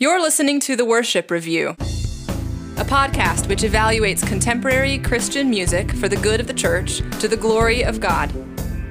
You're 0.00 0.22
listening 0.22 0.60
to 0.60 0.76
The 0.76 0.84
Worship 0.84 1.28
Review, 1.28 1.70
a 1.70 2.84
podcast 2.84 3.48
which 3.48 3.62
evaluates 3.62 4.24
contemporary 4.24 4.96
Christian 4.98 5.50
music 5.50 5.90
for 5.90 6.08
the 6.08 6.14
good 6.18 6.38
of 6.38 6.46
the 6.46 6.54
church 6.54 6.98
to 7.18 7.26
the 7.26 7.36
glory 7.36 7.82
of 7.82 7.98
God. 7.98 8.30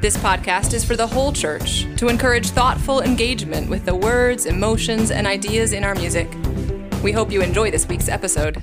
This 0.02 0.18
podcast 0.18 0.74
is 0.74 0.84
for 0.84 0.98
the 0.98 1.08
whole 1.08 1.32
church 1.32 1.86
to 1.96 2.10
encourage 2.10 2.50
thoughtful 2.50 3.00
engagement 3.00 3.70
with 3.70 3.86
the 3.86 3.96
words, 3.96 4.46
emotions, 4.46 5.10
and 5.10 5.26
ideas 5.26 5.72
in 5.72 5.86
our 5.86 5.96
music. 5.96 6.30
We 7.02 7.14
hope 7.14 7.32
you 7.32 7.42
enjoy 7.42 7.72
this 7.72 7.88
week's 7.88 8.10
episode. 8.10 8.62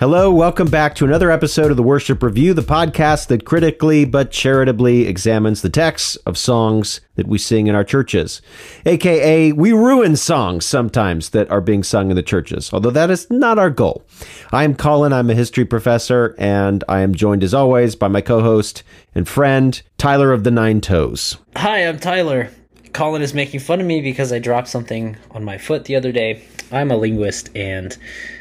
Hello, 0.00 0.30
welcome 0.30 0.68
back 0.68 0.94
to 0.94 1.04
another 1.04 1.28
episode 1.28 1.72
of 1.72 1.76
the 1.76 1.82
Worship 1.82 2.22
Review, 2.22 2.54
the 2.54 2.62
podcast 2.62 3.26
that 3.26 3.44
critically 3.44 4.04
but 4.04 4.30
charitably 4.30 5.08
examines 5.08 5.60
the 5.60 5.68
texts 5.68 6.14
of 6.24 6.38
songs 6.38 7.00
that 7.16 7.26
we 7.26 7.36
sing 7.36 7.66
in 7.66 7.74
our 7.74 7.82
churches. 7.82 8.40
AKA, 8.86 9.50
we 9.50 9.72
ruin 9.72 10.14
songs 10.14 10.64
sometimes 10.64 11.30
that 11.30 11.50
are 11.50 11.60
being 11.60 11.82
sung 11.82 12.10
in 12.10 12.16
the 12.16 12.22
churches, 12.22 12.72
although 12.72 12.92
that 12.92 13.10
is 13.10 13.28
not 13.28 13.58
our 13.58 13.70
goal. 13.70 14.04
I'm 14.52 14.76
Colin, 14.76 15.12
I'm 15.12 15.30
a 15.30 15.34
history 15.34 15.64
professor, 15.64 16.36
and 16.38 16.84
I 16.88 17.00
am 17.00 17.12
joined 17.12 17.42
as 17.42 17.52
always 17.52 17.96
by 17.96 18.06
my 18.06 18.20
co 18.20 18.40
host 18.40 18.84
and 19.16 19.26
friend, 19.26 19.82
Tyler 19.96 20.32
of 20.32 20.44
the 20.44 20.52
Nine 20.52 20.80
Toes. 20.80 21.38
Hi, 21.56 21.84
I'm 21.84 21.98
Tyler. 21.98 22.50
Colin 22.92 23.22
is 23.22 23.34
making 23.34 23.60
fun 23.60 23.80
of 23.80 23.86
me 23.86 24.00
because 24.00 24.32
I 24.32 24.38
dropped 24.38 24.68
something 24.68 25.16
on 25.32 25.44
my 25.44 25.58
foot 25.58 25.86
the 25.86 25.96
other 25.96 26.12
day. 26.12 26.44
I'm 26.70 26.90
a 26.90 26.96
linguist 26.96 27.50
and 27.56 27.96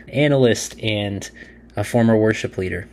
analyst 0.09 0.79
and 0.81 1.29
a 1.77 1.83
former 1.83 2.17
worship 2.17 2.57
leader. 2.57 2.89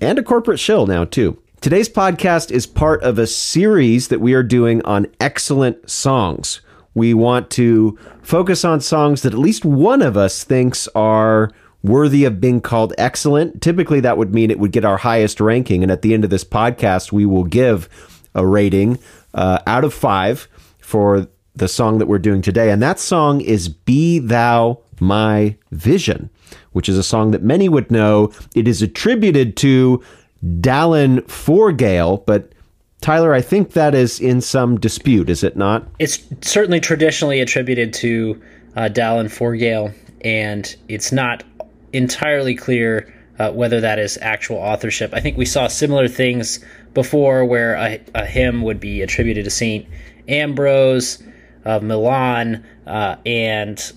And 0.00 0.18
a 0.18 0.22
corporate 0.22 0.60
shill 0.60 0.86
now, 0.86 1.04
too. 1.04 1.38
Today's 1.60 1.88
podcast 1.88 2.50
is 2.50 2.66
part 2.66 3.02
of 3.02 3.18
a 3.18 3.26
series 3.26 4.08
that 4.08 4.20
we 4.20 4.32
are 4.32 4.44
doing 4.44 4.80
on 4.84 5.08
excellent 5.20 5.90
songs. 5.90 6.60
We 6.94 7.14
want 7.14 7.50
to 7.50 7.98
focus 8.22 8.64
on 8.64 8.80
songs 8.80 9.22
that 9.22 9.32
at 9.32 9.38
least 9.38 9.64
one 9.64 10.00
of 10.00 10.16
us 10.16 10.44
thinks 10.44 10.88
are 10.94 11.50
worthy 11.82 12.24
of 12.24 12.40
being 12.40 12.60
called 12.60 12.94
excellent. 12.96 13.60
Typically, 13.60 14.00
that 14.00 14.16
would 14.16 14.32
mean 14.32 14.50
it 14.50 14.58
would 14.58 14.72
get 14.72 14.84
our 14.84 14.98
highest 14.98 15.40
ranking. 15.40 15.82
And 15.82 15.92
at 15.92 16.02
the 16.02 16.14
end 16.14 16.24
of 16.24 16.30
this 16.30 16.44
podcast, 16.44 17.12
we 17.12 17.26
will 17.26 17.44
give 17.44 17.88
a 18.34 18.46
rating 18.46 18.98
uh, 19.34 19.58
out 19.66 19.84
of 19.84 19.92
five 19.92 20.48
for 20.80 21.26
the 21.54 21.68
song 21.68 21.98
that 21.98 22.06
we're 22.06 22.18
doing 22.18 22.42
today. 22.42 22.70
And 22.70 22.80
that 22.82 23.00
song 23.00 23.40
is 23.40 23.68
Be 23.68 24.18
Thou 24.20 24.78
My 25.00 25.56
Vision, 25.72 26.30
which 26.72 26.88
is 26.88 26.98
a 26.98 27.02
song 27.02 27.30
that 27.32 27.42
many 27.42 27.68
would 27.68 27.90
know. 27.90 28.32
It 28.54 28.68
is 28.68 28.82
attributed 28.82 29.56
to 29.58 30.02
Dallán 30.44 31.28
Forgaill, 31.28 32.18
but 32.26 32.52
Tyler, 33.00 33.32
I 33.32 33.40
think 33.40 33.72
that 33.72 33.94
is 33.94 34.20
in 34.20 34.40
some 34.40 34.78
dispute, 34.78 35.30
is 35.30 35.44
it 35.44 35.56
not? 35.56 35.86
It's 35.98 36.22
certainly 36.40 36.80
traditionally 36.80 37.40
attributed 37.40 37.92
to 37.94 38.40
uh, 38.76 38.88
Dallán 38.92 39.30
Forgaill, 39.30 39.92
and 40.22 40.74
it's 40.88 41.12
not 41.12 41.44
entirely 41.92 42.54
clear 42.54 43.12
uh, 43.38 43.52
whether 43.52 43.80
that 43.80 43.98
is 43.98 44.18
actual 44.20 44.56
authorship. 44.56 45.14
I 45.14 45.20
think 45.20 45.36
we 45.36 45.46
saw 45.46 45.68
similar 45.68 46.08
things 46.08 46.64
before 46.92 47.44
where 47.44 47.74
a, 47.74 48.00
a 48.14 48.26
hymn 48.26 48.62
would 48.62 48.80
be 48.80 49.00
attributed 49.00 49.44
to 49.44 49.50
Saint 49.50 49.86
Ambrose 50.26 51.22
of 51.64 51.82
Milan, 51.82 52.66
uh, 52.86 53.16
and 53.24 53.92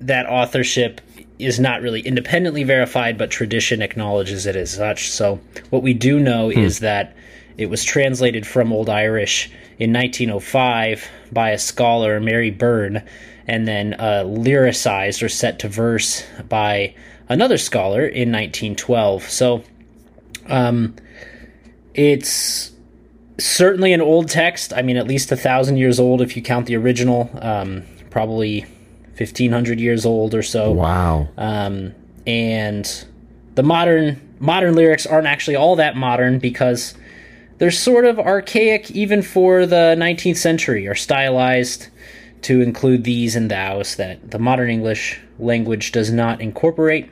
that 0.00 0.26
authorship 0.26 1.00
is 1.38 1.60
not 1.60 1.82
really 1.82 2.00
independently 2.00 2.64
verified, 2.64 3.18
but 3.18 3.30
tradition 3.30 3.82
acknowledges 3.82 4.46
it 4.46 4.56
as 4.56 4.70
such. 4.70 5.10
So, 5.10 5.40
what 5.70 5.82
we 5.82 5.94
do 5.94 6.18
know 6.18 6.50
hmm. 6.50 6.58
is 6.58 6.80
that 6.80 7.14
it 7.56 7.66
was 7.66 7.84
translated 7.84 8.46
from 8.46 8.72
Old 8.72 8.88
Irish 8.88 9.50
in 9.78 9.92
1905 9.92 11.08
by 11.32 11.50
a 11.50 11.58
scholar, 11.58 12.20
Mary 12.20 12.50
Byrne, 12.50 13.02
and 13.46 13.66
then 13.66 13.94
uh, 13.94 14.24
lyricized 14.26 15.22
or 15.22 15.28
set 15.28 15.58
to 15.60 15.68
verse 15.68 16.24
by 16.48 16.94
another 17.28 17.58
scholar 17.58 18.02
in 18.06 18.32
1912. 18.32 19.28
So, 19.28 19.64
um, 20.48 20.96
it's 21.94 22.72
certainly 23.38 23.92
an 23.92 24.00
old 24.00 24.28
text. 24.28 24.72
I 24.72 24.82
mean, 24.82 24.96
at 24.96 25.06
least 25.06 25.32
a 25.32 25.36
thousand 25.36 25.76
years 25.76 26.00
old 26.00 26.20
if 26.20 26.36
you 26.36 26.42
count 26.42 26.66
the 26.66 26.76
original. 26.76 27.30
Um, 27.40 27.84
probably 28.10 28.64
1500 29.16 29.80
years 29.80 30.04
old 30.04 30.34
or 30.34 30.42
so. 30.42 30.72
Wow. 30.72 31.28
Um, 31.38 31.94
and 32.26 33.06
the 33.54 33.62
modern 33.62 34.20
modern 34.38 34.74
lyrics 34.74 35.06
aren't 35.06 35.26
actually 35.26 35.56
all 35.56 35.76
that 35.76 35.96
modern 35.96 36.38
because 36.38 36.94
they're 37.58 37.70
sort 37.70 38.04
of 38.04 38.18
archaic 38.18 38.90
even 38.90 39.22
for 39.22 39.64
the 39.64 39.96
19th 39.98 40.36
century, 40.36 40.86
are 40.86 40.94
stylized 40.94 41.88
to 42.42 42.60
include 42.60 43.04
these 43.04 43.34
and 43.34 43.50
thous 43.50 43.94
that 43.96 44.30
the 44.30 44.38
modern 44.38 44.70
English 44.70 45.20
language 45.38 45.92
does 45.92 46.10
not 46.12 46.40
incorporate. 46.40 47.10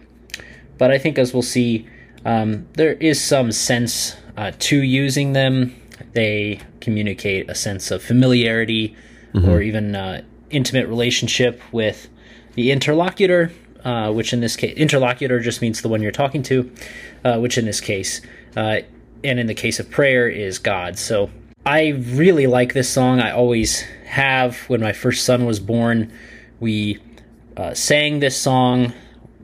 But 0.77 0.91
I 0.91 0.99
think, 0.99 1.19
as 1.19 1.33
we'll 1.33 1.43
see, 1.43 1.89
um, 2.25 2.67
there 2.75 2.95
is 2.95 3.23
some 3.23 3.53
sense 3.53 4.17
uh, 4.37 4.53
to 4.59 4.83
using 4.83 5.33
them. 5.33 5.75
They 6.13 6.61
communicate 6.81 7.49
a 7.49 7.55
sense 7.55 7.91
of 7.91 8.03
familiarity 8.03 8.95
mm-hmm. 9.33 9.49
or 9.49 9.63
even 9.63 9.95
uh, 9.95 10.23
intimate 10.55 10.89
relationship 10.89 11.61
with 11.73 12.09
the 12.55 12.71
interlocutor, 12.71 13.53
uh, 13.85 14.13
which 14.13 14.33
in 14.33 14.41
this 14.41 14.57
case, 14.57 14.77
interlocutor 14.77 15.41
just 15.41 15.61
means 15.61 15.83
the 15.83 15.89
one 15.89 16.01
you're 16.03 16.13
talking 16.13 16.43
to, 16.45 16.71
uh, 17.25 17.39
which 17.39 17.59
in 17.59 17.65
this 17.65 17.81
case, 17.81 18.21
uh, 18.57 18.79
and 19.23 19.39
in 19.39 19.47
the 19.47 19.55
case 19.55 19.81
of 19.81 19.91
prayer, 19.91 20.29
is 20.29 20.59
God. 20.59 20.99
So 20.99 21.31
I 21.67 21.89
really 21.89 22.47
like 22.47 22.75
this 22.75 22.89
song. 22.89 23.21
I 23.21 23.31
always 23.31 23.81
have. 24.07 24.59
When 24.69 24.81
my 24.81 24.93
first 24.93 25.25
son 25.25 25.47
was 25.47 25.61
born, 25.61 26.13
we 26.61 26.99
uh, 27.57 27.75
sang 27.75 28.21
this 28.21 28.37
song 28.37 28.93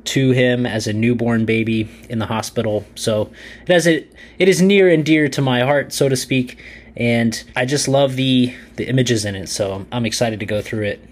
to 0.03 0.31
him 0.31 0.67
as 0.67 0.87
a 0.87 0.93
newborn 0.93 1.45
baby 1.45 1.89
in 2.09 2.19
the 2.19 2.27
hospital. 2.27 2.85
So 2.95 3.31
it 3.63 3.73
has 3.73 3.87
it 3.87 4.13
it 4.39 4.49
is 4.49 4.63
near 4.63 4.89
and 4.89 5.05
dear 5.05 5.29
to 5.29 5.43
my 5.43 5.61
heart, 5.61 5.93
so 5.93 6.09
to 6.09 6.17
speak 6.17 6.59
and 7.01 7.43
I 7.57 7.65
just 7.65 7.89
love 7.89 8.15
the 8.15 8.55
the 8.77 8.87
images 8.89 9.25
in 9.25 9.35
it. 9.35 9.49
So 9.49 9.87
I'm 9.91 10.07
excited 10.07 10.39
to 10.41 10.47
go 10.47 10.63
through 10.63 10.85
it. 10.85 11.05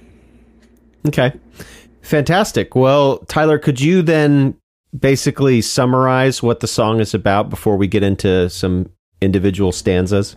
Okay, 1.06 1.32
fantastic. 2.02 2.76
Well, 2.76 3.18
Tyler, 3.20 3.58
could 3.58 3.80
you 3.80 4.02
then 4.02 4.56
basically 4.96 5.62
summarize 5.62 6.42
what 6.42 6.60
the 6.60 6.66
song 6.66 7.00
is 7.00 7.14
about 7.14 7.50
before 7.50 7.76
we 7.76 7.86
get 7.86 8.02
into 8.02 8.50
some 8.50 8.90
individual 9.20 9.72
stanzas? 9.72 10.36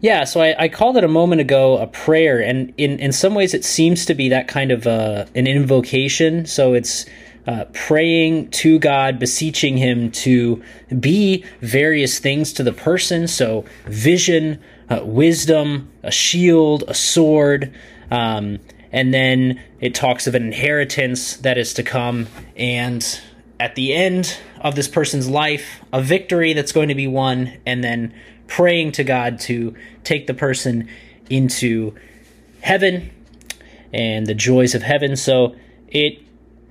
Yeah, 0.00 0.24
so 0.24 0.40
I, 0.40 0.64
I, 0.64 0.68
called 0.68 0.96
it 0.96 1.04
a 1.04 1.08
moment 1.08 1.40
ago 1.40 1.78
a 1.78 1.86
prayer, 1.86 2.40
and 2.40 2.74
in, 2.76 2.98
in 2.98 3.12
some 3.12 3.36
ways 3.36 3.54
it 3.54 3.64
seems 3.64 4.04
to 4.06 4.14
be 4.14 4.28
that 4.30 4.48
kind 4.48 4.72
of 4.72 4.84
uh, 4.84 5.26
an 5.36 5.46
invocation. 5.46 6.44
So 6.44 6.74
it's 6.74 7.06
uh, 7.46 7.64
praying 7.72 8.50
to 8.50 8.78
God, 8.78 9.18
beseeching 9.18 9.76
Him 9.76 10.10
to 10.12 10.62
be 11.00 11.44
various 11.60 12.18
things 12.18 12.52
to 12.54 12.62
the 12.62 12.72
person. 12.72 13.26
So, 13.26 13.64
vision, 13.86 14.62
uh, 14.88 15.00
wisdom, 15.04 15.90
a 16.02 16.10
shield, 16.10 16.84
a 16.86 16.94
sword. 16.94 17.74
Um, 18.10 18.60
and 18.92 19.12
then 19.12 19.60
it 19.80 19.94
talks 19.94 20.26
of 20.26 20.34
an 20.34 20.44
inheritance 20.44 21.36
that 21.38 21.58
is 21.58 21.74
to 21.74 21.82
come. 21.82 22.28
And 22.56 23.20
at 23.58 23.74
the 23.74 23.92
end 23.92 24.38
of 24.60 24.76
this 24.76 24.86
person's 24.86 25.28
life, 25.28 25.80
a 25.92 26.02
victory 26.02 26.52
that's 26.52 26.72
going 26.72 26.88
to 26.88 26.94
be 26.94 27.06
won. 27.06 27.52
And 27.66 27.82
then 27.82 28.14
praying 28.46 28.92
to 28.92 29.04
God 29.04 29.40
to 29.40 29.74
take 30.04 30.26
the 30.26 30.34
person 30.34 30.88
into 31.28 31.94
heaven 32.60 33.10
and 33.92 34.26
the 34.26 34.34
joys 34.34 34.74
of 34.76 34.82
heaven. 34.82 35.16
So, 35.16 35.56
it 35.88 36.22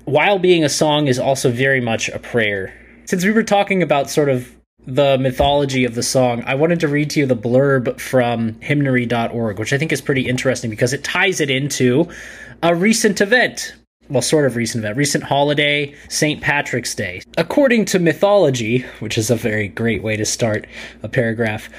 while 0.06 0.40
being 0.40 0.64
a 0.64 0.70
song 0.70 1.08
is 1.08 1.20
also 1.20 1.52
very 1.52 1.82
much 1.82 2.10
a 2.10 2.20
prayer. 2.20 2.74
Since 3.06 3.24
we 3.24 3.32
were 3.32 3.44
talking 3.44 3.84
about 3.84 4.10
sort 4.10 4.30
of 4.30 4.56
the 4.86 5.18
mythology 5.18 5.86
of 5.86 5.96
the 5.96 6.04
song, 6.04 6.44
I 6.46 6.56
wanted 6.56 6.80
to 6.80 6.88
read 6.88 7.10
to 7.12 7.20
you 7.20 7.26
the 7.26 7.36
blurb 7.36 8.00
from 8.00 8.60
hymnary.org, 8.62 9.60
which 9.60 9.74
I 9.74 9.78
think 9.78 9.92
is 9.92 10.02
pretty 10.02 10.28
interesting 10.28 10.70
because 10.70 10.94
it 10.94 11.04
ties 11.04 11.40
it 11.40 11.50
into 11.50 12.10
a 12.64 12.74
recent 12.74 13.22
event. 13.22 13.76
Well, 14.10 14.22
sort 14.22 14.46
of 14.46 14.58
recent 14.58 14.84
event, 14.84 14.98
recent 14.98 15.24
holiday, 15.24 15.96
St. 16.09 16.42
Patrick's 16.42 16.94
Day. 16.94 17.22
According 17.38 17.86
to 17.86 18.00
mythology, 18.00 18.80
which 19.00 19.18
is 19.18 19.30
a 19.30 19.38
very 19.38 19.70
great 19.70 20.04
way 20.04 20.18
to 20.18 20.26
start 20.26 20.68
a 21.02 21.08
paragraph, 21.08 21.70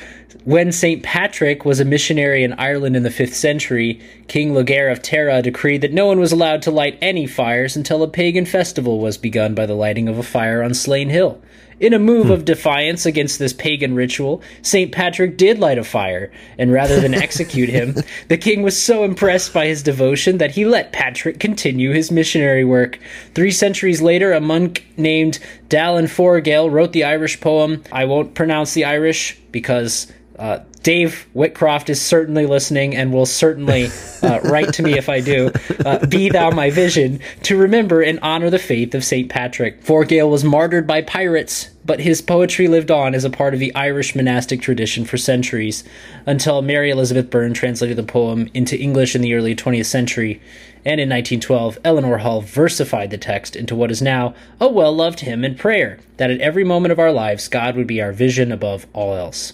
when 0.44 0.72
St. 0.72 1.02
Patrick 1.02 1.64
was 1.64 1.80
a 1.80 1.84
missionary 1.84 2.42
in 2.44 2.52
Ireland 2.54 2.96
in 2.96 3.02
the 3.02 3.08
5th 3.08 3.34
century, 3.34 4.00
King 4.28 4.52
Laoghaire 4.52 4.90
of 4.90 5.02
Tara 5.02 5.42
decreed 5.42 5.80
that 5.82 5.92
no 5.92 6.06
one 6.06 6.20
was 6.20 6.32
allowed 6.32 6.62
to 6.62 6.70
light 6.70 6.98
any 7.00 7.26
fires 7.26 7.76
until 7.76 8.02
a 8.02 8.08
pagan 8.08 8.46
festival 8.46 8.98
was 8.98 9.18
begun 9.18 9.54
by 9.54 9.66
the 9.66 9.74
lighting 9.74 10.08
of 10.08 10.18
a 10.18 10.22
fire 10.22 10.62
on 10.62 10.74
Slane 10.74 11.08
Hill. 11.08 11.40
In 11.82 11.92
a 11.92 11.98
move 11.98 12.26
hmm. 12.26 12.32
of 12.32 12.44
defiance 12.44 13.06
against 13.06 13.40
this 13.40 13.52
pagan 13.52 13.96
ritual, 13.96 14.40
St. 14.62 14.92
Patrick 14.92 15.36
did 15.36 15.58
light 15.58 15.78
a 15.78 15.84
fire, 15.84 16.30
and 16.56 16.70
rather 16.70 17.00
than 17.00 17.12
execute 17.22 17.68
him, 17.68 17.96
the 18.28 18.36
king 18.36 18.62
was 18.62 18.80
so 18.80 19.02
impressed 19.02 19.52
by 19.52 19.66
his 19.66 19.82
devotion 19.82 20.38
that 20.38 20.52
he 20.52 20.64
let 20.64 20.92
Patrick 20.92 21.40
continue 21.40 21.90
his 21.90 22.12
missionary 22.12 22.64
work. 22.64 23.00
Three 23.34 23.50
centuries 23.50 24.00
later, 24.00 24.32
a 24.32 24.40
monk 24.40 24.86
named 24.96 25.40
Dallán 25.68 26.08
Forgaill 26.08 26.70
wrote 26.70 26.92
the 26.92 27.02
Irish 27.02 27.40
poem. 27.40 27.82
I 27.90 28.04
won't 28.04 28.34
pronounce 28.34 28.74
the 28.74 28.84
Irish 28.84 29.36
because 29.50 30.06
uh, 30.38 30.60
Dave 30.82 31.28
Whitcroft 31.34 31.88
is 31.88 32.00
certainly 32.00 32.46
listening 32.46 32.96
and 32.96 33.12
will 33.12 33.26
certainly 33.26 33.88
uh, 34.22 34.40
write 34.44 34.74
to 34.74 34.82
me 34.82 34.98
if 34.98 35.08
I 35.08 35.20
do. 35.20 35.52
Uh, 35.84 36.04
Be 36.06 36.28
thou 36.28 36.50
my 36.50 36.70
vision 36.70 37.20
to 37.44 37.56
remember 37.56 38.02
and 38.02 38.18
honor 38.20 38.50
the 38.50 38.58
faith 38.58 38.94
of 38.94 39.04
St. 39.04 39.28
Patrick. 39.28 39.82
Forgaill 39.82 40.28
was 40.28 40.42
martyred 40.42 40.86
by 40.86 41.02
pirates, 41.02 41.70
but 41.84 42.00
his 42.00 42.20
poetry 42.20 42.66
lived 42.66 42.90
on 42.90 43.14
as 43.14 43.24
a 43.24 43.30
part 43.30 43.54
of 43.54 43.60
the 43.60 43.74
Irish 43.74 44.14
monastic 44.16 44.60
tradition 44.60 45.04
for 45.04 45.16
centuries 45.16 45.84
until 46.26 46.62
Mary 46.62 46.90
Elizabeth 46.90 47.30
Byrne 47.30 47.54
translated 47.54 47.96
the 47.96 48.02
poem 48.02 48.48
into 48.52 48.78
English 48.78 49.14
in 49.14 49.22
the 49.22 49.34
early 49.34 49.54
20th 49.54 49.86
century. 49.86 50.40
And 50.84 51.00
in 51.00 51.08
1912, 51.08 51.78
Eleanor 51.84 52.18
Hull 52.18 52.40
versified 52.40 53.12
the 53.12 53.18
text 53.18 53.54
into 53.54 53.76
what 53.76 53.92
is 53.92 54.02
now 54.02 54.34
a 54.60 54.68
well 54.68 54.92
loved 54.92 55.20
hymn 55.20 55.44
and 55.44 55.56
prayer 55.56 56.00
that 56.16 56.30
at 56.30 56.40
every 56.40 56.64
moment 56.64 56.90
of 56.90 56.98
our 56.98 57.12
lives, 57.12 57.46
God 57.46 57.76
would 57.76 57.86
be 57.86 58.02
our 58.02 58.12
vision 58.12 58.50
above 58.50 58.88
all 58.92 59.14
else. 59.14 59.52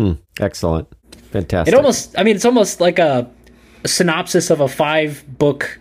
Hmm. 0.00 0.12
Excellent. 0.40 0.88
Fantastic. 1.30 1.74
It 1.74 1.76
almost, 1.76 2.18
I 2.18 2.22
mean, 2.22 2.34
it's 2.34 2.46
almost 2.46 2.80
like 2.80 2.98
a, 2.98 3.30
a 3.84 3.88
synopsis 3.88 4.48
of 4.48 4.60
a 4.60 4.66
five 4.66 5.22
book 5.28 5.78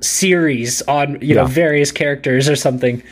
series 0.00 0.80
on, 0.82 1.18
you 1.20 1.34
know, 1.34 1.44
various 1.44 1.92
characters 1.92 2.48
or 2.48 2.56
something. 2.56 3.02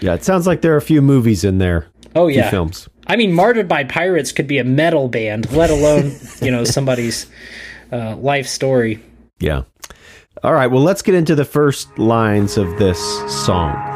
yeah, 0.00 0.14
it 0.14 0.22
sounds 0.22 0.46
like 0.46 0.60
there 0.60 0.72
are 0.74 0.76
a 0.76 0.82
few 0.82 1.02
movies 1.02 1.42
in 1.42 1.58
there. 1.58 1.88
Oh, 2.14 2.28
yeah. 2.28 2.50
films. 2.50 2.88
I 3.08 3.16
mean, 3.16 3.32
Martyred 3.32 3.66
by 3.66 3.82
Pirates 3.82 4.30
could 4.30 4.46
be 4.46 4.58
a 4.58 4.64
metal 4.64 5.08
band, 5.08 5.50
let 5.50 5.70
alone, 5.70 6.12
you 6.40 6.52
know, 6.52 6.62
somebody's 6.62 7.26
uh, 7.90 8.14
life 8.14 8.46
story. 8.46 9.02
Yeah. 9.40 9.62
All 10.44 10.52
right. 10.54 10.68
Well, 10.68 10.82
let's 10.84 11.02
get 11.02 11.16
into 11.16 11.34
the 11.34 11.44
first 11.44 11.98
lines 11.98 12.56
of 12.56 12.78
this 12.78 13.00
song. 13.44 13.89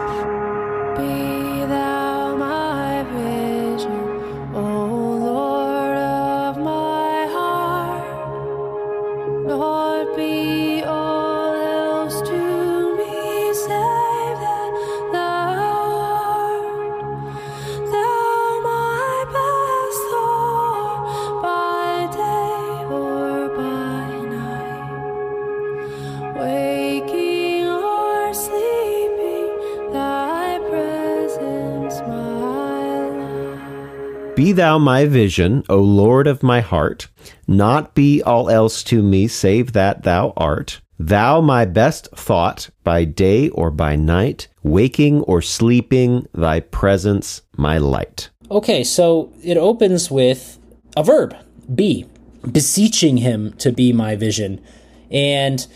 Be 34.45 34.53
thou 34.53 34.77
my 34.77 35.07
vision, 35.07 35.65
O 35.71 35.79
Lord 35.81 36.27
of 36.27 36.43
my 36.43 36.61
heart. 36.61 37.09
Naught 37.49 37.95
be 37.95 38.23
all 38.23 38.51
else 38.51 38.83
to 38.83 39.03
me 39.03 39.27
save 39.27 39.73
that 39.73 40.03
thou 40.03 40.35
art. 40.37 40.83
Thou 40.99 41.41
my 41.41 41.65
best 41.65 42.11
thought 42.15 42.69
by 42.83 43.07
day 43.07 43.49
or 43.49 43.71
by 43.71 43.97
night. 43.97 44.49
Waking 44.63 45.23
or 45.23 45.41
sleeping, 45.41 46.29
thy 46.35 46.61
presence 46.61 47.41
my 47.57 47.79
light. 47.79 48.29
Okay, 48.51 48.85
so 48.85 49.33
it 49.43 49.57
opens 49.57 50.11
with 50.11 50.59
a 50.95 51.03
verb, 51.03 51.35
be, 51.75 52.05
beseeching 52.53 53.17
him 53.17 53.55
to 53.55 53.73
be 53.73 53.95
my 53.95 54.15
vision. 54.15 54.63
And 55.11 55.67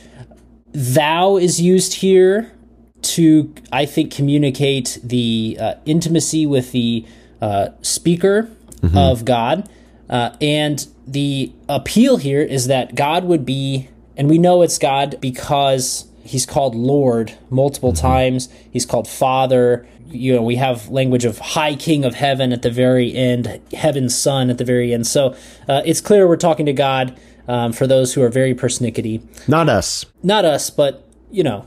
thou 0.73 1.39
is 1.39 1.59
used 1.59 1.95
here 1.95 2.53
to, 3.01 3.55
I 3.73 3.87
think, 3.87 4.13
communicate 4.13 4.99
the 5.03 5.57
uh, 5.59 5.75
intimacy 5.87 6.45
with 6.45 6.73
the 6.73 7.07
uh, 7.41 7.69
speaker 7.81 8.51
of 8.83 9.25
God. 9.25 9.69
Uh, 10.09 10.35
and 10.41 10.87
the 11.07 11.53
appeal 11.69 12.17
here 12.17 12.41
is 12.41 12.67
that 12.67 12.95
God 12.95 13.25
would 13.25 13.45
be, 13.45 13.89
and 14.17 14.29
we 14.29 14.39
know 14.39 14.63
it's 14.63 14.79
God 14.79 15.17
because 15.21 16.07
he's 16.23 16.47
called 16.47 16.75
Lord 16.75 17.37
multiple 17.51 17.93
times, 17.93 18.49
he's 18.71 18.87
called 18.87 19.09
Father. 19.09 19.87
You 20.11 20.35
know, 20.35 20.43
we 20.43 20.57
have 20.57 20.89
language 20.89 21.27
of 21.27 21.39
High 21.39 21.75
King 21.75 22.05
of 22.05 22.15
Heaven 22.15 22.53
at 22.53 22.63
the 22.63 22.71
very 22.71 23.15
end, 23.15 23.61
Heaven's 23.73 24.17
Son 24.17 24.49
at 24.49 24.57
the 24.57 24.65
very 24.65 24.95
end. 24.95 25.07
So 25.07 25.37
uh, 25.69 25.83
it's 25.85 26.01
clear 26.01 26.27
we're 26.27 26.37
talking 26.37 26.65
to 26.67 26.73
God 26.73 27.19
um, 27.47 27.73
for 27.73 27.87
those 27.87 28.15
who 28.15 28.23
are 28.23 28.31
very 28.31 28.55
persnickety. 28.55 29.23
Not 29.49 29.69
us, 29.69 30.07
Not 30.23 30.47
us, 30.47 30.71
but, 30.71 31.07
you 31.31 31.43
know, 31.43 31.67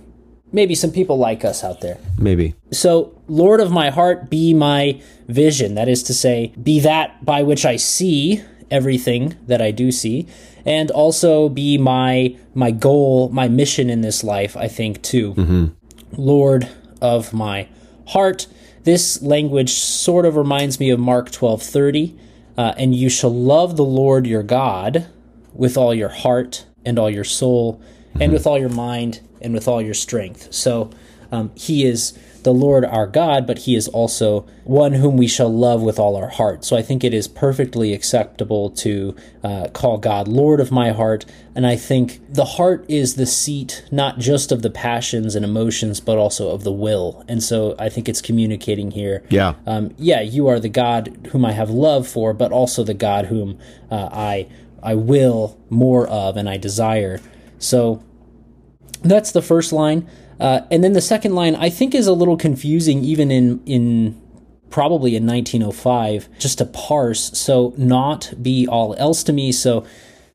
maybe 0.52 0.76
some 0.76 0.92
people 0.92 1.18
like 1.18 1.44
us 1.46 1.64
out 1.64 1.82
there. 1.82 1.98
maybe. 2.18 2.56
So, 2.72 3.22
Lord 3.28 3.60
of 3.60 3.72
my 3.72 3.90
heart, 3.90 4.30
be 4.30 4.54
my 4.54 5.02
vision. 5.28 5.76
That 5.76 5.88
is 5.88 6.04
to 6.04 6.14
say, 6.14 6.54
be 6.62 6.80
that 6.82 7.24
by 7.26 7.44
which 7.44 7.66
I 7.66 7.78
see 7.78 8.44
everything 8.70 9.36
that 9.48 9.62
I 9.62 9.72
do 9.72 9.92
see, 9.92 10.28
and 10.66 10.92
also 10.92 11.50
be 11.50 11.78
my 11.78 12.38
my 12.54 12.72
goal, 12.72 13.30
my 13.30 13.48
mission 13.48 13.90
in 13.90 14.02
this 14.02 14.24
life. 14.24 14.56
I 14.56 14.68
think 14.68 15.02
too. 15.02 15.72
Lord 16.18 16.70
of 17.02 17.34
my 17.34 17.68
heart. 18.08 18.48
This 18.84 19.22
language 19.22 19.72
sort 19.74 20.26
of 20.26 20.36
reminds 20.36 20.80
me 20.80 20.90
of 20.90 21.00
Mark 21.00 21.32
twelve 21.32 21.62
thirty, 21.62 22.18
uh, 22.58 22.74
and 22.78 22.96
you 22.96 23.10
shall 23.10 23.34
love 23.34 23.78
the 23.78 23.86
Lord 23.86 24.26
your 24.26 24.44
God 24.44 25.08
with 25.54 25.78
all 25.78 25.94
your 25.94 26.10
heart 26.10 26.66
and 26.86 26.98
all 26.98 27.10
your 27.10 27.24
soul, 27.24 27.82
and 28.20 28.32
with 28.34 28.48
all 28.48 28.58
your 28.58 28.70
mind 28.70 29.20
and 29.42 29.54
with 29.54 29.68
all 29.68 29.82
your 29.82 29.94
strength. 29.94 30.54
So 30.54 30.92
um, 31.32 31.52
he 31.56 31.86
is 31.86 32.18
the 32.44 32.54
Lord 32.54 32.84
our 32.84 33.06
God, 33.06 33.46
but 33.46 33.60
he 33.60 33.76
is 33.76 33.88
also 33.88 34.48
one 34.64 34.94
whom 34.94 35.16
we 35.18 35.28
shall 35.28 35.54
love 35.54 35.82
with 35.82 36.00
all 36.00 36.16
our 36.16 36.30
heart. 36.30 36.66
So 36.66 36.76
I 36.76 36.82
think 36.82 37.04
it 37.04 37.14
is 37.14 37.28
perfectly 37.28 37.94
acceptable 37.94 38.72
to 38.72 39.16
uh, 39.44 39.68
call 39.74 39.98
God 40.00 40.28
Lord 40.28 40.60
of 40.60 40.72
my 40.72 40.92
heart. 40.92 41.26
And 41.54 41.68
I 41.68 41.76
think 41.76 42.20
the 42.34 42.46
heart 42.46 42.84
is 42.88 43.16
the 43.16 43.26
seat 43.26 43.86
not 43.92 44.18
just 44.18 44.52
of 44.52 44.62
the 44.62 44.70
passions 44.70 45.36
and 45.36 45.46
emotions, 45.46 46.00
but 46.00 46.18
also 46.18 46.50
of 46.50 46.64
the 46.64 46.72
will. 46.72 47.24
And 47.28 47.44
so 47.44 47.76
I 47.78 47.90
think 47.90 48.10
it's 48.10 48.22
communicating 48.22 48.92
here. 48.92 49.24
Yeah. 49.30 49.56
Um, 49.68 49.94
yeah, 49.98 50.22
you 50.22 50.48
are 50.48 50.60
the 50.60 50.70
God 50.70 51.30
whom 51.32 51.46
I 51.46 51.52
have 51.52 51.70
love 51.70 52.08
for, 52.08 52.34
but 52.34 52.52
also 52.52 52.84
the 52.84 52.94
God 52.94 53.26
whom 53.26 53.60
uh, 53.90 54.10
I 54.12 54.48
I 54.84 54.96
will 54.96 55.60
more 55.70 56.08
of 56.08 56.38
and 56.38 56.50
I 56.50 56.58
desire. 56.58 57.22
So 57.60 58.02
that's 59.02 59.32
the 59.32 59.42
first 59.42 59.72
line. 59.72 60.08
Uh, 60.40 60.62
and 60.72 60.84
then 60.84 60.94
the 60.94 61.02
second 61.02 61.36
line, 61.36 61.56
I 61.56 61.70
think, 61.70 61.94
is 61.94 62.08
a 62.08 62.14
little 62.14 62.38
confusing, 62.38 63.04
even 63.04 63.32
in 63.32 63.62
in 63.66 64.22
probably 64.70 65.16
in 65.16 65.28
1905, 65.28 66.30
just 66.40 66.58
to 66.58 66.66
parse. 66.66 67.38
So 67.38 67.74
not 67.78 68.34
be 68.42 68.66
all 68.68 68.96
else 68.98 69.24
to 69.26 69.34
me. 69.34 69.52
So 69.52 69.86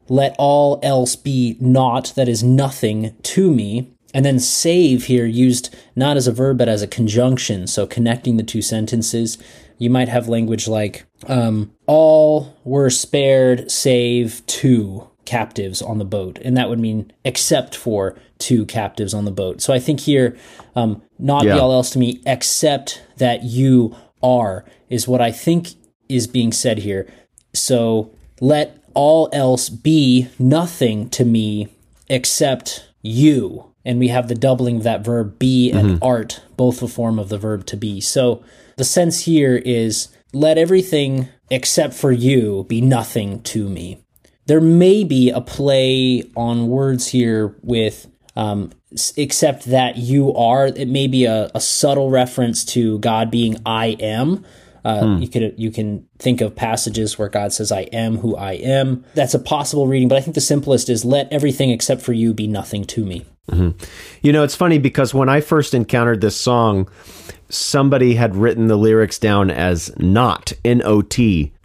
let 0.08 0.36
all 0.38 0.78
else 0.82 1.16
be 1.16 1.56
not, 1.58 2.12
that 2.14 2.28
is 2.28 2.42
nothing 2.42 3.16
to 3.22 3.50
me. 3.50 3.92
And 4.14 4.24
then 4.24 4.38
save 4.38 5.06
here 5.06 5.26
used 5.26 5.74
not 5.96 6.16
as 6.16 6.26
a 6.26 6.32
verb 6.32 6.58
but 6.58 6.68
as 6.68 6.82
a 6.82 6.86
conjunction. 6.86 7.66
So 7.66 7.86
connecting 7.86 8.36
the 8.36 8.42
two 8.42 8.62
sentences, 8.62 9.36
you 9.78 9.90
might 9.90 10.08
have 10.08 10.28
language 10.28 10.68
like 10.68 11.06
um, 11.26 11.72
all 11.86 12.56
were 12.64 12.90
spared 12.90 13.70
save 13.70 14.46
two 14.46 15.08
captives 15.26 15.82
on 15.82 15.98
the 15.98 16.04
boat, 16.04 16.38
and 16.42 16.56
that 16.56 16.68
would 16.68 16.78
mean 16.78 17.12
except 17.24 17.74
for 17.74 18.16
two 18.38 18.64
captives 18.64 19.12
on 19.12 19.24
the 19.24 19.30
boat. 19.30 19.60
So 19.60 19.74
I 19.74 19.78
think 19.78 20.00
here, 20.00 20.36
um, 20.74 21.02
not 21.18 21.44
Yeah. 21.44 21.54
be 21.54 21.60
all 21.60 21.72
else 21.72 21.90
to 21.90 21.98
me, 21.98 22.20
except 22.24 23.02
that 23.18 23.42
you 23.44 23.94
are, 24.22 24.64
is 24.88 25.06
what 25.08 25.20
I 25.20 25.32
think 25.32 25.70
is 26.08 26.26
being 26.26 26.52
said 26.52 26.78
here. 26.78 27.06
So 27.52 28.10
let 28.40 28.78
all 28.94 29.28
else 29.32 29.68
be 29.68 30.28
nothing 30.38 31.08
to 31.10 31.24
me 31.24 31.68
except 32.08 32.84
you. 33.02 33.66
And 33.84 33.98
we 33.98 34.08
have 34.08 34.28
the 34.28 34.34
doubling 34.34 34.78
of 34.78 34.82
that 34.82 35.04
verb 35.04 35.38
be 35.38 35.70
and 35.70 35.98
art, 36.02 36.40
both 36.56 36.80
the 36.80 36.88
form 36.88 37.18
of 37.18 37.28
the 37.28 37.38
verb 37.38 37.66
to 37.66 37.76
be. 37.76 38.00
So 38.00 38.42
the 38.76 38.84
sense 38.84 39.20
here 39.20 39.56
is 39.56 40.08
let 40.32 40.58
everything 40.58 41.28
except 41.50 41.94
for 41.94 42.10
you 42.10 42.64
be 42.68 42.80
nothing 42.80 43.40
to 43.42 43.68
me. 43.68 43.98
There 44.46 44.60
may 44.60 45.04
be 45.04 45.30
a 45.30 45.40
play 45.40 46.24
on 46.36 46.68
words 46.68 47.08
here 47.08 47.54
with 47.62 48.06
um, 48.36 48.70
except 49.16 49.64
that 49.66 49.96
you 49.96 50.32
are. 50.34 50.66
It 50.66 50.88
may 50.88 51.06
be 51.06 51.24
a, 51.24 51.50
a 51.54 51.60
subtle 51.60 52.10
reference 52.10 52.64
to 52.66 52.98
God 53.00 53.30
being 53.30 53.56
I 53.66 53.96
am. 54.00 54.44
Uh, 54.84 55.16
You 55.18 55.28
could 55.28 55.54
you 55.56 55.70
can 55.72 56.06
think 56.18 56.40
of 56.40 56.54
passages 56.54 57.18
where 57.18 57.28
God 57.28 57.52
says, 57.52 57.72
"I 57.72 57.82
am 57.92 58.18
who 58.18 58.36
I 58.36 58.52
am." 58.52 59.04
That's 59.14 59.34
a 59.34 59.40
possible 59.40 59.88
reading, 59.88 60.06
but 60.06 60.16
I 60.16 60.20
think 60.20 60.34
the 60.34 60.40
simplest 60.40 60.88
is, 60.88 61.04
"Let 61.04 61.32
everything 61.32 61.70
except 61.70 62.02
for 62.02 62.12
you 62.12 62.32
be 62.32 62.46
nothing 62.46 62.84
to 62.84 63.04
me." 63.04 63.24
You 64.22 64.32
know, 64.32 64.44
it's 64.44 64.54
funny 64.54 64.78
because 64.78 65.12
when 65.14 65.28
I 65.28 65.40
first 65.40 65.74
encountered 65.74 66.20
this 66.20 66.36
song, 66.36 66.88
somebody 67.48 68.14
had 68.14 68.36
written 68.36 68.66
the 68.66 68.76
lyrics 68.76 69.18
down 69.18 69.50
as 69.50 69.90
not, 69.98 70.52
N 70.64 70.82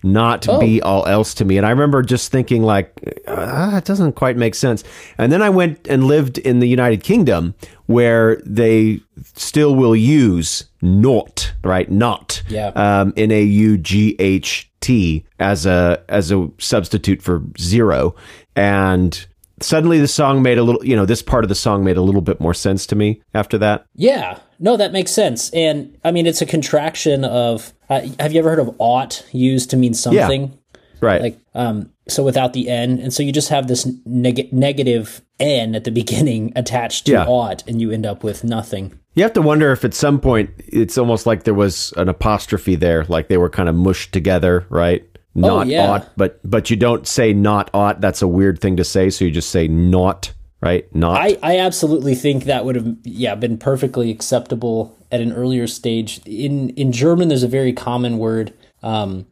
Not 0.04 0.48
be 0.60 0.82
all 0.82 1.06
else 1.06 1.34
to 1.36 1.46
me. 1.46 1.58
And 1.58 1.66
I 1.66 1.70
remember 1.70 2.02
just 2.02 2.32
thinking 2.32 2.64
like, 2.64 2.92
ah, 3.28 3.78
it 3.78 3.86
doesn't 3.86 4.14
quite 4.14 4.36
make 4.36 4.56
sense. 4.56 4.84
And 5.18 5.32
then 5.32 5.42
I 5.44 5.50
went 5.50 5.88
and 5.88 6.06
lived 6.06 6.40
in 6.40 6.60
the 6.60 6.68
United 6.68 7.04
Kingdom 7.04 7.54
where 7.86 8.38
they 8.46 9.00
still 9.36 9.76
will 9.76 9.96
use 9.96 10.66
not, 10.82 11.54
right? 11.64 11.90
Not, 11.92 12.42
Yeah. 12.50 12.68
um, 12.70 13.14
N 13.16 13.32
A 13.32 13.44
U 13.44 13.78
G 13.78 14.16
H 14.18 14.72
T 14.82 15.24
as 15.40 15.68
a 15.68 16.02
as 16.10 16.32
a 16.32 16.50
substitute 16.58 17.22
for 17.22 17.44
zero, 17.60 18.16
and 18.56 19.28
suddenly 19.60 20.00
the 20.00 20.08
song 20.08 20.42
made 20.42 20.58
a 20.58 20.64
little, 20.64 20.84
you 20.84 20.96
know, 20.96 21.06
this 21.06 21.22
part 21.22 21.44
of 21.44 21.50
the 21.50 21.56
song 21.56 21.84
made 21.84 21.98
a 21.98 22.02
little 22.02 22.22
bit 22.22 22.40
more 22.40 22.54
sense 22.56 22.88
to 22.88 22.96
me 22.96 23.22
after 23.36 23.60
that. 23.60 23.86
Yeah, 23.96 24.40
no, 24.62 24.78
that 24.78 24.94
makes 24.94 25.12
sense. 25.12 25.50
And 25.52 25.98
I 26.06 26.12
mean, 26.12 26.26
it's 26.26 26.42
a 26.42 26.46
contraction 26.46 27.26
of. 27.26 27.74
Uh, 27.90 28.08
have 28.22 28.32
you 28.32 28.40
ever 28.40 28.50
heard 28.52 28.60
of 28.60 28.74
ought 28.78 29.26
used 29.34 29.70
to 29.72 29.76
mean 29.78 29.94
something? 29.94 30.42
Yeah. 30.44 30.78
Right. 31.02 31.22
Like, 31.22 31.40
um, 31.56 31.92
so 32.08 32.24
without 32.24 32.54
the 32.54 32.70
n, 32.70 33.00
and 33.00 33.12
so 33.14 33.24
you 33.24 33.32
just 33.34 33.50
have 33.50 33.68
this 33.68 33.86
neg- 34.06 34.54
negative 34.54 35.22
n 35.40 35.76
at 35.76 35.84
the 35.84 35.92
beginning 36.02 36.54
attached 36.56 37.08
to 37.08 37.14
Yeah. 37.14 37.26
ought, 37.26 37.68
and 37.68 37.82
you 37.82 37.92
end 37.92 38.06
up 38.06 38.24
with 38.24 38.44
nothing. 38.46 38.94
You 39.16 39.24
have 39.24 39.34
to 39.34 39.42
wonder 39.42 39.72
if 39.74 39.84
at 39.84 39.94
some 39.94 40.22
point 40.22 40.52
it's 40.60 40.98
almost 40.98 41.26
like 41.26 41.44
there 41.44 41.54
was 41.54 41.92
an 41.98 42.08
apostrophe 42.08 42.76
there, 42.76 43.04
like 43.10 43.28
they 43.28 43.36
were 43.38 43.50
kind 43.50 43.68
of 43.68 43.76
mushed 43.76 44.14
together, 44.14 44.66
right? 44.70 45.04
Not 45.36 45.68
Oh, 45.68 45.70
yeah. 45.70 45.90
ought, 45.90 46.10
but 46.16 46.40
but 46.50 46.70
you 46.70 46.76
don't 46.78 47.06
say 47.08 47.34
not 47.34 47.70
ought. 47.74 48.00
That's 48.00 48.22
a 48.22 48.28
weird 48.28 48.60
thing 48.60 48.78
to 48.78 48.84
say, 48.86 49.10
so 49.10 49.26
you 49.26 49.32
just 49.32 49.50
say 49.50 49.68
not, 49.68 50.32
right? 50.62 50.94
Not. 50.96 51.20
I, 51.20 51.38
I 51.42 51.58
absolutely 51.60 52.16
think 52.16 52.46
that 52.46 52.64
would 52.66 52.76
have 52.76 52.96
yeah 53.04 53.36
been 53.36 53.58
perfectly 53.58 54.12
acceptable 54.12 54.96
at 55.12 55.22
an 55.22 55.34
earlier 55.34 55.68
stage. 55.68 56.22
In 56.26 56.70
in 56.72 56.92
German, 56.92 57.28
there's 57.28 57.44
a 57.44 57.48
very 57.48 57.74
common 57.74 58.18
word, 58.18 58.54
um, 58.84 59.26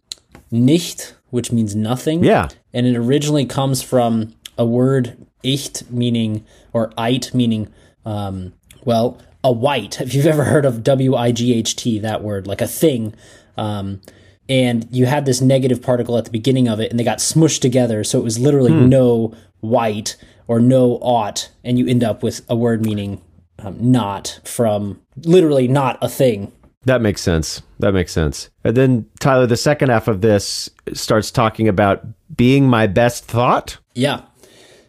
nicht, 0.52 1.16
which 1.30 1.52
means 1.52 1.76
nothing. 1.76 2.24
Yeah. 2.24 2.50
and 2.74 2.86
it 2.86 2.96
originally 2.96 3.46
comes 3.46 3.82
from 3.82 4.34
a 4.58 4.66
word 4.66 5.26
ich 5.44 5.90
meaning 5.90 6.46
or 6.74 6.92
eit 6.98 7.34
meaning 7.34 7.70
um, 8.06 8.54
well 8.84 9.22
a 9.44 9.52
wight. 9.52 10.02
If 10.02 10.14
you've 10.14 10.26
ever 10.26 10.44
heard 10.44 10.66
of 10.66 10.84
W 10.84 11.16
I 11.16 11.32
G 11.32 11.54
H 11.54 11.76
T, 11.76 12.00
that 12.00 12.24
word 12.24 12.48
like 12.48 12.62
a 12.62 12.68
thing. 12.68 13.16
Um, 13.58 14.02
and 14.48 14.88
you 14.90 15.06
had 15.06 15.26
this 15.26 15.42
negative 15.42 15.82
particle 15.82 16.18
at 16.18 16.26
the 16.26 16.32
beginning 16.32 16.68
of 16.68 16.80
it, 16.80 16.90
and 16.90 17.00
they 17.00 17.04
got 17.04 17.20
smushed 17.20 17.62
together, 17.62 18.04
so 18.04 18.18
it 18.20 18.24
was 18.24 18.40
literally 18.40 18.74
no 18.74 19.36
wight 19.62 20.16
or 20.50 20.60
no 20.60 20.98
ought, 21.02 21.50
and 21.64 21.78
you 21.78 21.88
end 21.88 22.04
up 22.04 22.24
with 22.24 22.42
a 22.50 22.56
word 22.56 22.84
meaning 22.84 23.22
um, 23.60 23.78
not 23.80 24.40
from 24.44 25.00
literally 25.24 25.68
not 25.68 25.98
a 26.02 26.10
thing. 26.10 26.52
That 26.86 27.02
makes 27.02 27.22
sense. 27.22 27.62
That 27.78 27.94
makes 27.94 28.12
sense. 28.12 28.50
And 28.64 28.76
then 28.76 29.06
Tyler, 29.20 29.46
the 29.46 29.56
second 29.58 29.90
half 29.90 30.08
of 30.08 30.22
this 30.22 30.70
starts 30.94 31.30
talking 31.30 31.68
about 31.68 32.04
being 32.36 32.68
my 32.68 32.88
best 32.88 33.26
thought. 33.26 33.78
Yeah. 33.94 34.22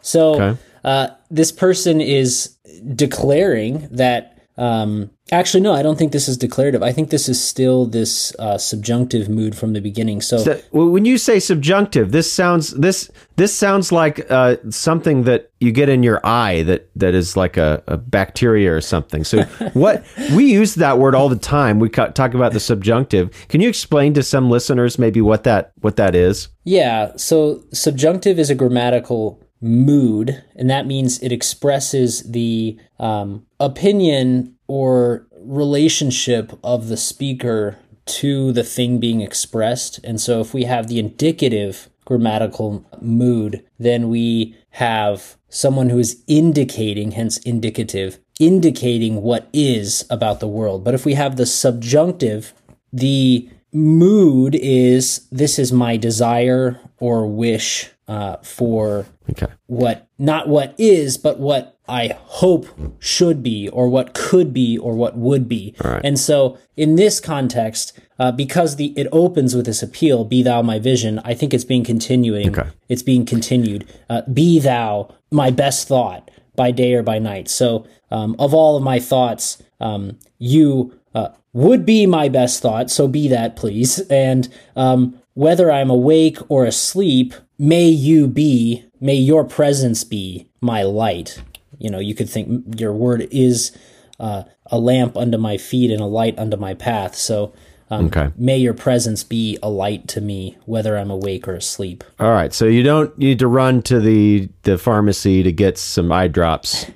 So 0.00 0.40
Okay. 0.40 0.60
uh, 0.82 1.08
this 1.30 1.52
person 1.52 2.00
is 2.00 2.56
declaring 2.94 3.86
that. 3.90 4.38
Um, 4.56 5.10
actually, 5.32 5.60
no, 5.60 5.72
I 5.72 5.82
don't 5.82 5.98
think 5.98 6.12
this 6.12 6.28
is 6.28 6.36
declarative. 6.36 6.82
I 6.82 6.92
think 6.92 7.10
this 7.10 7.28
is 7.28 7.42
still 7.42 7.86
this 7.86 8.34
uh, 8.38 8.58
subjunctive 8.58 9.28
mood 9.28 9.56
from 9.56 9.72
the 9.72 9.80
beginning. 9.80 10.20
So 10.20 10.60
well, 10.72 10.88
when 10.88 11.04
you 11.04 11.18
say 11.18 11.40
subjunctive, 11.40 12.12
this 12.12 12.30
sounds 12.32 12.70
this 12.72 13.10
this 13.36 13.54
sounds 13.54 13.92
like 13.92 14.30
uh, 14.30 14.56
something 14.70 15.24
that 15.24 15.50
you 15.60 15.72
get 15.72 15.88
in 15.88 16.02
your 16.02 16.20
eye 16.24 16.62
that 16.64 16.90
that 16.96 17.14
is 17.14 17.36
like 17.36 17.56
a, 17.56 17.82
a 17.86 17.96
bacteria 17.96 18.74
or 18.74 18.80
something. 18.80 19.24
So 19.24 19.42
what 19.72 20.04
we 20.34 20.50
use 20.52 20.74
that 20.76 20.98
word 20.98 21.14
all 21.14 21.28
the 21.28 21.36
time. 21.36 21.78
We 21.78 21.88
talk 21.88 22.34
about 22.34 22.52
the 22.52 22.60
subjunctive. 22.60 23.30
Can 23.48 23.60
you 23.60 23.68
explain 23.68 24.14
to 24.14 24.22
some 24.22 24.50
listeners 24.50 24.98
maybe 24.98 25.20
what 25.20 25.44
that 25.44 25.72
what 25.80 25.96
that 25.96 26.14
is? 26.14 26.48
Yeah, 26.64 27.16
so 27.16 27.64
subjunctive 27.72 28.38
is 28.38 28.50
a 28.50 28.54
grammatical 28.54 29.42
mood, 29.60 30.42
and 30.56 30.70
that 30.70 30.86
means 30.86 31.18
it 31.22 31.32
expresses 31.32 32.22
the 32.30 32.78
um, 32.98 33.46
opinion 33.58 34.56
or 34.70 35.26
relationship 35.40 36.52
of 36.62 36.86
the 36.86 36.96
speaker 36.96 37.76
to 38.06 38.52
the 38.52 38.62
thing 38.62 39.00
being 39.00 39.20
expressed. 39.20 39.98
And 40.04 40.20
so 40.20 40.40
if 40.40 40.54
we 40.54 40.62
have 40.62 40.86
the 40.86 41.00
indicative 41.00 41.90
grammatical 42.04 42.84
mood, 43.00 43.64
then 43.80 44.08
we 44.08 44.56
have 44.70 45.36
someone 45.48 45.90
who 45.90 45.98
is 45.98 46.22
indicating, 46.28 47.10
hence 47.10 47.38
indicative, 47.38 48.20
indicating 48.38 49.22
what 49.22 49.48
is 49.52 50.06
about 50.08 50.38
the 50.38 50.46
world. 50.46 50.84
But 50.84 50.94
if 50.94 51.04
we 51.04 51.14
have 51.14 51.34
the 51.34 51.46
subjunctive, 51.46 52.54
the 52.92 53.48
mood 53.72 54.54
is 54.54 55.26
this 55.32 55.58
is 55.58 55.72
my 55.72 55.96
desire 55.96 56.80
or 57.00 57.26
wish 57.26 57.90
uh, 58.06 58.36
for 58.42 59.06
Okay. 59.30 59.46
what 59.66 60.08
not 60.18 60.48
what 60.48 60.74
is 60.76 61.16
but 61.16 61.38
what 61.38 61.78
i 61.90 62.16
hope 62.24 62.66
should 62.98 63.42
be 63.42 63.68
or 63.68 63.88
what 63.88 64.14
could 64.14 64.52
be 64.52 64.78
or 64.78 64.94
what 64.94 65.16
would 65.16 65.48
be. 65.48 65.74
Right. 65.84 66.00
and 66.04 66.18
so 66.18 66.58
in 66.76 66.96
this 66.96 67.20
context 67.20 67.98
uh, 68.18 68.32
because 68.32 68.76
the 68.76 68.94
it 68.96 69.08
opens 69.12 69.54
with 69.54 69.66
this 69.66 69.82
appeal 69.82 70.24
be 70.24 70.42
thou 70.42 70.62
my 70.62 70.78
vision 70.78 71.20
i 71.24 71.34
think 71.34 71.52
it's 71.52 71.64
being 71.64 71.84
continuing. 71.84 72.50
Okay. 72.50 72.70
it's 72.88 73.02
being 73.02 73.26
continued. 73.26 73.86
Uh, 74.08 74.22
be 74.22 74.58
thou 74.60 75.14
my 75.30 75.50
best 75.50 75.88
thought 75.88 76.30
by 76.56 76.70
day 76.70 76.94
or 76.94 77.02
by 77.02 77.18
night. 77.18 77.48
So 77.48 77.86
um, 78.10 78.36
of 78.38 78.52
all 78.54 78.76
of 78.76 78.82
my 78.82 78.98
thoughts 79.00 79.62
um, 79.80 80.18
you 80.38 80.98
uh, 81.14 81.30
would 81.52 81.84
be 81.86 82.06
my 82.06 82.28
best 82.28 82.62
thought 82.62 82.90
so 82.90 83.08
be 83.08 83.28
that 83.28 83.56
please. 83.56 83.98
And 84.10 84.48
um, 84.76 85.20
whether 85.34 85.70
i'm 85.70 85.90
awake 85.90 86.38
or 86.48 86.64
asleep 86.64 87.34
may 87.58 87.86
you 87.86 88.26
be 88.26 88.84
may 89.00 89.14
your 89.14 89.44
presence 89.44 90.04
be 90.04 90.48
my 90.60 90.82
light 90.82 91.40
you 91.80 91.90
know 91.90 91.98
you 91.98 92.14
could 92.14 92.30
think 92.30 92.78
your 92.80 92.92
word 92.92 93.26
is 93.32 93.72
uh, 94.20 94.44
a 94.66 94.78
lamp 94.78 95.16
unto 95.16 95.38
my 95.38 95.56
feet 95.56 95.90
and 95.90 96.00
a 96.00 96.06
light 96.06 96.38
unto 96.38 96.56
my 96.56 96.74
path 96.74 97.14
so 97.16 97.52
um, 97.92 98.06
Okay. 98.06 98.28
may 98.36 98.56
your 98.56 98.74
presence 98.74 99.24
be 99.24 99.58
a 99.64 99.68
light 99.68 100.06
to 100.08 100.20
me 100.20 100.56
whether 100.64 100.96
i'm 100.96 101.10
awake 101.10 101.48
or 101.48 101.54
asleep 101.56 102.04
All 102.20 102.30
right. 102.30 102.52
So 102.54 102.66
you 102.66 102.84
don't 102.84 103.16
need 103.18 103.38
to 103.40 103.48
run 103.48 103.82
to 103.90 103.98
the 103.98 104.48
the 104.62 104.78
pharmacy 104.78 105.42
to 105.42 105.50
get 105.50 105.76
some 105.78 106.12
eye 106.12 106.28
drops. 106.28 106.86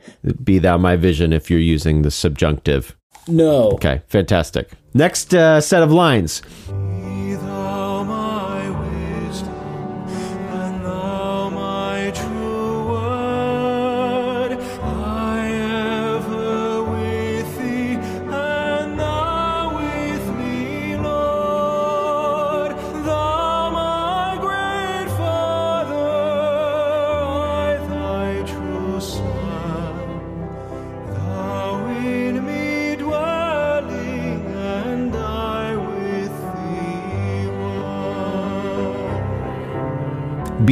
Be 0.45 0.61
thou 0.61 0.77
my 0.79 0.95
vision 0.97 1.33
if 1.33 1.51
you're 1.51 1.59
using 1.77 2.03
the 2.03 2.11
subjunctive. 2.13 2.95
no 3.27 3.71
Okay. 3.73 4.03
Fantastic. 4.07 4.71
Next 4.95 5.35
uh, 5.35 5.61
set 5.61 5.83
of 5.83 5.91
lines. 5.91 6.43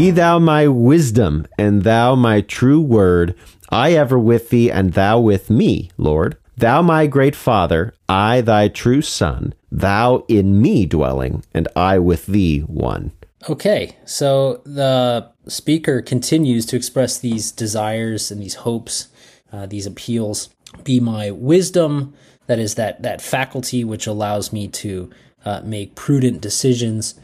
Be 0.03 0.11
thou 0.11 0.41
my 0.41 0.67
wisdom, 0.67 1.47
and 1.57 1.85
thou 1.85 2.17
my 2.17 2.41
true 2.41 2.81
word. 2.81 3.37
I 3.69 3.93
ever 3.93 4.19
with 4.19 4.51
thee, 4.51 4.69
and 4.69 4.95
thou 4.95 5.21
with 5.21 5.49
me, 5.49 5.93
Lord. 5.97 6.37
Thou 6.57 6.83
my 6.83 7.07
great 7.07 7.37
Father, 7.37 7.95
I 8.09 8.41
thy 8.41 8.67
true 8.67 9.01
Son. 9.01 9.55
Thou 9.71 10.25
in 10.27 10.61
me 10.61 10.87
dwelling, 10.87 11.45
and 11.55 11.69
I 11.77 12.01
with 12.01 12.27
thee 12.27 12.63
one. 12.63 13.13
Okay, 13.49 13.97
so 14.05 14.61
the 14.65 15.31
speaker 15.47 16.03
continues 16.03 16.67
to 16.67 16.77
express 16.77 17.17
these 17.17 17.53
desires 17.53 18.33
and 18.33 18.43
these 18.43 18.57
hopes, 18.57 19.07
uh, 19.53 19.67
these 19.67 19.87
appeals. 19.87 20.49
Be 20.83 20.99
my 20.99 21.31
wisdom, 21.31 22.13
that 22.49 22.59
is 22.59 22.75
that 22.75 23.05
that 23.05 23.23
faculty 23.23 23.85
which 23.85 24.09
allows 24.09 24.53
me 24.53 24.67
to 24.67 25.11
uh, 25.45 25.61
make 25.63 25.95
prudent 25.95 26.41
decisions. 26.41 27.15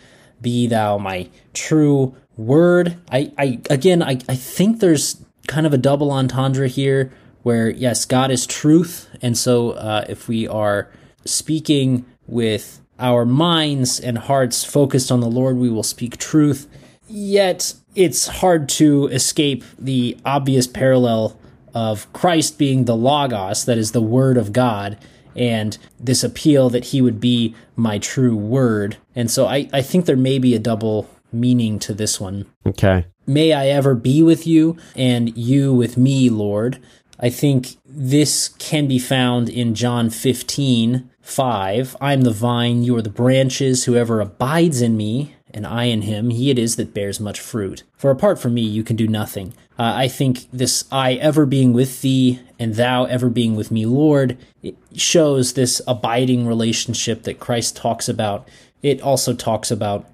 Be 0.40 0.66
thou 0.66 0.98
my 0.98 1.28
true 1.52 2.14
word. 2.36 2.96
I, 3.10 3.32
I 3.36 3.60
again, 3.70 4.02
I, 4.02 4.18
I 4.28 4.34
think 4.34 4.80
there's 4.80 5.24
kind 5.46 5.66
of 5.66 5.72
a 5.72 5.78
double 5.78 6.10
entendre 6.10 6.68
here, 6.68 7.12
where 7.42 7.70
yes, 7.70 8.04
God 8.04 8.30
is 8.30 8.46
truth, 8.46 9.08
and 9.22 9.36
so 9.36 9.70
uh, 9.70 10.04
if 10.08 10.28
we 10.28 10.46
are 10.46 10.90
speaking 11.24 12.04
with 12.26 12.80
our 12.98 13.24
minds 13.24 14.00
and 14.00 14.18
hearts 14.18 14.64
focused 14.64 15.10
on 15.10 15.20
the 15.20 15.30
Lord, 15.30 15.56
we 15.56 15.70
will 15.70 15.82
speak 15.82 16.18
truth. 16.18 16.68
Yet 17.08 17.74
it's 17.94 18.26
hard 18.26 18.68
to 18.70 19.06
escape 19.06 19.64
the 19.78 20.16
obvious 20.24 20.66
parallel 20.66 21.38
of 21.74 22.12
Christ 22.12 22.58
being 22.58 22.84
the 22.84 22.96
Logos, 22.96 23.64
that 23.64 23.78
is 23.78 23.92
the 23.92 24.02
Word 24.02 24.36
of 24.36 24.52
God, 24.52 24.98
and 25.38 25.78
this 25.98 26.24
appeal 26.24 26.68
that 26.70 26.86
he 26.86 27.00
would 27.00 27.20
be 27.20 27.54
my 27.76 27.98
true 27.98 28.36
word. 28.36 28.96
And 29.14 29.30
so 29.30 29.46
I, 29.46 29.68
I 29.72 29.82
think 29.82 30.04
there 30.04 30.16
may 30.16 30.38
be 30.38 30.54
a 30.54 30.58
double 30.58 31.08
meaning 31.32 31.78
to 31.78 31.94
this 31.94 32.20
one. 32.20 32.46
Okay. 32.66 33.06
May 33.26 33.52
I 33.52 33.68
ever 33.68 33.94
be 33.94 34.22
with 34.22 34.46
you, 34.46 34.76
and 34.96 35.36
you 35.36 35.72
with 35.74 35.96
me, 35.96 36.30
Lord. 36.30 36.78
I 37.20 37.30
think 37.30 37.76
this 37.84 38.48
can 38.58 38.86
be 38.86 38.98
found 38.98 39.48
in 39.48 39.74
John 39.74 40.08
15, 40.08 41.10
5. 41.20 41.96
I 42.00 42.12
am 42.12 42.22
the 42.22 42.30
vine, 42.30 42.84
you 42.84 42.96
are 42.96 43.02
the 43.02 43.10
branches. 43.10 43.84
Whoever 43.84 44.20
abides 44.20 44.80
in 44.80 44.96
me, 44.96 45.34
and 45.52 45.66
I 45.66 45.84
in 45.84 46.02
him, 46.02 46.30
he 46.30 46.50
it 46.50 46.58
is 46.58 46.76
that 46.76 46.94
bears 46.94 47.20
much 47.20 47.40
fruit. 47.40 47.82
For 47.96 48.10
apart 48.10 48.38
from 48.38 48.54
me, 48.54 48.62
you 48.62 48.82
can 48.82 48.96
do 48.96 49.08
nothing. 49.08 49.54
Uh, 49.78 49.92
I 49.94 50.08
think 50.08 50.50
this 50.52 50.84
I 50.90 51.14
ever 51.14 51.46
being 51.46 51.72
with 51.72 52.02
thee, 52.02 52.40
and 52.58 52.74
thou 52.74 53.04
ever 53.04 53.30
being 53.30 53.56
with 53.56 53.70
me, 53.70 53.86
Lord, 53.86 54.36
it 54.62 54.76
shows 54.94 55.52
this 55.52 55.80
abiding 55.86 56.46
relationship 56.46 57.22
that 57.22 57.40
Christ 57.40 57.76
talks 57.76 58.08
about. 58.08 58.48
It 58.82 59.00
also 59.00 59.34
talks 59.34 59.70
about 59.70 60.06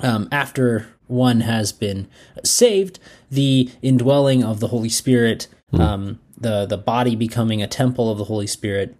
um, 0.00 0.28
after 0.30 0.88
one 1.06 1.40
has 1.40 1.72
been 1.72 2.08
saved, 2.44 2.98
the 3.30 3.70
indwelling 3.82 4.42
of 4.44 4.60
the 4.60 4.68
Holy 4.68 4.88
Spirit, 4.88 5.48
um, 5.72 6.18
the 6.36 6.66
the 6.66 6.76
body 6.76 7.16
becoming 7.16 7.62
a 7.62 7.66
temple 7.66 8.10
of 8.10 8.18
the 8.18 8.24
Holy 8.24 8.46
Spirit, 8.46 8.96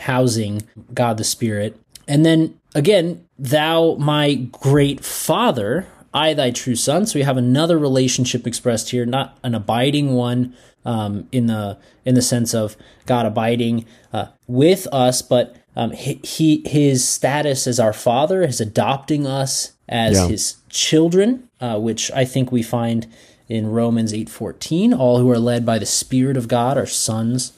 housing 0.00 0.62
God 0.94 1.18
the 1.18 1.24
Spirit, 1.24 1.78
and 2.06 2.24
then 2.24 2.58
again, 2.76 3.26
thou 3.38 3.96
my 3.98 4.34
great 4.34 5.04
Father, 5.04 5.86
I 6.14 6.34
thy 6.34 6.50
true 6.50 6.76
Son. 6.76 7.06
So 7.06 7.18
we 7.18 7.24
have 7.24 7.36
another 7.36 7.78
relationship 7.78 8.46
expressed 8.46 8.90
here, 8.90 9.04
not 9.06 9.36
an 9.42 9.54
abiding 9.54 10.14
one 10.14 10.54
um, 10.84 11.26
in 11.32 11.46
the 11.46 11.78
in 12.04 12.14
the 12.14 12.22
sense 12.22 12.54
of 12.54 12.76
God 13.06 13.26
abiding 13.26 13.84
uh, 14.12 14.26
with 14.46 14.86
us, 14.92 15.20
but 15.22 15.56
um, 15.74 15.90
he, 15.90 16.20
he 16.22 16.62
his 16.64 17.06
status 17.06 17.66
as 17.66 17.80
our 17.80 17.92
Father, 17.92 18.46
his 18.46 18.60
adopting 18.60 19.26
us 19.26 19.72
as 19.88 20.16
Yeah. 20.16 20.28
his 20.28 20.56
children, 20.68 21.48
uh, 21.60 21.78
which 21.78 22.10
I 22.12 22.24
think 22.24 22.50
we 22.52 22.62
find 22.62 23.06
in 23.48 23.70
Romans 23.70 24.14
eight 24.14 24.30
fourteen. 24.30 24.94
All 24.94 25.18
who 25.18 25.30
are 25.30 25.38
led 25.38 25.66
by 25.66 25.78
the 25.78 25.86
Spirit 25.86 26.36
of 26.36 26.48
God 26.48 26.78
are 26.78 26.86
sons 26.86 27.52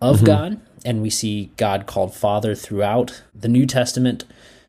of 0.00 0.22
God, 0.24 0.60
and 0.84 1.00
we 1.02 1.10
see 1.10 1.50
God 1.56 1.86
called 1.86 2.14
Father 2.14 2.54
throughout 2.54 3.22
the 3.34 3.48
New 3.48 3.66
Testament, 3.66 4.24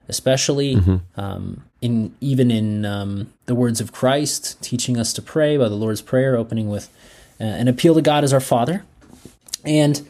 especially 0.08 0.76
um, 1.16 1.64
in 1.82 2.16
even 2.22 2.52
in 2.52 2.86
um, 2.86 3.34
the 3.46 3.56
words 3.56 3.82
of 3.82 3.92
Christ, 3.92 4.62
teaching 4.62 4.98
us 4.98 5.14
to 5.14 5.22
pray 5.22 5.58
by 5.58 5.70
the 5.70 5.76
Lord's 5.76 6.02
Prayer, 6.02 6.36
opening 6.36 6.70
with 6.70 6.90
uh, 7.40 7.44
an 7.44 7.68
appeal 7.68 7.94
to 7.96 8.02
God 8.02 8.24
as 8.24 8.34
our 8.34 8.40
Father, 8.40 8.84
and 9.64 10.08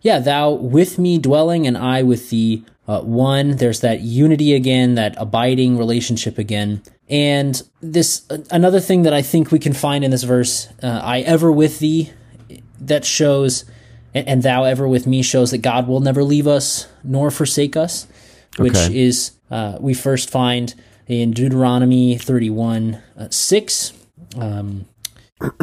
yeah, 0.00 0.18
thou 0.18 0.50
with 0.50 0.98
me 0.98 1.18
dwelling, 1.18 1.66
and 1.66 1.78
I 1.78 2.02
with 2.02 2.30
thee. 2.30 2.64
Uh, 2.86 3.00
one, 3.00 3.56
there's 3.56 3.80
that 3.80 4.00
unity 4.00 4.52
again, 4.52 4.94
that 4.96 5.14
abiding 5.16 5.78
relationship 5.78 6.36
again. 6.36 6.82
And 7.08 7.62
this, 7.80 8.26
another 8.50 8.80
thing 8.80 9.02
that 9.02 9.14
I 9.14 9.22
think 9.22 9.50
we 9.50 9.58
can 9.58 9.72
find 9.72 10.04
in 10.04 10.10
this 10.10 10.22
verse, 10.22 10.68
uh, 10.82 11.00
I 11.02 11.20
ever 11.20 11.50
with 11.50 11.78
thee, 11.78 12.12
that 12.80 13.06
shows, 13.06 13.64
and, 14.12 14.28
and 14.28 14.42
thou 14.42 14.64
ever 14.64 14.86
with 14.86 15.06
me 15.06 15.22
shows 15.22 15.50
that 15.50 15.58
God 15.58 15.88
will 15.88 16.00
never 16.00 16.22
leave 16.22 16.46
us 16.46 16.86
nor 17.02 17.30
forsake 17.30 17.74
us, 17.74 18.06
which 18.58 18.74
Okay. 18.74 18.98
is, 18.98 19.32
uh, 19.50 19.76
we 19.80 19.94
first 19.94 20.30
find 20.30 20.74
in 21.08 21.32
Deuteronomy 21.32 22.16
31 22.16 22.98
uh, 23.18 23.28
6. 23.30 23.92
Um, 24.38 24.86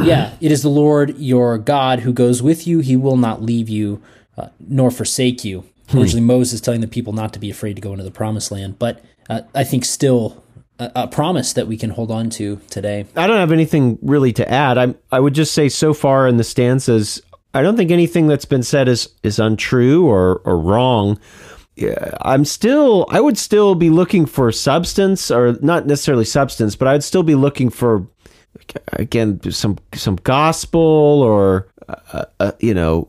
yeah, 0.03 0.33
it 0.39 0.51
is 0.51 0.61
the 0.61 0.69
Lord 0.69 1.17
your 1.17 1.57
God 1.57 2.01
who 2.01 2.13
goes 2.13 2.41
with 2.43 2.67
you. 2.67 2.79
He 2.79 2.95
will 2.95 3.17
not 3.17 3.41
leave 3.41 3.67
you 3.69 4.01
uh, 4.37 4.49
nor 4.59 4.91
forsake 4.91 5.43
you. 5.43 5.63
Originally, 5.93 6.21
Moses 6.25 6.61
telling 6.61 6.79
the 6.81 6.87
people 6.87 7.11
not 7.11 7.33
to 7.33 7.39
be 7.39 7.49
afraid 7.49 7.75
to 7.75 7.81
go 7.81 7.91
into 7.91 8.03
the 8.03 8.11
promised 8.11 8.49
land, 8.51 8.79
but 8.79 9.03
uh, 9.29 9.41
I 9.53 9.65
think 9.65 9.83
still 9.83 10.41
a, 10.79 10.89
a 10.95 11.07
promise 11.07 11.51
that 11.53 11.67
we 11.67 11.75
can 11.75 11.89
hold 11.89 12.11
on 12.11 12.29
to 12.31 12.61
today. 12.69 13.05
I 13.17 13.27
don't 13.27 13.37
have 13.37 13.51
anything 13.51 13.97
really 14.01 14.31
to 14.33 14.49
add. 14.49 14.77
I 14.77 14.95
I 15.11 15.19
would 15.19 15.33
just 15.33 15.53
say 15.53 15.67
so 15.67 15.93
far 15.93 16.29
in 16.29 16.37
the 16.37 16.45
stanzas, 16.45 17.21
I 17.53 17.61
don't 17.61 17.75
think 17.75 17.91
anything 17.91 18.27
that's 18.27 18.45
been 18.45 18.63
said 18.63 18.87
is 18.87 19.09
is 19.23 19.37
untrue 19.37 20.07
or 20.07 20.41
or 20.45 20.57
wrong. 20.57 21.19
I'm 22.21 22.45
still 22.45 23.05
I 23.09 23.21
would 23.21 23.37
still 23.37 23.75
be 23.75 23.89
looking 23.89 24.25
for 24.25 24.51
substance 24.51 25.31
or 25.31 25.57
not 25.61 25.87
necessarily 25.87 26.25
substance, 26.25 26.75
but 26.75 26.87
I'd 26.87 27.03
still 27.03 27.23
be 27.23 27.35
looking 27.35 27.69
for 27.69 28.07
again 28.93 29.39
some 29.51 29.77
some 29.93 30.17
gospel 30.17 30.81
or 30.81 31.67
uh, 31.87 32.25
uh, 32.39 32.51
you 32.59 32.73
know 32.73 33.07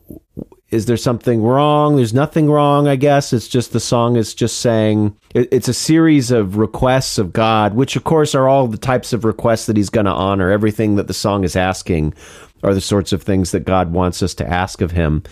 is 0.71 0.87
there 0.87 0.97
something 0.97 1.43
wrong? 1.43 1.97
There's 1.97 2.15
nothing 2.15 2.51
wrong 2.51 2.89
i 2.89 2.97
guess. 2.97 3.35
It's 3.35 3.47
just 3.47 3.73
the 3.73 3.81
song 3.81 4.17
is 4.17 4.35
just 4.35 4.61
saying 4.61 5.15
it, 5.35 5.49
it's 5.53 5.69
a 5.69 5.75
series 5.75 6.31
of 6.31 6.57
requests 6.57 7.19
of 7.19 7.33
god 7.33 7.75
which 7.75 7.97
of 7.97 8.05
course 8.05 8.35
are 8.35 8.49
all 8.49 8.67
the 8.67 8.79
types 8.79 9.13
of 9.13 9.25
requests 9.25 9.67
that 9.67 9.77
he's 9.77 9.91
going 9.91 10.07
to 10.07 10.13
honor. 10.13 10.51
Everything 10.51 10.97
that 10.97 11.09
the 11.09 11.15
song 11.15 11.45
is 11.45 11.57
asking 11.57 12.15
are 12.63 12.75
the 12.75 12.81
sorts 12.81 13.13
of 13.13 13.23
things 13.23 13.51
that 13.51 13.65
god 13.65 13.93
wants 13.93 14.23
us 14.23 14.35
to 14.35 14.47
ask 14.47 14.81
of 14.81 14.93
him. 14.93 15.23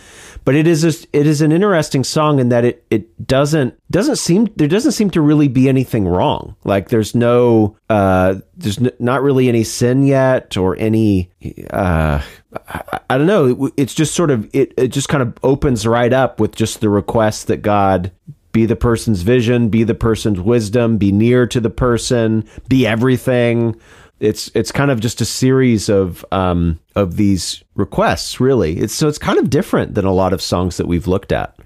But 0.44 0.54
it 0.54 0.66
is 0.66 0.84
a, 0.84 1.06
it 1.16 1.26
is 1.26 1.42
an 1.42 1.52
interesting 1.52 2.04
song 2.04 2.40
in 2.40 2.48
that 2.48 2.64
it 2.64 2.84
it 2.90 3.26
doesn't 3.26 3.78
doesn't 3.90 4.16
seem 4.16 4.48
there 4.56 4.68
doesn't 4.68 4.92
seem 4.92 5.10
to 5.10 5.20
really 5.20 5.48
be 5.48 5.68
anything 5.68 6.06
wrong. 6.06 6.56
Like 6.64 6.88
there's 6.88 7.14
no 7.14 7.76
uh 7.88 8.36
there's 8.56 8.78
n- 8.78 8.92
not 8.98 9.22
really 9.22 9.48
any 9.48 9.64
sin 9.64 10.02
yet 10.04 10.56
or 10.56 10.76
any 10.76 11.30
uh 11.70 12.22
I, 12.68 13.00
I 13.10 13.18
don't 13.18 13.26
know. 13.26 13.70
It's 13.76 13.94
just 13.94 14.14
sort 14.14 14.30
of 14.30 14.48
it 14.54 14.72
it 14.76 14.88
just 14.88 15.08
kind 15.08 15.22
of 15.22 15.36
opens 15.42 15.86
right 15.86 16.12
up 16.12 16.40
with 16.40 16.54
just 16.54 16.80
the 16.80 16.88
request 16.88 17.46
that 17.48 17.58
God 17.58 18.10
be 18.52 18.66
the 18.66 18.76
person's 18.76 19.22
vision 19.22 19.68
be 19.68 19.84
the 19.84 19.94
person's 19.94 20.40
wisdom 20.40 20.98
be 20.98 21.12
near 21.12 21.46
to 21.46 21.60
the 21.60 21.70
person 21.70 22.44
be 22.68 22.84
everything 22.84 23.78
it's 24.20 24.50
it's 24.54 24.70
kind 24.70 24.90
of 24.90 25.00
just 25.00 25.20
a 25.20 25.24
series 25.24 25.88
of 25.88 26.24
um 26.30 26.78
of 26.94 27.16
these 27.16 27.64
requests 27.74 28.38
really 28.38 28.78
it's 28.78 28.94
so 28.94 29.08
it's 29.08 29.18
kind 29.18 29.38
of 29.38 29.50
different 29.50 29.94
than 29.94 30.04
a 30.04 30.12
lot 30.12 30.32
of 30.32 30.42
songs 30.42 30.76
that 30.76 30.86
we've 30.86 31.06
looked 31.06 31.32
at 31.32 31.58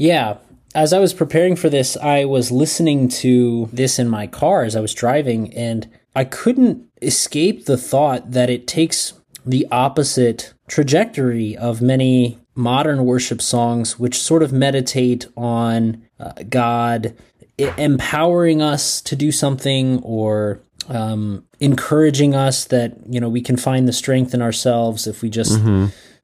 Yeah. 0.00 0.38
As 0.74 0.94
I 0.94 0.98
was 0.98 1.12
preparing 1.12 1.56
for 1.56 1.68
this, 1.68 1.94
I 1.98 2.24
was 2.24 2.50
listening 2.50 3.08
to 3.20 3.68
this 3.70 3.98
in 3.98 4.08
my 4.08 4.26
car 4.26 4.62
as 4.62 4.74
I 4.74 4.80
was 4.80 4.94
driving, 4.94 5.52
and 5.52 5.86
I 6.16 6.24
couldn't 6.24 6.88
escape 7.02 7.66
the 7.66 7.76
thought 7.76 8.30
that 8.30 8.48
it 8.48 8.66
takes 8.66 9.12
the 9.44 9.66
opposite 9.70 10.54
trajectory 10.68 11.54
of 11.54 11.82
many 11.82 12.38
modern 12.54 13.04
worship 13.04 13.42
songs, 13.42 13.98
which 13.98 14.18
sort 14.18 14.42
of 14.42 14.54
meditate 14.54 15.26
on 15.36 16.02
uh, 16.18 16.32
God 16.48 17.14
empowering 17.58 18.62
us 18.62 19.02
to 19.02 19.14
do 19.14 19.30
something 19.30 19.98
or 20.02 20.62
um, 20.88 21.44
encouraging 21.60 22.34
us 22.34 22.64
that 22.66 22.96
you 23.08 23.20
know 23.20 23.28
we 23.28 23.40
can 23.40 23.56
find 23.56 23.86
the 23.88 23.92
strength 23.92 24.34
in 24.34 24.42
ourselves 24.42 25.06
if 25.06 25.22
we 25.22 25.30
just 25.30 25.58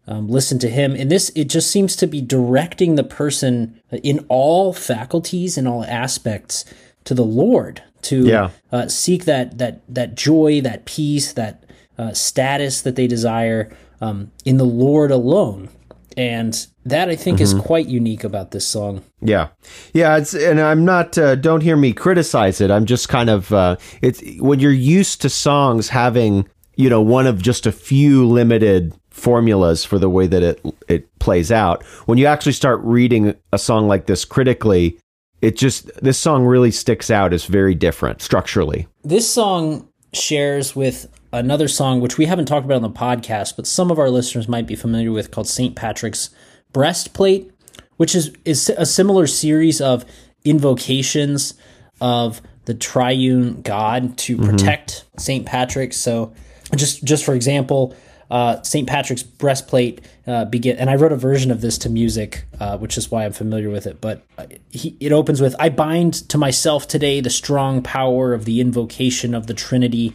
um, 0.09 0.29
listen 0.29 0.59
to 0.61 0.69
him. 0.69 0.95
And 0.95 1.11
this, 1.11 1.31
it 1.35 1.49
just 1.49 1.71
seems 1.71 1.97
to 1.97 2.07
be 2.07 2.21
directing 2.21 2.95
the 2.95 3.05
person 3.05 3.81
in 4.03 4.25
all 4.29 4.73
faculties 4.73 5.59
and 5.59 5.67
all 5.67 5.85
aspects 5.85 6.65
to 7.05 7.15
the 7.15 7.25
Lord 7.25 7.83
to 8.03 8.25
Yeah. 8.27 8.51
uh, 8.73 8.89
seek 8.89 9.25
that 9.25 9.59
that 9.59 9.83
that 9.89 10.15
joy, 10.15 10.61
that 10.63 10.85
peace, 10.85 11.33
that 11.33 11.65
uh, 11.99 12.13
status 12.13 12.83
that 12.83 12.95
they 12.97 13.07
desire 13.07 13.75
um, 14.01 14.31
in 14.45 14.59
the 14.59 14.65
Lord 14.65 15.11
alone. 15.11 15.69
And 16.17 16.67
that 16.87 17.09
I 17.09 17.17
think 17.17 17.41
is 17.41 17.53
quite 17.53 17.87
unique 17.87 18.25
about 18.25 18.53
this 18.53 18.67
song. 18.67 19.03
Yeah, 19.21 19.49
yeah. 19.93 20.17
It's 20.17 20.35
and 20.35 20.61
I'm 20.61 20.85
not. 20.85 21.19
Uh, 21.19 21.35
don't 21.35 21.61
hear 21.61 21.77
me 21.77 21.93
criticize 21.93 22.61
it. 22.61 22.71
I'm 22.71 22.87
just 22.87 23.09
kind 23.09 23.29
of. 23.29 23.53
Uh, 23.53 23.77
it's 24.03 24.23
when 24.39 24.61
you're 24.61 24.73
used 24.73 25.21
to 25.23 25.29
songs 25.29 25.89
having 25.89 26.49
you 26.77 26.89
know 26.89 27.03
one 27.03 27.27
of 27.27 27.43
just 27.43 27.67
a 27.67 27.73
few 27.73 28.27
limited 28.27 28.95
formulas 29.11 29.85
for 29.85 29.99
the 29.99 30.09
way 30.09 30.27
that 30.29 30.43
it 30.43 30.65
it 30.89 31.19
plays 31.19 31.51
out. 31.51 31.85
When 32.07 32.19
you 32.19 32.27
actually 32.27 32.53
start 32.53 32.81
reading 32.83 33.35
a 33.53 33.59
song 33.59 33.89
like 33.89 34.07
this 34.07 34.25
critically, 34.25 34.99
it 35.43 35.57
just 35.57 35.91
this 36.03 36.19
song 36.19 36.45
really 36.45 36.71
sticks 36.71 37.11
out 37.11 37.33
as 37.33 37.47
very 37.47 37.75
different 37.75 38.23
structurally. 38.23 38.87
This 39.03 39.29
song 39.29 39.89
shares 40.13 40.77
with 40.77 41.09
another 41.33 41.69
song 41.69 42.01
which 42.01 42.17
we 42.17 42.27
haven't 42.27 42.47
talked 42.47 42.65
about 42.65 42.77
on 42.77 42.83
the 42.83 42.91
podcast, 42.91 43.57
but 43.57 43.67
some 43.67 43.91
of 43.91 43.99
our 43.99 44.09
listeners 44.09 44.49
might 44.49 44.67
be 44.67 44.77
familiar 44.77 45.11
with 45.11 45.31
called 45.31 45.49
St. 45.49 45.75
Patrick's 45.75 46.31
Breastplate, 46.77 47.51
which 47.97 48.15
is 48.15 48.33
is 48.45 48.69
a 48.77 48.85
similar 48.85 49.27
series 49.27 49.81
of 49.81 50.05
invocations 50.45 51.55
of 52.03 52.43
the 52.67 52.75
triune 52.75 53.63
God 53.63 54.19
to 54.19 54.37
protect 54.37 55.07
St. 55.17 55.47
Patrick. 55.47 55.95
So 55.95 56.35
just 56.75 57.03
just 57.03 57.25
for 57.25 57.35
example, 57.35 57.97
uh, 58.31 58.61
St. 58.61 58.87
Patrick's 58.87 59.23
breastplate 59.23 60.03
uh, 60.27 60.45
begin, 60.45 60.77
and 60.77 60.91
I 60.91 60.97
wrote 60.97 61.13
a 61.13 61.17
version 61.17 61.51
of 61.51 61.63
this 61.63 61.79
to 61.79 61.89
music, 61.89 62.45
uh, 62.61 62.77
which 62.77 62.99
is 62.99 63.11
why 63.11 63.25
I'm 63.25 63.33
familiar 63.33 63.71
with 63.71 63.87
it. 63.87 64.03
But 64.03 64.27
uh, 64.37 64.45
he, 64.69 64.99
it 65.01 65.13
opens 65.13 65.41
with, 65.41 65.57
"I 65.59 65.71
bind 65.71 66.29
to 66.29 66.37
myself 66.37 66.87
today 66.87 67.23
the 67.23 67.31
strong 67.31 67.81
power 67.81 68.35
of 68.35 68.45
the 68.45 68.61
invocation 68.61 69.35
of 69.35 69.47
the 69.47 69.55
Trinity, 69.55 70.13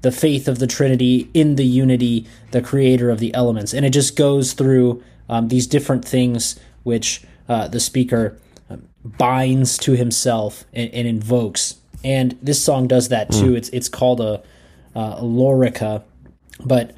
the 0.00 0.10
faith 0.10 0.48
of 0.48 0.58
the 0.58 0.66
Trinity 0.66 1.28
in 1.34 1.56
the 1.56 1.66
unity, 1.66 2.26
the 2.52 2.62
Creator 2.62 3.10
of 3.10 3.18
the 3.18 3.34
elements," 3.34 3.74
and 3.74 3.84
it 3.84 3.90
just 3.90 4.16
goes 4.16 4.54
through 4.54 5.02
um, 5.28 5.48
these 5.48 5.66
different 5.66 6.04
things 6.04 6.58
which 6.82 7.22
uh, 7.48 7.68
the 7.68 7.80
speaker 7.80 8.38
um, 8.70 8.88
binds 9.04 9.78
to 9.78 9.92
himself 9.92 10.64
and, 10.72 10.92
and 10.92 11.08
invokes. 11.08 11.76
And 12.04 12.38
this 12.42 12.62
song 12.62 12.86
does 12.86 13.08
that 13.08 13.30
too. 13.30 13.56
It's 13.56 13.68
it's 13.70 13.88
called 13.88 14.20
a, 14.20 14.42
uh, 14.94 15.16
a 15.18 15.22
lorica, 15.22 16.04
but 16.64 16.94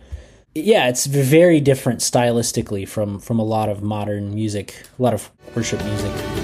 yeah, 0.54 0.88
it's 0.88 1.06
very 1.06 1.60
different 1.60 2.00
stylistically 2.00 2.86
from 2.86 3.18
from 3.18 3.38
a 3.38 3.44
lot 3.44 3.68
of 3.68 3.82
modern 3.82 4.34
music, 4.34 4.74
a 4.98 5.02
lot 5.02 5.14
of 5.14 5.30
worship 5.54 5.82
music. 5.84 6.39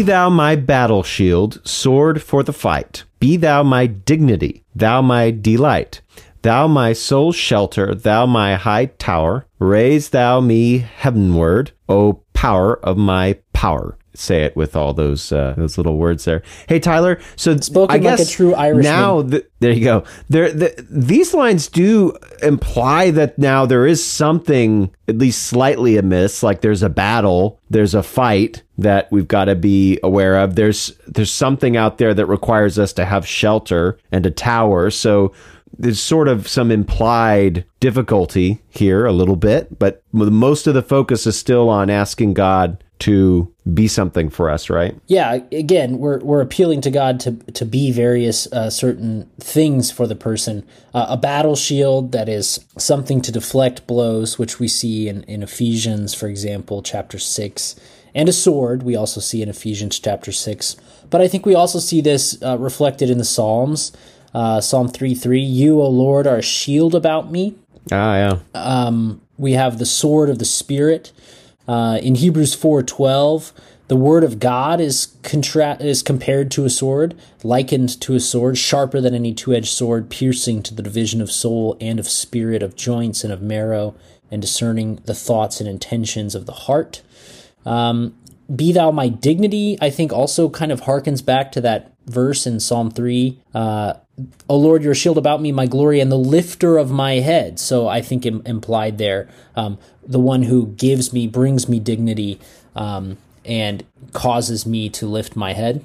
Be 0.00 0.04
thou 0.04 0.30
my 0.30 0.56
battle 0.56 1.02
shield, 1.02 1.60
sword 1.62 2.22
for 2.22 2.42
the 2.42 2.54
fight. 2.54 3.04
Be 3.18 3.36
thou 3.36 3.62
my 3.62 3.86
dignity, 3.86 4.64
thou 4.74 5.02
my 5.02 5.30
delight. 5.30 6.00
Thou 6.40 6.68
my 6.68 6.94
soul's 6.94 7.36
shelter, 7.36 7.94
thou 7.94 8.24
my 8.24 8.54
high 8.54 8.86
tower. 8.86 9.44
Raise 9.58 10.08
thou 10.08 10.40
me 10.40 10.78
heavenward, 10.78 11.72
O 11.86 12.22
power 12.32 12.82
of 12.82 12.96
my 12.96 13.36
power. 13.52 13.98
Say 14.14 14.42
it 14.42 14.56
with 14.56 14.74
all 14.74 14.92
those 14.94 15.32
uh, 15.32 15.54
those 15.56 15.76
little 15.76 15.96
words 15.96 16.24
there. 16.24 16.42
Hey 16.66 16.80
Tyler, 16.80 17.20
so 17.36 17.56
Spoken 17.58 17.90
I 17.90 17.94
like 17.94 18.18
guess 18.18 18.32
a 18.32 18.36
true 18.36 18.54
Irishman. 18.54 18.92
Now 18.92 19.22
th- 19.22 19.46
there 19.60 19.72
you 19.72 19.84
go. 19.84 20.04
There, 20.28 20.50
the, 20.50 20.86
these 20.90 21.32
lines 21.32 21.68
do 21.68 22.16
imply 22.42 23.10
that 23.12 23.38
now 23.38 23.66
there 23.66 23.86
is 23.86 24.04
something 24.04 24.90
at 25.08 25.18
least 25.18 25.42
slightly 25.42 25.96
amiss. 25.96 26.42
Like 26.42 26.60
there's 26.60 26.82
a 26.82 26.88
battle, 26.88 27.60
there's 27.70 27.94
a 27.94 28.02
fight 28.02 28.62
that 28.80 29.10
we've 29.10 29.28
got 29.28 29.46
to 29.46 29.54
be 29.54 29.98
aware 30.02 30.38
of. 30.38 30.56
There's 30.56 30.92
there's 31.06 31.30
something 31.30 31.76
out 31.76 31.98
there 31.98 32.14
that 32.14 32.26
requires 32.26 32.78
us 32.78 32.92
to 32.94 33.04
have 33.04 33.26
shelter 33.26 33.98
and 34.10 34.26
a 34.26 34.30
tower. 34.30 34.90
So 34.90 35.32
there's 35.78 36.00
sort 36.00 36.28
of 36.28 36.48
some 36.48 36.70
implied 36.70 37.64
difficulty 37.78 38.60
here 38.68 39.06
a 39.06 39.12
little 39.12 39.36
bit, 39.36 39.78
but 39.78 40.02
most 40.12 40.66
of 40.66 40.74
the 40.74 40.82
focus 40.82 41.26
is 41.26 41.38
still 41.38 41.68
on 41.68 41.88
asking 41.88 42.34
God 42.34 42.82
to 43.00 43.52
be 43.72 43.88
something 43.88 44.28
for 44.28 44.50
us, 44.50 44.68
right? 44.68 44.94
yeah 45.06 45.38
again 45.52 45.98
we're 45.98 46.18
we're 46.18 46.40
appealing 46.40 46.80
to 46.82 46.90
god 46.90 47.18
to 47.20 47.32
to 47.52 47.64
be 47.64 47.90
various 47.90 48.46
uh, 48.52 48.68
certain 48.68 49.28
things 49.38 49.90
for 49.90 50.06
the 50.06 50.14
person 50.14 50.66
uh, 50.92 51.06
a 51.08 51.16
battle 51.16 51.56
shield 51.56 52.12
that 52.12 52.28
is 52.28 52.64
something 52.76 53.22
to 53.22 53.32
deflect 53.32 53.86
blows 53.86 54.38
which 54.38 54.58
we 54.58 54.68
see 54.68 55.08
in, 55.08 55.22
in 55.24 55.42
ephesians 55.42 56.14
for 56.14 56.28
example 56.28 56.82
chapter 56.82 57.18
6 57.18 57.76
and 58.14 58.28
a 58.28 58.32
sword 58.32 58.82
we 58.82 58.96
also 58.96 59.20
see 59.20 59.42
in 59.42 59.48
ephesians 59.48 59.98
chapter 59.98 60.32
6 60.32 60.76
but 61.10 61.20
i 61.20 61.28
think 61.28 61.46
we 61.46 61.54
also 61.54 61.78
see 61.78 62.00
this 62.00 62.40
uh, 62.42 62.56
reflected 62.58 63.10
in 63.10 63.18
the 63.18 63.24
psalms 63.24 63.92
uh, 64.34 64.60
psalm 64.60 64.88
3 64.88 65.14
3 65.14 65.40
you 65.40 65.80
o 65.80 65.88
lord 65.88 66.26
are 66.26 66.36
a 66.36 66.42
shield 66.42 66.94
about 66.94 67.30
me. 67.30 67.56
Ah, 67.90 68.38
yeah. 68.54 68.90
we 69.38 69.52
have 69.52 69.78
the 69.78 69.86
sword 69.86 70.28
of 70.28 70.38
the 70.38 70.44
spirit. 70.44 71.12
Uh, 71.66 71.98
in 72.02 72.16
hebrews 72.16 72.56
4.12 72.56 73.52
the 73.88 73.96
word 73.96 74.24
of 74.24 74.38
god 74.38 74.80
is 74.80 75.16
contra- 75.22 75.76
is 75.80 76.02
compared 76.02 76.50
to 76.50 76.64
a 76.64 76.70
sword 76.70 77.14
likened 77.44 78.00
to 78.00 78.14
a 78.14 78.20
sword 78.20 78.56
sharper 78.56 79.00
than 79.00 79.14
any 79.14 79.32
two-edged 79.34 79.68
sword 79.68 80.08
piercing 80.10 80.62
to 80.62 80.74
the 80.74 80.82
division 80.82 81.20
of 81.20 81.30
soul 81.30 81.76
and 81.80 82.00
of 82.00 82.08
spirit 82.08 82.62
of 82.62 82.76
joints 82.76 83.22
and 83.24 83.32
of 83.32 83.42
marrow 83.42 83.94
and 84.30 84.40
discerning 84.40 85.00
the 85.04 85.14
thoughts 85.14 85.60
and 85.60 85.68
intentions 85.68 86.34
of 86.34 86.46
the 86.46 86.52
heart 86.52 87.02
um, 87.66 88.14
be 88.54 88.72
thou 88.72 88.90
my 88.90 89.08
dignity 89.08 89.78
i 89.80 89.90
think 89.90 90.12
also 90.12 90.48
kind 90.48 90.72
of 90.72 90.82
harkens 90.82 91.24
back 91.24 91.52
to 91.52 91.60
that 91.60 91.92
verse 92.06 92.46
in 92.46 92.58
psalm 92.58 92.90
3 92.90 93.38
uh, 93.54 93.94
o 94.48 94.56
lord 94.56 94.82
your 94.82 94.94
shield 94.94 95.18
about 95.18 95.40
me 95.40 95.52
my 95.52 95.66
glory 95.66 96.00
and 96.00 96.10
the 96.10 96.18
lifter 96.18 96.76
of 96.76 96.90
my 96.90 97.14
head. 97.14 97.58
So 97.58 97.88
i 97.88 98.00
think 98.00 98.26
Im- 98.26 98.42
implied 98.44 98.98
there 98.98 99.28
um, 99.54 99.78
the 100.06 100.20
one 100.20 100.42
who 100.42 100.66
gives 100.68 101.12
me 101.12 101.26
brings 101.26 101.68
me 101.68 101.78
dignity 101.78 102.40
um, 102.74 103.18
and 103.44 103.84
causes 104.12 104.66
me 104.66 104.88
to 104.90 105.06
lift 105.06 105.36
my 105.36 105.52
head 105.52 105.82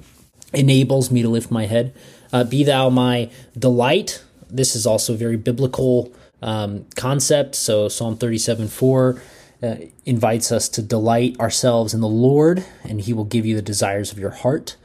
enables 0.52 1.10
me 1.10 1.22
to 1.22 1.28
lift 1.28 1.50
my 1.50 1.66
head. 1.66 1.94
Uh, 2.32 2.44
be 2.44 2.64
thou 2.64 2.88
my 2.90 3.30
delight. 3.58 4.22
This 4.48 4.74
is 4.74 4.86
also 4.86 5.14
a 5.14 5.16
very 5.16 5.36
biblical 5.36 6.12
um, 6.42 6.86
concept. 6.96 7.54
So 7.54 7.88
psalm 7.88 8.16
37 8.16 8.68
4 8.68 9.22
uh, 9.62 9.76
invites 10.04 10.52
us 10.52 10.68
to 10.70 10.82
delight 10.82 11.38
ourselves 11.40 11.94
in 11.94 12.00
the 12.00 12.08
Lord, 12.08 12.64
and 12.84 13.00
He 13.00 13.12
will 13.12 13.24
give 13.24 13.46
you 13.46 13.56
the 13.56 13.62
desires 13.62 14.12
of 14.12 14.18
your 14.18 14.30
heart. 14.30 14.76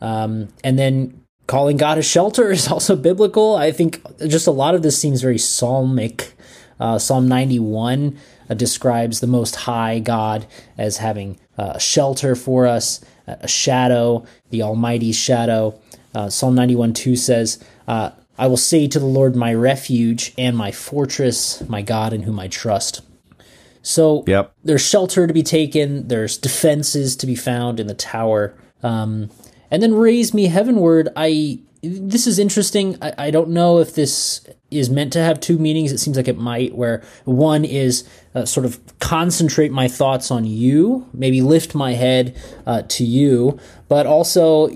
Um, 0.00 0.48
and 0.64 0.78
then 0.78 1.24
calling 1.46 1.76
God 1.76 1.98
a 1.98 2.02
shelter 2.02 2.50
is 2.50 2.68
also 2.72 2.96
biblical. 2.96 3.56
I 3.56 3.72
think 3.72 4.02
just 4.26 4.46
a 4.46 4.52
lot 4.52 4.74
of 4.74 4.82
this 4.82 4.98
seems 4.98 5.20
very 5.20 5.38
psalmic. 5.38 6.34
Uh, 6.78 6.98
Psalm 6.98 7.28
91 7.28 8.18
uh, 8.48 8.54
describes 8.54 9.20
the 9.20 9.26
Most 9.26 9.54
High 9.56 9.98
God 9.98 10.46
as 10.78 10.96
having 10.96 11.38
uh, 11.58 11.72
a 11.74 11.80
shelter 11.80 12.34
for 12.34 12.66
us, 12.66 13.00
a 13.26 13.46
shadow, 13.46 14.24
the 14.48 14.62
Almighty's 14.62 15.16
shadow. 15.16 15.78
Uh, 16.14 16.30
Psalm 16.30 16.54
91 16.54 16.94
2 16.94 17.16
says, 17.16 17.62
uh, 17.86 18.10
I 18.38 18.46
will 18.46 18.56
say 18.56 18.88
to 18.88 18.98
the 18.98 19.06
Lord, 19.06 19.36
my 19.36 19.52
refuge 19.52 20.32
and 20.38 20.56
my 20.56 20.72
fortress, 20.72 21.62
my 21.68 21.82
God 21.82 22.14
in 22.14 22.22
whom 22.22 22.40
I 22.40 22.48
trust. 22.48 23.02
So 23.82 24.24
Yep. 24.26 24.52
there's 24.64 24.86
shelter 24.86 25.26
to 25.26 25.32
be 25.32 25.42
taken, 25.42 26.08
there's 26.08 26.36
defenses 26.36 27.16
to 27.16 27.26
be 27.26 27.34
found 27.34 27.80
in 27.80 27.86
the 27.86 27.94
tower. 27.94 28.54
Um, 28.82 29.30
and 29.70 29.82
then 29.82 29.94
raise 29.94 30.34
me 30.34 30.46
heavenward. 30.46 31.08
I 31.16 31.60
this 31.82 32.26
is 32.26 32.38
interesting. 32.38 32.98
I, 33.00 33.14
I 33.16 33.30
don't 33.30 33.48
know 33.50 33.78
if 33.78 33.94
this 33.94 34.46
is 34.70 34.90
meant 34.90 35.12
to 35.14 35.22
have 35.22 35.40
two 35.40 35.58
meanings. 35.58 35.92
It 35.92 35.98
seems 35.98 36.16
like 36.16 36.28
it 36.28 36.36
might, 36.38 36.74
where 36.74 37.02
one 37.24 37.64
is 37.64 38.06
uh, 38.34 38.44
sort 38.44 38.66
of 38.66 38.78
concentrate 38.98 39.72
my 39.72 39.88
thoughts 39.88 40.30
on 40.30 40.44
you, 40.44 41.08
maybe 41.12 41.40
lift 41.40 41.74
my 41.74 41.94
head 41.94 42.36
uh, 42.66 42.82
to 42.88 43.04
you, 43.04 43.58
but 43.88 44.06
also 44.06 44.68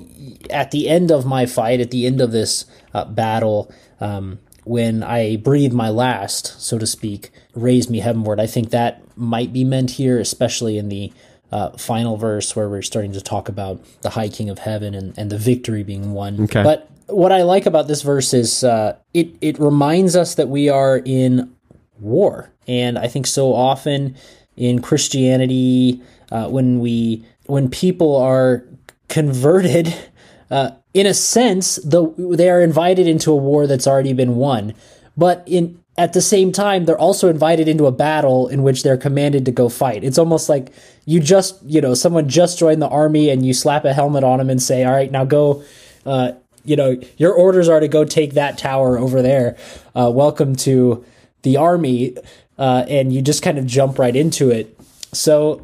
at 0.50 0.70
the 0.70 0.88
end 0.88 1.10
of 1.10 1.26
my 1.26 1.46
fight, 1.46 1.80
at 1.80 1.90
the 1.90 2.06
end 2.06 2.20
of 2.20 2.32
this 2.32 2.64
uh, 2.94 3.04
battle, 3.04 3.70
um, 4.00 4.38
when 4.64 5.02
I 5.02 5.36
breathe 5.36 5.72
my 5.72 5.90
last, 5.90 6.60
so 6.60 6.78
to 6.78 6.86
speak, 6.86 7.30
raise 7.54 7.90
me 7.90 8.00
heavenward. 8.00 8.40
I 8.40 8.46
think 8.46 8.70
that 8.70 9.02
might 9.16 9.52
be 9.52 9.64
meant 9.64 9.92
here, 9.92 10.18
especially 10.18 10.78
in 10.78 10.88
the 10.88 11.12
uh, 11.52 11.70
final 11.70 12.16
verse 12.16 12.56
where 12.56 12.68
we're 12.68 12.82
starting 12.82 13.12
to 13.12 13.20
talk 13.20 13.48
about 13.48 13.80
the 14.00 14.10
high 14.10 14.28
king 14.28 14.50
of 14.50 14.58
heaven 14.58 14.94
and, 14.94 15.16
and 15.18 15.30
the 15.30 15.38
victory 15.38 15.82
being 15.82 16.12
won. 16.12 16.44
Okay. 16.44 16.62
But 16.62 16.90
what 17.06 17.30
I 17.30 17.42
like 17.42 17.66
about 17.66 17.86
this 17.86 18.02
verse 18.02 18.34
is 18.34 18.64
uh, 18.64 18.96
it, 19.12 19.36
it 19.40 19.58
reminds 19.58 20.16
us 20.16 20.34
that 20.34 20.48
we 20.48 20.68
are 20.68 21.00
in 21.04 21.54
war. 22.00 22.50
And 22.66 22.98
I 22.98 23.08
think 23.08 23.26
so 23.26 23.54
often 23.54 24.16
in 24.56 24.80
Christianity, 24.80 26.02
uh, 26.30 26.48
when 26.48 26.80
we 26.80 27.24
when 27.46 27.68
people 27.68 28.16
are 28.16 28.64
converted, 29.08 29.94
uh, 30.54 30.70
in 30.94 31.04
a 31.04 31.12
sense, 31.12 31.76
the, 31.76 32.14
they 32.16 32.48
are 32.48 32.60
invited 32.60 33.08
into 33.08 33.32
a 33.32 33.36
war 33.36 33.66
that's 33.66 33.88
already 33.88 34.12
been 34.12 34.36
won. 34.36 34.72
But 35.16 35.42
in 35.46 35.82
at 35.98 36.12
the 36.12 36.20
same 36.20 36.52
time, 36.52 36.84
they're 36.84 36.98
also 36.98 37.28
invited 37.28 37.66
into 37.66 37.86
a 37.86 37.92
battle 37.92 38.46
in 38.46 38.62
which 38.62 38.84
they're 38.84 38.96
commanded 38.96 39.44
to 39.46 39.52
go 39.52 39.68
fight. 39.68 40.04
It's 40.04 40.18
almost 40.18 40.48
like 40.48 40.72
you 41.06 41.18
just, 41.18 41.60
you 41.64 41.80
know, 41.80 41.94
someone 41.94 42.28
just 42.28 42.56
joined 42.56 42.80
the 42.80 42.88
army 42.88 43.30
and 43.30 43.44
you 43.44 43.52
slap 43.52 43.84
a 43.84 43.92
helmet 43.92 44.22
on 44.22 44.38
them 44.38 44.48
and 44.48 44.62
say, 44.62 44.84
"All 44.84 44.92
right, 44.92 45.10
now 45.10 45.24
go." 45.24 45.64
Uh, 46.06 46.32
you 46.64 46.76
know, 46.76 46.98
your 47.16 47.34
orders 47.34 47.68
are 47.68 47.80
to 47.80 47.88
go 47.88 48.04
take 48.04 48.34
that 48.34 48.56
tower 48.56 48.96
over 48.96 49.22
there. 49.22 49.56
Uh, 49.94 50.10
welcome 50.14 50.54
to 50.56 51.04
the 51.42 51.56
army, 51.56 52.16
uh, 52.58 52.86
and 52.88 53.12
you 53.12 53.20
just 53.20 53.42
kind 53.42 53.58
of 53.58 53.66
jump 53.66 53.98
right 53.98 54.14
into 54.14 54.50
it. 54.50 54.78
So 55.12 55.62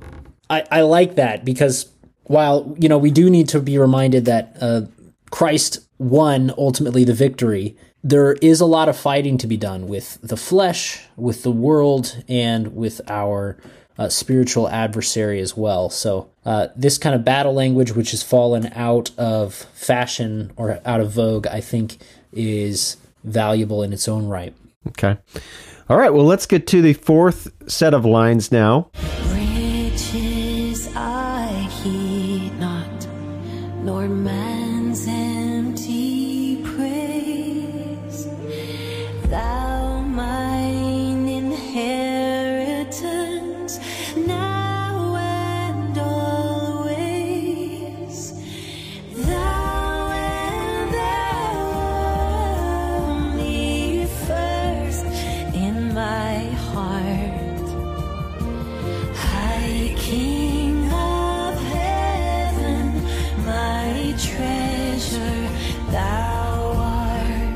I, 0.51 0.65
I 0.71 0.81
like 0.83 1.15
that 1.15 1.45
because 1.45 1.89
while 2.25 2.75
you 2.79 2.89
know 2.89 2.99
we 2.99 3.11
do 3.11 3.31
need 3.31 3.49
to 3.49 3.61
be 3.61 3.79
reminded 3.79 4.25
that 4.27 4.57
uh, 4.61 4.83
Christ 5.31 5.81
won 5.99 6.53
ultimately 6.57 7.05
the 7.05 7.15
victory, 7.15 7.77
there 8.03 8.33
is 8.35 8.61
a 8.61 8.67
lot 8.67 8.89
of 8.89 8.97
fighting 8.97 9.39
to 9.39 9.47
be 9.47 9.57
done 9.57 9.87
with 9.87 10.19
the 10.23 10.37
flesh, 10.37 11.07
with 11.17 11.43
the 11.43 11.51
world, 11.51 12.23
and 12.29 12.75
with 12.75 13.01
our 13.09 13.59
uh, 13.99 14.09
spiritual 14.09 14.69
adversary 14.69 15.41
as 15.41 15.57
well. 15.57 15.91
So 15.91 16.31
uh, 16.47 16.69
this 16.75 16.97
kind 16.97 17.15
of 17.15 17.25
battle 17.25 17.53
language, 17.53 17.93
which 17.93 18.13
has 18.13 18.23
fallen 18.23 18.73
out 18.75 19.11
of 19.19 19.55
fashion 19.55 20.53
or 20.57 20.81
out 20.87 21.01
of 21.01 21.13
vogue, 21.13 21.47
I 21.47 21.61
think 21.61 21.99
is 22.33 22.97
valuable 23.25 23.83
in 23.83 23.93
its 23.93 24.09
own 24.09 24.27
right. 24.27 24.55
Okay. 24.89 25.19
All 25.91 25.99
right. 25.99 26.13
Well, 26.13 26.25
let's 26.25 26.47
get 26.47 26.67
to 26.69 26.81
the 26.81 26.95
fourth 26.95 27.49
set 27.71 27.93
of 27.93 28.07
lines 28.07 28.51
now. 28.51 28.91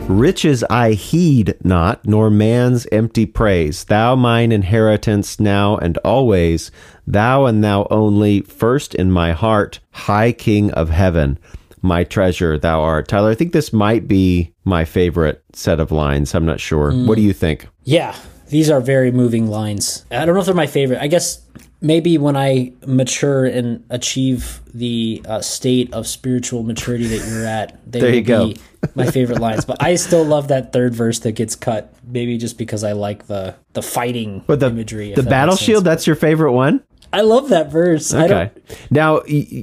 Riches 0.09 0.63
I 0.65 0.93
heed 0.93 1.55
not, 1.65 2.07
nor 2.07 2.29
man's 2.29 2.87
empty 2.93 3.25
praise. 3.25 3.85
Thou 3.85 4.15
mine 4.15 4.53
inheritance 4.53 5.41
now 5.41 5.79
and 5.79 5.97
always. 5.99 6.71
Thou 7.07 7.47
and 7.47 7.65
thou 7.65 7.87
only, 7.91 8.43
first 8.43 8.95
in 8.95 9.11
my 9.11 9.33
heart, 9.33 9.81
high 9.93 10.33
King 10.33 10.71
of 10.73 10.91
heaven. 10.91 11.39
My 11.81 12.05
treasure, 12.05 12.59
thou 12.59 12.83
art. 12.83 13.09
Tyler, 13.09 13.31
I 13.31 13.35
think 13.35 13.53
this 13.53 13.73
might 13.73 14.07
be 14.07 14.53
my 14.65 14.85
favorite 14.85 15.43
set 15.55 15.81
of 15.81 15.91
lines. 15.91 16.35
I'm 16.35 16.47
not 16.47 16.61
sure. 16.61 16.93
What 16.93 17.17
do 17.17 17.23
mm. 17.23 17.27
you 17.27 17.33
think? 17.33 17.67
Yeah, 17.85 18.15
these 18.49 18.69
are 18.69 18.83
very 18.83 19.11
moving 19.11 19.49
lines. 19.49 20.05
I 20.11 20.27
don't 20.27 20.35
know 20.35 20.41
if 20.41 20.47
they're 20.47 20.55
my 20.55 20.67
favorite. 20.67 21.01
I 21.01 21.07
guess 21.07 21.43
maybe 21.85 22.19
when 22.19 22.37
I 22.37 22.73
mature 22.87 23.45
and 23.45 23.85
achieve 23.91 24.61
the 24.73 25.23
uh, 25.29 25.41
state 25.43 25.93
of 25.93 26.07
spiritual 26.09 26.63
maturity 26.65 27.07
that 27.07 27.29
you're 27.29 27.45
at, 27.47 27.79
they 27.91 28.01
There 28.01 28.15
you 28.15 28.23
go. 28.23 28.49
be 28.49 28.57
my 28.97 29.07
favorite 29.11 29.39
lines. 29.39 29.65
But 29.65 29.81
I 29.83 29.95
still 29.97 30.25
love 30.25 30.49
that 30.49 30.73
third 30.73 30.95
verse 30.95 31.21
that 31.21 31.33
gets 31.33 31.55
cut. 31.55 31.95
Maybe 32.07 32.37
just 32.39 32.59
because 32.59 32.83
I 32.83 32.93
like 32.93 33.27
the 33.29 33.55
the 33.75 33.83
fighting 33.83 34.43
But 34.47 34.61
the, 34.61 34.67
imagery. 34.69 35.13
the 35.15 35.23
battle 35.23 35.55
shield, 35.57 35.85
that's 35.85 36.07
your 36.07 36.17
favorite 36.17 36.53
one? 36.53 36.83
I 37.13 37.21
love 37.21 37.51
that 37.51 37.71
verse. 37.71 38.13
I 38.13 38.25
Okay. 38.25 38.51
don't, 38.67 38.91
Now, 38.91 39.21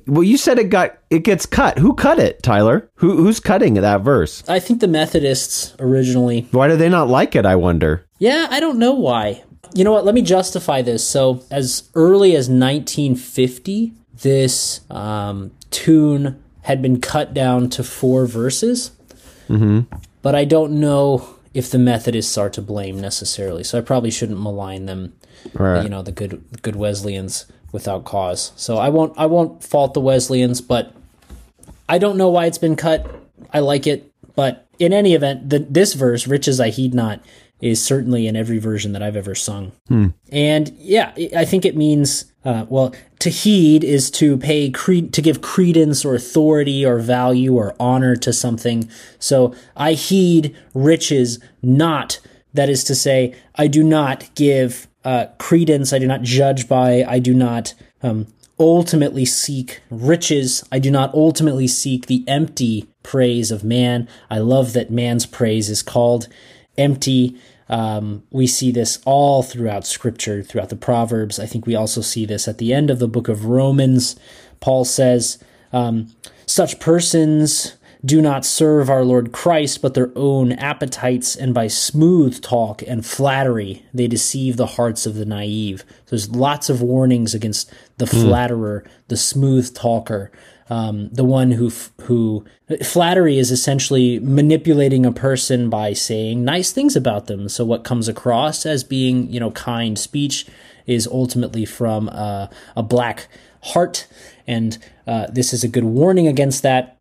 well, 0.08 0.24
you 0.24 0.38
said 0.38 0.58
it 0.58 0.70
got 0.70 0.98
it 1.10 1.20
gets 1.26 1.46
cut. 1.46 1.80
Who 1.80 1.94
cut 1.96 2.18
it, 2.18 2.42
Tyler? 2.44 2.90
Who 2.96 3.18
who's 3.18 3.42
cutting 3.42 3.74
that 3.74 4.02
verse? 4.02 4.42
I 4.48 4.60
think 4.60 4.80
the 4.80 4.88
Methodists 4.88 5.76
originally 5.80 6.48
Why 6.52 6.70
do 6.70 6.78
they 6.78 6.88
not 6.88 7.10
like 7.10 7.36
it? 7.36 7.46
I 7.46 7.56
wonder. 7.58 8.06
Yeah, 8.20 8.48
I 8.50 8.60
don't 8.62 8.80
know 8.80 8.94
why. 8.94 9.44
You 9.74 9.84
know 9.84 9.92
what? 9.92 10.06
Let 10.06 10.16
me 10.16 10.22
justify 10.22 10.82
this. 10.82 11.08
So, 11.08 11.44
as 11.50 11.90
early 11.96 12.36
as 12.36 12.50
1950, 12.50 13.94
this 14.22 14.82
um, 14.90 15.52
tune 15.70 16.42
had 16.64 16.82
been 16.82 17.00
cut 17.00 17.34
down 17.34 17.70
to 17.70 17.84
four 17.84 18.26
verses. 18.26 18.92
Mm-hmm. 19.48 19.82
But 20.22 20.36
I 20.36 20.46
don't 20.46 20.80
know 20.80 21.36
if 21.54 21.70
the 21.70 21.80
Methodists 21.80 22.38
are 22.38 22.50
to 22.52 22.62
blame 22.62 23.00
necessarily. 23.00 23.64
So 23.64 23.78
I 23.78 23.82
probably 23.82 24.12
shouldn't 24.12 24.40
malign 24.40 24.86
them. 24.86 25.14
Right. 25.54 25.84
You 25.84 25.90
know, 25.90 26.02
the 26.02 26.12
good 26.12 26.44
good 26.62 26.76
Wesleyans 26.76 27.46
without 27.72 28.06
cause. 28.06 28.52
So 28.56 28.78
I 28.78 28.90
won't 28.90 29.14
I 29.18 29.26
won't 29.26 29.64
fault 29.64 29.94
the 29.94 30.02
Wesleyans, 30.02 30.62
but 30.62 30.94
I 31.90 31.98
don't 31.98 32.18
know 32.18 32.30
why 32.30 32.46
it's 32.46 32.60
been 32.60 32.76
cut. 32.76 33.10
I 33.52 33.60
like 33.60 33.88
it, 33.88 34.12
but 34.36 34.68
in 34.78 34.94
any 34.94 35.14
event, 35.14 35.50
the, 35.50 35.60
this 35.60 35.94
verse, 35.94 36.28
"Riches 36.28 36.60
I 36.60 36.70
heed 36.70 36.94
not," 36.94 37.22
is 37.62 37.84
certainly 37.84 38.28
in 38.28 38.36
every 38.36 38.58
version 38.58 38.92
that 38.94 39.04
I've 39.04 39.16
ever 39.16 39.36
sung. 39.36 39.72
And 40.32 40.74
yeah, 40.80 41.12
I- 41.18 41.30
I 41.38 41.46
think 41.46 41.66
it 41.66 41.76
means 41.78 42.26
uh, 42.44 42.66
well 42.70 42.94
to 43.20 43.30
heed 43.30 43.84
is 43.84 44.10
to 44.12 44.36
pay 44.38 44.72
cre- 44.72 45.08
to 45.12 45.22
give 45.22 45.42
credence 45.42 46.04
or 46.04 46.16
authority 46.16 46.84
or 46.86 46.98
value 47.00 47.54
or 47.56 47.76
honor 47.80 48.16
to 48.16 48.34
something. 48.34 48.90
So 49.20 49.54
I 49.78 49.94
heed 49.94 50.56
riches 50.74 51.40
not. 51.62 52.20
That 52.54 52.70
is 52.70 52.84
to 52.86 52.96
say, 52.96 53.36
I 53.56 53.68
do 53.68 53.84
not 53.84 54.34
give 54.36 54.88
uh, 55.06 55.28
credence. 55.38 55.94
I 55.94 56.00
do 56.00 56.08
not 56.08 56.24
judge 56.24 56.68
by. 56.68 57.04
I 57.08 57.20
do 57.20 57.34
not 57.36 57.74
um, 58.02 58.26
ultimately 58.60 59.26
seek 59.26 59.82
riches. 59.92 60.64
I 60.72 60.80
do 60.80 60.90
not 60.92 61.14
ultimately 61.14 61.68
seek 61.68 62.08
the 62.08 62.24
empty 62.28 62.88
praise 63.04 63.52
of 63.52 63.64
man. 63.64 64.08
I 64.30 64.40
love 64.40 64.74
that 64.74 64.92
man's 64.92 65.26
praise 65.26 65.70
is 65.70 65.82
called 65.84 66.28
empty. 66.78 67.38
Um, 67.70 68.24
we 68.32 68.48
see 68.48 68.72
this 68.72 69.00
all 69.06 69.44
throughout 69.44 69.86
Scripture, 69.86 70.44
throughout 70.44 70.70
the 70.70 70.76
Proverbs. 70.76 71.40
I 71.40 71.46
think 71.46 71.66
we 71.66 71.76
also 71.76 72.02
see 72.02 72.26
this 72.26 72.48
at 72.48 72.58
the 72.58 72.74
end 72.74 72.90
of 72.90 73.00
the 73.00 73.08
book 73.08 73.28
of 73.28 73.46
Romans. 73.46 74.16
Paul 74.60 74.86
says, 74.86 75.42
um, 75.72 76.14
Such 76.46 76.80
persons 76.80 77.78
do 78.04 78.22
not 78.22 78.46
serve 78.46 78.90
our 78.90 79.06
Lord 79.06 79.32
Christ, 79.32 79.82
but 79.82 79.94
their 79.94 80.12
own 80.16 80.54
appetites, 80.54 81.36
and 81.36 81.54
by 81.54 81.68
smooth 81.68 82.42
talk 82.42 82.82
and 82.82 83.06
flattery, 83.06 83.86
they 83.94 84.08
deceive 84.08 84.58
the 84.58 84.66
hearts 84.66 85.06
of 85.06 85.16
the 85.16 85.26
naive. 85.26 85.82
So 86.06 86.10
There's 86.10 86.32
lots 86.32 86.70
of 86.70 86.82
warnings 86.82 87.36
against 87.36 87.72
the 87.98 88.08
flatterer, 88.08 88.84
the 89.08 89.18
smooth 89.18 89.74
talker, 89.76 90.32
um, 90.72 91.10
the 91.10 91.26
one 91.26 91.52
who 91.52 91.70
who 92.04 92.46
flattery 92.82 93.38
is 93.38 93.52
essentially 93.52 94.20
manipulating 94.20 95.06
a 95.06 95.12
person 95.12 95.70
by 95.70 95.92
saying 95.92 96.46
nice 96.46 96.72
things 96.72 96.96
about 96.96 97.28
them. 97.28 97.50
So 97.50 97.66
what 97.66 97.84
comes 97.84 98.08
across 98.08 98.66
as 98.66 98.86
being 98.86 99.30
you 99.30 99.42
know 99.42 99.52
kind 99.52 100.00
speech 100.00 100.48
is 100.88 101.08
ultimately 101.08 101.66
from 101.66 102.08
uh, 102.08 102.48
a 102.78 102.84
black 102.84 103.28
heart, 103.64 104.08
and 104.48 104.78
uh, 105.06 105.28
this 105.30 105.52
is 105.52 105.66
a 105.66 105.68
good 105.68 105.84
warning 105.84 106.26
against 106.26 106.64
that. 106.64 106.98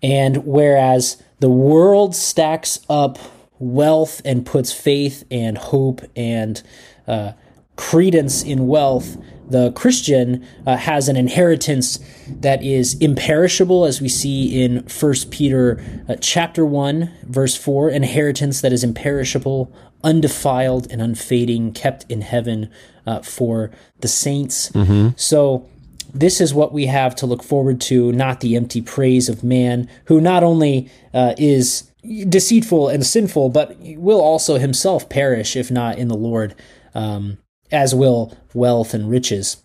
And 0.00 0.46
whereas 0.46 1.20
the 1.40 1.50
world 1.50 2.14
stacks 2.14 2.78
up 2.88 3.18
wealth 3.58 4.22
and 4.24 4.46
puts 4.46 4.72
faith 4.72 5.24
and 5.32 5.58
hope 5.58 6.00
and 6.14 6.62
uh, 7.08 7.32
credence 7.74 8.44
in 8.44 8.68
wealth, 8.68 9.16
the 9.50 9.72
Christian 9.72 10.46
uh, 10.66 10.76
has 10.76 11.08
an 11.08 11.16
inheritance 11.16 11.98
that 12.28 12.62
is 12.62 12.94
imperishable, 13.00 13.84
as 13.84 14.00
we 14.00 14.08
see 14.08 14.62
in 14.62 14.82
First 14.84 15.30
Peter 15.30 15.82
uh, 16.08 16.16
chapter 16.20 16.64
one, 16.64 17.10
verse 17.24 17.56
four. 17.56 17.90
Inheritance 17.90 18.60
that 18.60 18.72
is 18.72 18.82
imperishable, 18.84 19.72
undefiled, 20.02 20.90
and 20.90 21.02
unfading, 21.02 21.72
kept 21.72 22.06
in 22.08 22.22
heaven 22.22 22.70
uh, 23.06 23.20
for 23.20 23.70
the 24.00 24.08
saints. 24.08 24.70
So 25.16 25.68
this 26.14 26.40
is 26.40 26.54
what 26.54 26.72
we 26.72 26.86
have 26.86 27.14
to 27.16 27.26
look 27.26 27.42
forward 27.42 27.80
to, 27.82 28.12
not 28.12 28.40
the 28.40 28.56
empty 28.56 28.80
praise 28.80 29.28
of 29.28 29.44
man, 29.44 29.88
who 30.06 30.20
not 30.20 30.42
only 30.42 30.90
uh, 31.14 31.34
is 31.38 31.90
deceitful 32.28 32.88
and 32.88 33.04
sinful, 33.04 33.50
but 33.50 33.76
will 33.78 34.20
also 34.20 34.58
himself 34.58 35.08
perish 35.08 35.54
if 35.54 35.70
not 35.70 35.98
in 35.98 36.08
the 36.08 36.16
Lord, 36.16 36.54
um, 36.94 37.38
as 37.72 37.94
will 37.94 38.36
wealth 38.54 38.94
and 38.94 39.10
riches. 39.10 39.62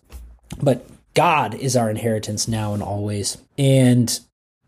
But 0.62 0.86
God 1.14 1.54
is 1.54 1.76
our 1.76 1.90
inheritance 1.90 2.46
now 2.46 2.74
and 2.74 2.82
always. 2.82 3.38
And 3.58 4.18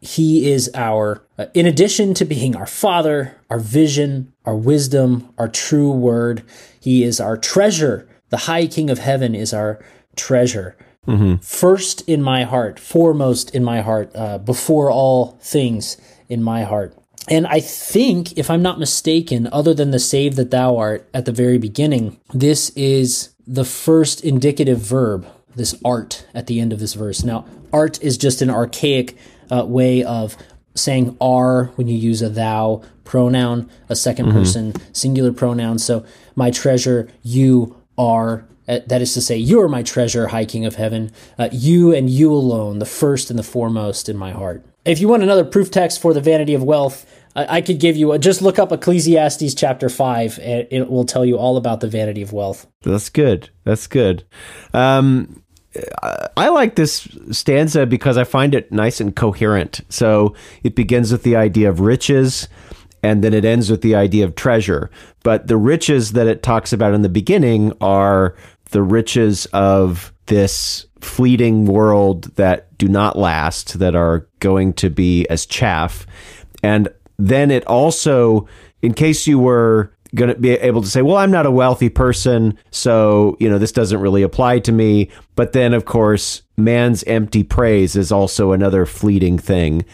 he 0.01 0.51
is 0.51 0.70
our, 0.74 1.22
uh, 1.38 1.46
in 1.55 1.66
addition 1.66 2.14
to 2.14 2.24
being 2.24 2.55
our 2.55 2.66
Father, 2.66 3.37
our 3.51 3.59
vision, 3.59 4.33
our 4.44 4.55
wisdom, 4.55 5.29
our 5.38 5.48
true 5.48 5.90
word, 5.90 6.42
He 6.81 7.03
is 7.03 7.20
our 7.20 7.37
treasure. 7.37 8.09
The 8.31 8.37
High 8.38 8.66
King 8.66 8.90
of 8.90 8.98
Heaven 8.98 9.35
is 9.35 9.53
our 9.53 9.85
treasure. 10.16 10.77
First 11.40 12.07
in 12.09 12.22
my 12.22 12.44
heart, 12.44 12.79
foremost 12.79 13.55
in 13.55 13.64
my 13.64 13.81
heart, 13.81 14.11
uh, 14.14 14.37
before 14.37 14.90
all 14.90 15.38
things 15.40 15.96
in 16.29 16.42
my 16.42 16.64
heart. 16.64 16.94
And 17.31 17.47
I 17.47 17.61
think, 17.61 18.38
if 18.38 18.51
I'm 18.51 18.62
not 18.62 18.79
mistaken, 18.79 19.49
other 19.53 19.75
than 19.75 19.91
the 19.91 19.99
save 19.99 20.37
that 20.37 20.51
thou 20.51 20.77
art 20.77 21.09
at 21.12 21.25
the 21.25 21.33
very 21.33 21.59
beginning, 21.59 22.19
this 22.33 22.71
is 22.71 23.35
the 23.47 23.64
first 23.64 24.25
indicative 24.25 24.79
verb, 24.79 25.27
this 25.55 25.75
art 25.85 26.27
at 26.35 26.47
the 26.47 26.61
end 26.61 26.73
of 26.73 26.81
this 26.81 26.95
verse. 26.95 27.25
Now, 27.25 27.45
art 27.73 28.03
is 28.03 28.17
just 28.17 28.41
an 28.43 28.51
archaic 28.51 29.17
uh, 29.51 29.64
way 29.67 30.03
of 30.05 30.37
saying 30.75 31.17
are 31.21 31.64
when 31.77 31.88
you 31.88 31.97
use 31.97 32.23
a 32.23 32.29
thou 32.29 32.83
pronoun, 33.05 33.69
a 33.88 33.95
2nd 33.95 34.33
person 34.33 34.75
singular 34.93 35.33
pronoun. 35.33 35.79
So, 35.79 36.05
my 36.37 36.51
treasure, 36.51 37.09
you 37.23 37.77
are. 37.97 38.45
uh, 38.69 38.81
That 38.87 39.03
is 39.03 39.12
to 39.14 39.21
say, 39.21 39.37
you 39.37 39.61
are 39.61 39.69
my 39.69 39.83
treasure, 39.83 40.29
High 40.29 40.45
King 40.45 40.64
of 40.67 40.77
Heaven. 40.77 41.11
Uh, 41.38 41.49
you 41.53 41.93
and 41.95 42.09
you 42.09 42.33
alone, 42.33 42.79
the 42.79 42.87
first 42.87 43.31
and 43.31 43.38
the 43.38 43.43
foremost 43.43 44.09
in 44.09 44.17
my 44.17 44.31
heart. 44.31 44.64
If 44.85 45.01
you 45.01 45.09
want 45.09 45.23
another 45.23 45.45
proof 45.45 45.71
text 45.71 46.01
for 46.01 46.14
the 46.14 46.21
vanity 46.21 46.55
of 46.55 46.62
wealth, 46.62 47.05
I, 47.35 47.57
I 47.57 47.61
could 47.61 47.81
give 47.81 47.97
you 47.97 48.12
a, 48.12 48.19
just 48.19 48.43
look 48.43 48.59
up 48.59 48.73
Ecclesiastes 48.73 49.55
chapter 49.55 49.88
5, 49.88 50.38
and 50.41 50.69
it 50.71 50.91
will 50.91 51.05
tell 51.05 51.25
you 51.25 51.37
all 51.37 51.57
about 51.57 51.81
the 51.81 51.88
vanity 51.88 52.23
of 52.23 52.33
wealth. 52.33 52.67
That's 52.83 53.09
good. 53.09 53.51
That's 53.64 53.87
good. 53.87 54.25
Um, 54.75 55.43
I 56.37 56.49
like 56.49 56.75
this 56.75 57.09
stanza 57.31 57.87
because 57.87 58.17
I 58.17 58.25
find 58.25 58.55
it 58.55 58.73
nice 58.73 59.01
and 59.01 59.14
coherent. 59.14 59.81
So 59.88 60.35
it 60.62 60.75
begins 60.75 61.12
with 61.12 61.23
the 61.23 61.37
idea 61.37 61.69
of 61.69 61.81
riches, 61.81 62.49
and 63.03 63.23
then 63.23 63.35
it 63.35 63.45
ends 63.45 63.71
with 63.71 63.83
the 63.83 63.95
idea 63.95 64.25
of 64.25 64.35
treasure. 64.35 64.91
But 65.23 65.47
the 65.47 65.57
riches 65.57 66.12
that 66.12 66.27
it 66.27 66.43
talks 66.43 66.73
about 66.73 66.95
in 66.95 67.03
the 67.03 67.09
beginning 67.09 67.73
are 67.81 68.35
the 68.71 68.83
riches 68.83 69.47
of 69.47 70.12
this 70.27 70.87
fleeting 71.01 71.67
world 71.67 72.25
that 72.37 72.77
do 72.77 72.88
not 72.88 73.17
last, 73.17 73.79
that 73.79 73.95
are 73.95 74.29
going 74.41 74.73
to 74.75 74.91
be 74.91 75.27
as 75.29 75.47
chaff. 75.47 76.07
And 76.62 76.88
then 77.19 77.51
it 77.51 77.67
also, 77.67 78.47
in 78.83 78.95
case 78.95 79.27
you 79.27 79.39
were 79.39 79.93
going 80.15 80.33
to 80.33 80.41
be 80.41 80.53
able 80.53 80.81
to 80.81 80.89
say, 80.89 81.03
well, 81.03 81.17
I'm 81.17 81.31
not 81.31 81.45
a 81.45 81.51
wealthy 81.51 81.91
person, 81.91 82.57
so, 82.71 83.37
you 83.39 83.49
know, 83.49 83.59
this 83.59 83.73
doesn't 83.73 84.01
really 84.01 84.23
apply 84.23 84.61
to 84.61 84.73
me. 84.73 85.11
But 85.35 85.53
then, 85.53 85.75
of 85.75 85.85
course, 85.85 86.43
man's 86.57 87.03
empty 87.05 87.45
praise 87.45 87.95
is 87.95 88.11
also 88.11 88.53
another 88.53 88.87
fleeting 88.87 89.39
thing. 89.39 89.85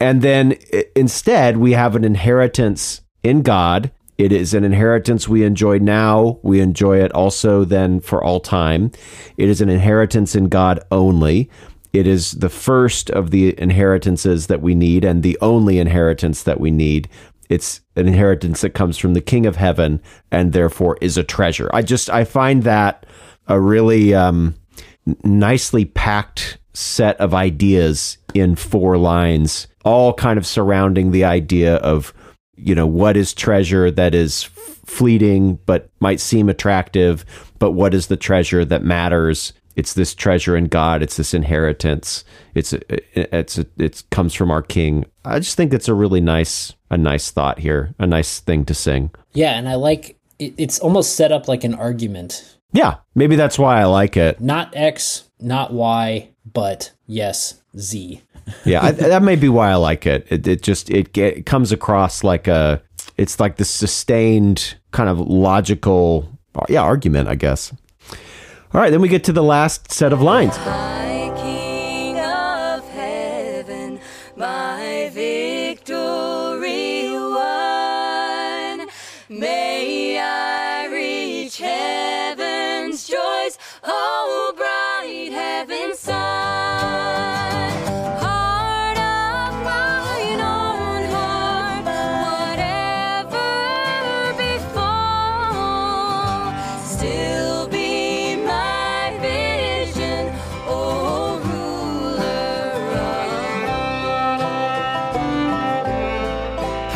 And 0.00 0.20
then 0.20 0.56
instead, 0.96 1.58
we 1.58 1.72
have 1.72 1.94
an 1.94 2.02
inheritance 2.02 3.02
in 3.22 3.42
God. 3.42 3.92
It 4.18 4.32
is 4.32 4.52
an 4.52 4.64
inheritance 4.64 5.28
we 5.28 5.44
enjoy 5.44 5.78
now. 5.78 6.40
We 6.42 6.60
enjoy 6.60 6.98
it 6.98 7.12
also 7.12 7.64
then 7.64 8.00
for 8.00 8.22
all 8.22 8.40
time. 8.40 8.90
It 9.36 9.48
is 9.48 9.60
an 9.60 9.68
inheritance 9.68 10.34
in 10.34 10.48
God 10.48 10.80
only. 10.90 11.50
It 11.92 12.06
is 12.06 12.32
the 12.32 12.48
first 12.48 13.10
of 13.10 13.30
the 13.30 13.58
inheritances 13.60 14.46
that 14.46 14.62
we 14.62 14.74
need 14.74 15.04
and 15.04 15.22
the 15.22 15.38
only 15.40 15.78
inheritance 15.78 16.42
that 16.44 16.60
we 16.60 16.70
need. 16.70 17.08
It's 17.48 17.80
an 17.96 18.08
inheritance 18.08 18.62
that 18.62 18.70
comes 18.70 18.96
from 18.96 19.14
the 19.14 19.20
King 19.20 19.44
of 19.44 19.56
Heaven 19.56 20.00
and 20.30 20.52
therefore 20.52 20.96
is 21.00 21.18
a 21.18 21.24
treasure. 21.24 21.68
I 21.74 21.82
just, 21.82 22.08
I 22.08 22.24
find 22.24 22.62
that 22.62 23.04
a 23.46 23.60
really, 23.60 24.14
um, 24.14 24.54
nicely 25.24 25.84
packed 25.84 26.58
set 26.74 27.18
of 27.18 27.34
ideas 27.34 28.18
in 28.34 28.56
four 28.56 28.96
lines, 28.96 29.66
all 29.84 30.14
kind 30.14 30.38
of 30.38 30.46
surrounding 30.46 31.10
the 31.10 31.24
idea 31.24 31.76
of, 31.76 32.14
you 32.56 32.74
know, 32.74 32.86
what 32.86 33.16
is 33.16 33.34
treasure 33.34 33.90
that 33.90 34.14
is 34.14 34.44
fleeting 34.44 35.58
but 35.66 35.90
might 36.00 36.20
seem 36.20 36.48
attractive, 36.48 37.24
but 37.58 37.72
what 37.72 37.94
is 37.94 38.06
the 38.06 38.16
treasure 38.16 38.64
that 38.64 38.82
matters? 38.82 39.52
It's 39.76 39.94
this 39.94 40.14
treasure 40.14 40.56
in 40.56 40.66
God. 40.66 41.02
It's 41.02 41.16
this 41.16 41.34
inheritance. 41.34 42.24
It's 42.54 42.74
it's 42.90 43.58
it 43.58 44.02
comes 44.10 44.34
from 44.34 44.50
our 44.50 44.62
King. 44.62 45.06
I 45.24 45.38
just 45.38 45.56
think 45.56 45.72
it's 45.72 45.88
a 45.88 45.94
really 45.94 46.20
nice 46.20 46.74
a 46.90 46.98
nice 46.98 47.30
thought 47.30 47.58
here, 47.58 47.94
a 47.98 48.06
nice 48.06 48.40
thing 48.40 48.64
to 48.66 48.74
sing. 48.74 49.10
Yeah, 49.32 49.58
and 49.58 49.68
I 49.68 49.76
like 49.76 50.18
it's 50.38 50.78
almost 50.78 51.16
set 51.16 51.32
up 51.32 51.48
like 51.48 51.64
an 51.64 51.74
argument. 51.74 52.58
Yeah, 52.72 52.96
maybe 53.14 53.36
that's 53.36 53.58
why 53.58 53.80
I 53.80 53.84
like 53.84 54.16
it. 54.16 54.40
Not 54.40 54.74
X, 54.74 55.28
not 55.40 55.72
Y, 55.72 56.30
but 56.50 56.92
yes, 57.06 57.62
Z. 57.78 58.22
yeah, 58.64 58.84
I, 58.84 58.90
that 58.92 59.22
may 59.22 59.36
be 59.36 59.48
why 59.48 59.70
I 59.70 59.76
like 59.76 60.06
it. 60.06 60.26
It, 60.30 60.46
it 60.46 60.62
just 60.62 60.90
it, 60.90 61.16
it 61.16 61.46
comes 61.46 61.72
across 61.72 62.24
like 62.24 62.48
a 62.48 62.82
it's 63.16 63.38
like 63.38 63.56
the 63.56 63.64
sustained 63.64 64.76
kind 64.90 65.08
of 65.08 65.18
logical 65.18 66.28
yeah 66.68 66.82
argument, 66.82 67.28
I 67.28 67.34
guess. 67.34 67.72
All 68.74 68.80
right, 68.80 68.90
then 68.90 69.02
we 69.02 69.08
get 69.08 69.24
to 69.24 69.32
the 69.32 69.42
last 69.42 69.92
set 69.92 70.12
of 70.12 70.22
lines. 70.22 70.56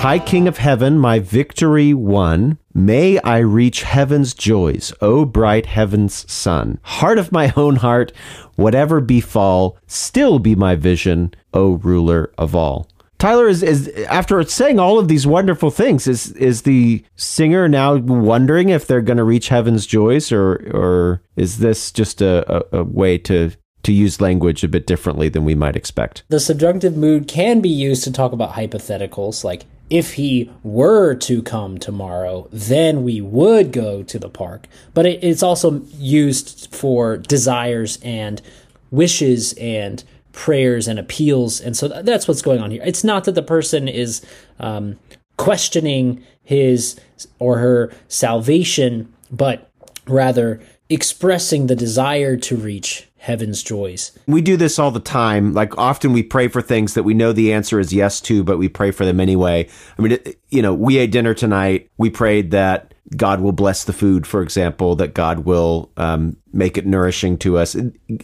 High 0.06 0.20
King 0.20 0.46
of 0.46 0.58
Heaven, 0.58 1.00
my 1.00 1.18
victory 1.18 1.92
won. 1.92 2.58
May 2.72 3.18
I 3.22 3.38
reach 3.38 3.82
heaven's 3.82 4.34
joys, 4.34 4.92
O 5.00 5.24
bright 5.24 5.66
heaven's 5.66 6.30
sun. 6.30 6.78
Heart 6.82 7.18
of 7.18 7.32
my 7.32 7.52
own 7.56 7.74
heart, 7.74 8.12
whatever 8.54 9.00
befall, 9.00 9.76
still 9.88 10.38
be 10.38 10.54
my 10.54 10.76
vision, 10.76 11.34
O 11.52 11.72
ruler 11.78 12.30
of 12.38 12.54
all. 12.54 12.88
Tyler 13.18 13.48
is, 13.48 13.64
is 13.64 13.88
after 14.08 14.40
saying 14.44 14.78
all 14.78 15.00
of 15.00 15.08
these 15.08 15.26
wonderful 15.26 15.72
things, 15.72 16.06
is 16.06 16.30
is 16.34 16.62
the 16.62 17.04
singer 17.16 17.66
now 17.66 17.96
wondering 17.96 18.68
if 18.68 18.86
they're 18.86 19.00
going 19.00 19.16
to 19.16 19.24
reach 19.24 19.48
heaven's 19.48 19.86
joys, 19.86 20.30
or 20.30 20.52
or 20.72 21.22
is 21.34 21.58
this 21.58 21.90
just 21.90 22.22
a, 22.22 22.44
a, 22.48 22.78
a 22.78 22.84
way 22.84 23.18
to 23.18 23.50
to 23.82 23.92
use 23.92 24.20
language 24.20 24.62
a 24.62 24.68
bit 24.68 24.86
differently 24.86 25.28
than 25.28 25.44
we 25.44 25.56
might 25.56 25.74
expect? 25.74 26.22
The 26.28 26.38
subjunctive 26.38 26.96
mood 26.96 27.26
can 27.26 27.60
be 27.60 27.68
used 27.68 28.04
to 28.04 28.12
talk 28.12 28.30
about 28.30 28.52
hypotheticals, 28.52 29.42
like 29.42 29.64
if 29.88 30.14
he 30.14 30.50
were 30.62 31.14
to 31.14 31.42
come 31.42 31.78
tomorrow, 31.78 32.48
then 32.52 33.04
we 33.04 33.20
would 33.20 33.72
go 33.72 34.02
to 34.02 34.18
the 34.18 34.28
park. 34.28 34.66
But 34.94 35.06
it, 35.06 35.22
it's 35.22 35.42
also 35.42 35.82
used 35.96 36.74
for 36.74 37.16
desires 37.16 37.98
and 38.02 38.42
wishes 38.90 39.52
and 39.54 40.02
prayers 40.32 40.86
and 40.88 40.98
appeals. 40.98 41.60
And 41.60 41.76
so 41.76 41.88
that's 41.88 42.28
what's 42.28 42.42
going 42.42 42.60
on 42.60 42.70
here. 42.70 42.82
It's 42.84 43.04
not 43.04 43.24
that 43.24 43.34
the 43.34 43.42
person 43.42 43.88
is 43.88 44.22
um, 44.58 44.98
questioning 45.36 46.22
his 46.42 46.98
or 47.38 47.58
her 47.58 47.92
salvation, 48.08 49.12
but 49.30 49.65
rather 50.08 50.60
expressing 50.88 51.66
the 51.66 51.76
desire 51.76 52.36
to 52.36 52.56
reach 52.56 53.08
heaven's 53.18 53.62
joys. 53.62 54.16
We 54.28 54.40
do 54.40 54.56
this 54.56 54.78
all 54.78 54.92
the 54.92 55.00
time. 55.00 55.52
Like 55.52 55.76
often 55.76 56.12
we 56.12 56.22
pray 56.22 56.46
for 56.46 56.62
things 56.62 56.94
that 56.94 57.02
we 57.02 57.12
know 57.12 57.32
the 57.32 57.52
answer 57.52 57.80
is 57.80 57.92
yes 57.92 58.20
to, 58.22 58.44
but 58.44 58.58
we 58.58 58.68
pray 58.68 58.92
for 58.92 59.04
them 59.04 59.18
anyway. 59.18 59.68
I 59.98 60.02
mean, 60.02 60.18
you 60.50 60.62
know, 60.62 60.72
we 60.72 60.98
ate 60.98 61.10
dinner 61.10 61.34
tonight. 61.34 61.90
We 61.96 62.08
prayed 62.08 62.52
that 62.52 62.94
God 63.14 63.40
will 63.40 63.52
bless 63.52 63.84
the 63.84 63.92
food, 63.92 64.26
for 64.26 64.42
example, 64.42 64.96
that 64.96 65.14
God 65.14 65.40
will 65.40 65.90
um, 65.96 66.36
make 66.52 66.76
it 66.76 66.86
nourishing 66.86 67.38
to 67.38 67.56
us. 67.56 67.76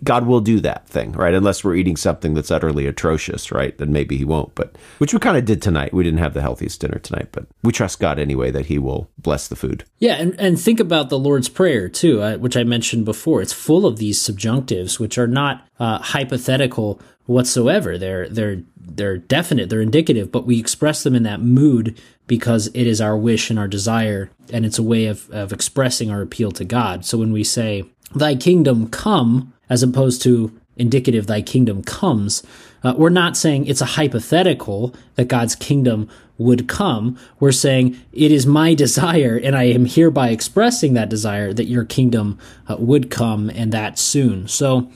God 0.03 0.27
will 0.27 0.40
do 0.40 0.59
that 0.61 0.88
thing, 0.88 1.12
right? 1.12 1.35
Unless 1.35 1.62
we're 1.62 1.77
eating 1.77 1.97
something 1.97 2.35
that's 2.35 2.51
utterly 2.51 2.87
atrocious, 2.87 3.53
right? 3.53 3.77
Then 3.79 3.92
maybe 3.92 4.16
He 4.16 4.25
won't. 4.25 4.55
But 4.55 4.77
which 4.99 5.12
we 5.12 5.21
kind 5.21 5.37
of 5.37 5.45
did 5.45 5.62
tonight. 5.62 5.95
We 5.95 6.03
didn't 6.03 6.18
have 6.18 6.35
the 6.35 6.40
healthiest 6.40 6.81
dinner 6.81 6.99
tonight, 6.99 7.29
but 7.31 7.47
we 7.62 7.73
trust 7.73 8.01
God 8.01 8.18
anyway 8.18 8.51
that 8.51 8.66
He 8.66 8.79
will 8.79 9.09
bless 9.18 9.47
the 9.47 9.57
food. 9.57 9.85
Yeah, 9.99 10.14
and, 10.14 10.38
and 10.40 10.61
think 10.61 10.81
about 10.81 11.11
the 11.11 11.18
Lord's 11.18 11.49
Prayer 11.49 11.88
too, 11.88 12.21
uh, 12.23 12.37
which 12.38 12.57
I 12.57 12.64
mentioned 12.64 13.05
before. 13.05 13.40
It's 13.40 13.53
full 13.53 13.87
of 13.87 13.99
these 13.99 14.18
subjunctives, 14.18 14.99
which 14.99 15.16
are 15.16 15.29
not 15.29 15.66
uh, 15.79 15.99
hypothetical 15.99 17.01
whatsoever. 17.27 17.99
They're 17.99 18.29
they're 18.29 18.62
they're 18.77 19.18
definite, 19.18 19.71
they're 19.71 19.81
indicative, 19.81 20.33
but 20.33 20.47
we 20.47 20.59
express 20.59 21.03
them 21.03 21.14
in 21.14 21.23
that 21.23 21.40
mood 21.40 22.01
because 22.33 22.68
it 22.68 22.87
is 22.87 22.99
our 22.99 23.14
wish 23.14 23.51
and 23.51 23.59
our 23.59 23.68
desire, 23.68 24.31
and 24.51 24.64
it's 24.64 24.79
a 24.79 24.83
way 24.83 25.05
of, 25.05 25.29
of 25.33 25.53
expressing 25.53 26.11
our 26.11 26.23
appeal 26.23 26.51
to 26.51 26.64
God. 26.64 27.05
So 27.05 27.18
when 27.18 27.31
we 27.31 27.45
say, 27.45 27.85
Thy 28.14 28.37
kingdom 28.37 28.88
come, 28.88 29.53
as 29.68 29.83
opposed 29.83 30.23
to 30.23 30.51
indicative, 30.79 31.27
Thy 31.27 31.42
kingdom 31.42 31.83
comes, 31.83 32.42
uh, 32.83 32.95
we're 32.97 33.11
not 33.11 33.37
saying 33.37 33.66
it's 33.66 33.83
a 33.83 33.97
hypothetical 34.01 34.95
that 35.16 35.29
God's 35.29 35.55
kingdom 35.55 36.09
would 36.38 36.68
come. 36.68 37.18
We're 37.38 37.53
saying 37.53 38.01
it 38.14 38.33
is 38.33 38.47
my 38.47 38.73
desire, 38.85 39.37
and 39.37 39.55
I 39.55 39.64
am 39.64 39.85
hereby 39.85 40.31
expressing 40.31 40.95
that 40.95 41.11
desire 41.11 41.53
that 41.53 41.66
your 41.66 41.85
kingdom 41.85 42.38
uh, 42.66 42.77
would 42.79 43.11
come 43.11 43.51
and 43.51 43.73
that 43.73 43.99
soon. 43.99 44.49
So 44.49 44.90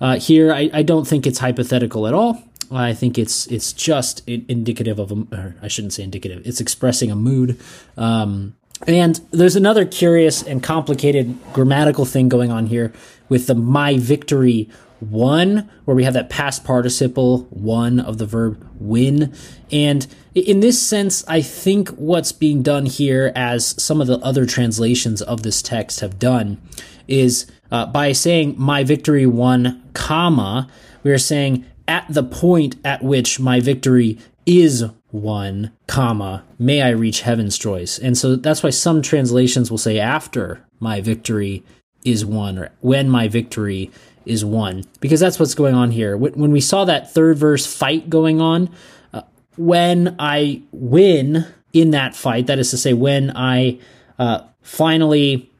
uh, 0.00 0.20
here, 0.20 0.52
I, 0.52 0.70
I 0.72 0.82
don't 0.84 1.08
think 1.08 1.26
it's 1.26 1.40
hypothetical 1.40 2.06
at 2.06 2.14
all. 2.14 2.40
I 2.70 2.94
think 2.94 3.18
it's 3.18 3.46
it's 3.46 3.72
just 3.72 4.28
indicative 4.28 4.98
of 4.98 5.12
a, 5.12 5.54
I 5.62 5.68
shouldn't 5.68 5.92
say 5.92 6.02
indicative. 6.02 6.46
It's 6.46 6.60
expressing 6.60 7.10
a 7.10 7.16
mood. 7.16 7.58
Um, 7.96 8.56
and 8.86 9.20
there's 9.30 9.56
another 9.56 9.84
curious 9.84 10.42
and 10.42 10.62
complicated 10.62 11.36
grammatical 11.52 12.04
thing 12.04 12.28
going 12.28 12.52
on 12.52 12.66
here 12.66 12.92
with 13.28 13.46
the 13.46 13.54
my 13.54 13.98
victory 13.98 14.70
won, 15.00 15.68
where 15.84 15.96
we 15.96 16.04
have 16.04 16.14
that 16.14 16.28
past 16.28 16.64
participle 16.64 17.46
won 17.50 18.00
of 18.00 18.18
the 18.18 18.26
verb 18.26 18.64
win. 18.78 19.32
And 19.70 20.06
in 20.34 20.60
this 20.60 20.80
sense, 20.80 21.24
I 21.28 21.40
think 21.40 21.90
what's 21.90 22.32
being 22.32 22.62
done 22.62 22.86
here, 22.86 23.32
as 23.34 23.80
some 23.82 24.00
of 24.00 24.06
the 24.06 24.18
other 24.18 24.46
translations 24.46 25.22
of 25.22 25.42
this 25.42 25.62
text 25.62 26.00
have 26.00 26.18
done, 26.18 26.60
is 27.06 27.46
uh, 27.70 27.86
by 27.86 28.12
saying 28.12 28.54
my 28.58 28.84
victory 28.84 29.26
won, 29.26 29.82
comma, 29.94 30.68
we 31.02 31.10
are 31.10 31.18
saying 31.18 31.64
at 31.88 32.06
the 32.08 32.22
point 32.22 32.76
at 32.84 33.02
which 33.02 33.40
my 33.40 33.60
victory 33.60 34.18
is 34.46 34.84
won, 35.10 35.72
comma, 35.86 36.44
may 36.58 36.82
I 36.82 36.90
reach 36.90 37.22
heaven's 37.22 37.58
joys. 37.58 37.98
And 37.98 38.16
so 38.16 38.36
that's 38.36 38.62
why 38.62 38.70
some 38.70 39.02
translations 39.02 39.70
will 39.70 39.78
say 39.78 39.98
after 39.98 40.64
my 40.78 41.00
victory 41.00 41.64
is 42.04 42.24
won 42.24 42.58
or 42.58 42.70
when 42.80 43.08
my 43.08 43.26
victory 43.26 43.90
is 44.24 44.44
won 44.44 44.84
because 45.00 45.20
that's 45.20 45.40
what's 45.40 45.54
going 45.54 45.74
on 45.74 45.90
here. 45.90 46.16
When 46.16 46.52
we 46.52 46.60
saw 46.60 46.84
that 46.84 47.12
third 47.12 47.38
verse 47.38 47.66
fight 47.66 48.08
going 48.08 48.40
on, 48.40 48.70
uh, 49.12 49.22
when 49.56 50.14
I 50.18 50.62
win, 50.70 51.46
in 51.72 51.90
that 51.90 52.14
fight, 52.14 52.46
that 52.46 52.58
is 52.58 52.70
to 52.70 52.76
say, 52.76 52.92
when 52.92 53.32
I 53.36 53.78
uh, 54.18 54.42
finally 54.62 55.50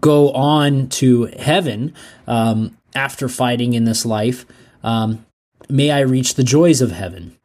go 0.00 0.32
on 0.32 0.88
to 0.88 1.24
heaven 1.38 1.94
um, 2.26 2.76
after 2.94 3.28
fighting 3.28 3.74
in 3.74 3.84
this 3.84 4.06
life, 4.06 4.46
um, 4.82 5.24
may 5.68 5.90
I 5.90 6.00
reach 6.00 6.34
the 6.34 6.44
joys 6.44 6.80
of 6.80 6.92
heaven. 6.92 7.36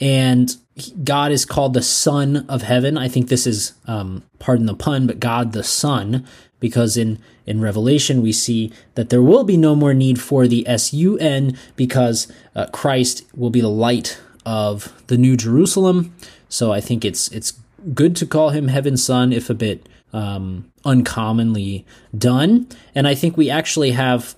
And 0.00 0.56
God 1.04 1.32
is 1.32 1.44
called 1.46 1.72
the 1.72 1.82
Son 1.82 2.44
of 2.48 2.62
Heaven. 2.62 2.98
I 2.98 3.08
think 3.08 3.28
this 3.28 3.46
is, 3.46 3.72
um, 3.86 4.22
pardon 4.38 4.66
the 4.66 4.74
pun, 4.74 5.06
but 5.06 5.20
God 5.20 5.52
the 5.52 5.64
Son, 5.64 6.26
because 6.60 6.96
in 6.96 7.18
in 7.46 7.60
Revelation 7.60 8.22
we 8.22 8.32
see 8.32 8.72
that 8.94 9.08
there 9.08 9.22
will 9.22 9.44
be 9.44 9.56
no 9.56 9.74
more 9.76 9.94
need 9.94 10.20
for 10.20 10.48
the 10.48 10.66
S 10.68 10.92
U 10.92 11.16
N 11.18 11.56
because 11.76 12.26
uh, 12.54 12.66
Christ 12.72 13.24
will 13.34 13.50
be 13.50 13.60
the 13.60 13.68
light 13.68 14.20
of 14.44 14.92
the 15.06 15.16
New 15.16 15.36
Jerusalem. 15.36 16.12
So 16.48 16.72
I 16.72 16.80
think 16.80 17.04
it's 17.04 17.28
it's 17.28 17.54
good 17.94 18.16
to 18.16 18.26
call 18.26 18.50
him 18.50 18.68
Heaven's 18.68 19.02
Son, 19.02 19.32
if 19.32 19.48
a 19.48 19.54
bit 19.54 19.88
um, 20.12 20.70
uncommonly 20.84 21.86
done. 22.16 22.66
And 22.94 23.06
I 23.06 23.14
think 23.14 23.36
we 23.36 23.48
actually 23.48 23.92
have 23.92 24.34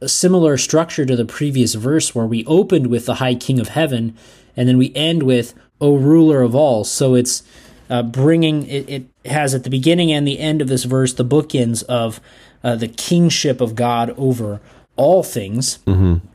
a 0.00 0.08
similar 0.08 0.56
structure 0.56 1.06
to 1.06 1.16
the 1.16 1.24
previous 1.24 1.74
verse 1.74 2.14
where 2.14 2.26
we 2.26 2.44
opened 2.46 2.88
with 2.88 3.06
the 3.06 3.16
high 3.16 3.34
king 3.34 3.58
of 3.58 3.68
heaven 3.68 4.16
and 4.56 4.68
then 4.68 4.78
we 4.78 4.92
end 4.94 5.22
with 5.22 5.54
o 5.80 5.96
ruler 5.96 6.42
of 6.42 6.54
all. 6.54 6.84
So 6.84 7.14
it's 7.14 7.42
uh, 7.88 8.02
bringing 8.02 8.66
it, 8.66 8.88
it 8.88 9.30
has 9.30 9.54
at 9.54 9.64
the 9.64 9.70
beginning 9.70 10.12
and 10.12 10.26
the 10.26 10.38
end 10.38 10.60
of 10.60 10.68
this 10.68 10.84
verse 10.84 11.14
the 11.14 11.24
bookends 11.24 11.82
of 11.84 12.20
uh, 12.64 12.76
the 12.76 12.88
kingship 12.88 13.60
of 13.60 13.74
god 13.74 14.14
over 14.16 14.60
all 14.96 15.22
things. 15.22 15.78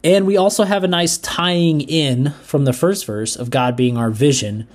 And 0.03 0.25
we 0.27 0.37
also 0.37 0.63
have 0.65 0.83
a 0.83 0.87
nice 0.87 1.17
tying 1.17 1.81
in 1.81 2.31
from 2.43 2.65
the 2.65 2.73
first 2.73 3.05
verse 3.05 3.35
of 3.35 3.49
god 3.49 3.75
being 3.75 3.97
our 3.97 4.09
vision 4.09 4.67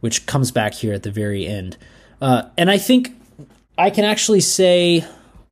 which 0.00 0.24
comes 0.24 0.50
back 0.50 0.72
here 0.74 0.94
at 0.94 1.02
the 1.02 1.10
very 1.10 1.46
end. 1.46 1.76
Uh, 2.20 2.42
and 2.58 2.70
i 2.70 2.76
think 2.76 3.16
i 3.78 3.88
can 3.88 4.04
actually 4.04 4.40
say 4.40 5.04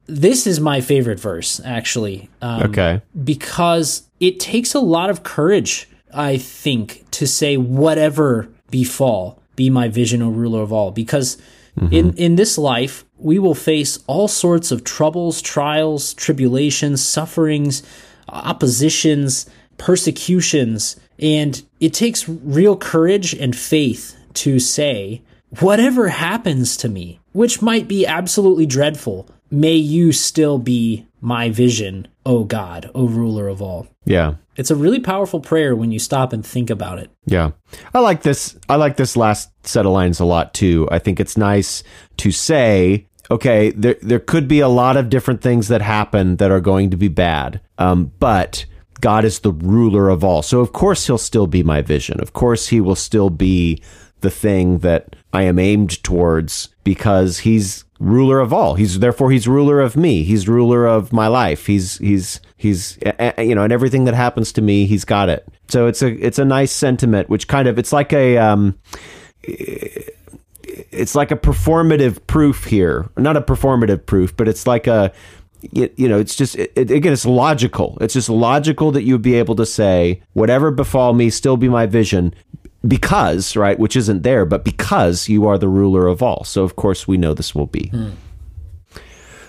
this 0.09 0.47
is 0.47 0.59
my 0.59 0.81
favorite 0.81 1.21
verse 1.21 1.61
actually 1.65 2.29
um, 2.43 2.63
Okay. 2.63 3.03
because 3.25 4.09
it 4.21 4.41
takes 4.41 4.75
a 4.75 4.81
lot 4.81 5.11
of 5.11 5.23
courage, 5.23 5.89
I 6.13 6.39
think, 6.39 7.05
to 7.13 7.27
say 7.27 7.57
whatever 7.57 8.49
befall, 8.71 9.41
be 9.55 9.71
my 9.71 9.89
vision, 9.89 10.23
O 10.23 10.31
ruler 10.31 10.63
of 10.63 10.73
all. 10.73 10.91
Because 10.91 11.37
in 11.93 12.13
in 12.15 12.35
this 12.35 12.59
life, 12.59 13.05
we 13.19 13.39
will 13.39 13.55
face 13.55 14.01
all 14.09 14.27
sorts 14.27 14.73
of 14.73 14.83
troubles, 14.83 15.41
trials, 15.41 16.13
tribulations, 16.15 17.05
sufferings, 17.05 17.83
oppositions, 18.29 19.49
persecutions, 19.77 20.97
and 21.21 21.63
it 21.81 21.93
takes 21.95 22.29
real 22.29 22.77
courage 22.77 23.35
and 23.35 23.55
faith 23.55 24.17
to 24.35 24.59
say, 24.59 25.23
whatever 25.61 26.09
happens 26.09 26.77
to 26.79 26.89
me, 26.89 27.21
which 27.39 27.63
might 27.63 27.87
be 27.87 28.05
absolutely 28.05 28.67
dreadful, 28.67 29.29
may 29.49 29.77
you 29.77 30.11
still 30.11 30.59
be 30.59 31.07
my 31.21 31.49
vision, 31.49 32.09
O 32.27 32.43
God, 32.43 32.91
O 32.97 33.07
ruler 33.07 33.47
of 33.47 33.63
all. 33.63 33.87
Yeah. 34.05 34.35
It's 34.57 34.73
a 34.73 34.77
really 34.77 34.99
powerful 34.99 35.39
prayer 35.39 35.77
when 35.77 35.93
you 35.93 36.01
stop 36.01 36.33
and 36.33 36.45
think 36.45 36.69
about 36.69 36.99
it. 36.99 37.13
Yeah. 37.27 37.53
I 37.95 38.01
like 38.01 38.23
this 38.23 38.59
I 38.69 38.75
like 38.75 38.97
this 38.97 39.17
last 39.17 39.51
set 39.65 39.87
of 39.87 39.93
lines 39.93 40.19
a 40.19 40.25
lot 40.25 40.53
too. 40.53 40.89
I 40.91 40.99
think 40.99 41.21
it's 41.21 41.37
nice 41.37 41.85
to 42.17 42.33
say, 42.33 43.07
okay, 43.31 43.71
there 43.71 43.99
there 44.03 44.19
could 44.19 44.49
be 44.49 44.59
a 44.59 44.67
lot 44.67 44.97
of 44.97 45.09
different 45.09 45.41
things 45.41 45.69
that 45.69 45.81
happen 45.81 46.39
that 46.39 46.51
are 46.51 46.61
going 46.61 46.91
to 46.91 46.97
be 46.97 47.07
bad. 47.07 47.61
Um, 47.79 48.11
but 48.19 48.67
God 49.01 49.25
is 49.25 49.39
the 49.39 49.53
ruler 49.53 50.09
of 50.09 50.25
all. 50.25 50.43
So 50.43 50.59
of 50.59 50.73
course 50.73 51.07
he'll 51.07 51.19
still 51.19 51.47
be 51.47 51.63
my 51.63 51.83
vision. 51.83 52.21
Of 52.21 52.33
course 52.33 52.67
he 52.67 52.81
will 52.81 52.97
still 52.97 53.31
be 53.31 53.81
the 54.23 54.31
thing 54.31 54.79
that 54.79 55.15
I 55.33 55.43
am 55.43 55.59
aimed 55.59 56.03
towards 56.03 56.69
because 56.85 57.41
he's 57.41 57.85
ruler 58.01 58.41
of 58.41 58.53
all. 58.53 58.75
He's 58.75 58.99
therefore 59.01 59.31
he's 59.31 59.47
ruler 59.49 59.81
of 59.81 59.97
me. 59.97 60.23
He's 60.23 60.49
ruler 60.49 60.87
of 60.87 61.13
my 61.13 61.27
life. 61.27 61.67
He's 61.67 61.99
he's 61.99 62.41
he's 62.57 62.99
you 63.39 63.55
know, 63.55 63.65
and 63.65 63.73
everything 63.73 64.05
that 64.05 64.15
happens 64.15 64.53
to 64.53 64.63
me, 64.63 64.87
he's 64.87 65.05
got 65.05 65.29
it. 65.29 65.47
So 65.69 65.87
it's 65.87 66.03
a 66.03 66.09
it's 66.25 66.39
a 66.39 66.45
nice 66.45 66.73
sentiment, 66.73 67.29
which 67.29 67.49
kind 67.49 67.69
of 67.69 67.79
it's 67.79 67.93
like 67.93 68.13
a 68.13 68.39
um, 68.39 68.79
it's 69.43 71.15
like 71.15 71.31
a 71.31 71.37
performative 71.37 72.27
proof 72.27 72.65
here. 72.65 73.09
Not 73.17 73.37
a 73.37 73.43
performative 73.43 74.07
proof, 74.07 74.37
but 74.37 74.49
it's 74.49 74.67
like 74.67 74.87
a 74.87 75.13
you, 75.73 76.09
know, 76.09 76.21
it's 76.21 76.37
just 76.37 76.57
it, 76.57 76.77
again, 76.77 77.13
it's 77.13 77.27
logical. 77.27 77.99
It's 78.01 78.15
just 78.15 78.29
logical 78.29 78.93
that 78.93 79.03
you 79.03 79.15
would 79.15 79.23
be 79.23 79.35
able 79.35 79.57
to 79.57 79.67
say, 79.67 80.23
whatever 80.33 80.71
befall 80.71 81.15
me, 81.15 81.31
still 81.31 81.57
be 81.57 81.69
my 81.69 81.87
vision, 81.87 82.35
because 82.87 83.57
right, 83.57 83.79
which 83.79 83.97
isn't 83.97 84.23
there, 84.23 84.45
but 84.45 84.65
because 84.65 85.29
you 85.29 85.47
are 85.47 85.59
the 85.59 85.69
ruler 85.69 86.07
of 86.07 86.23
all. 86.23 86.45
So 86.45 86.63
of 86.63 86.77
course 86.77 87.09
we 87.09 87.17
know 87.17 87.35
this 87.35 87.55
will 87.55 87.67
be. 87.67 87.91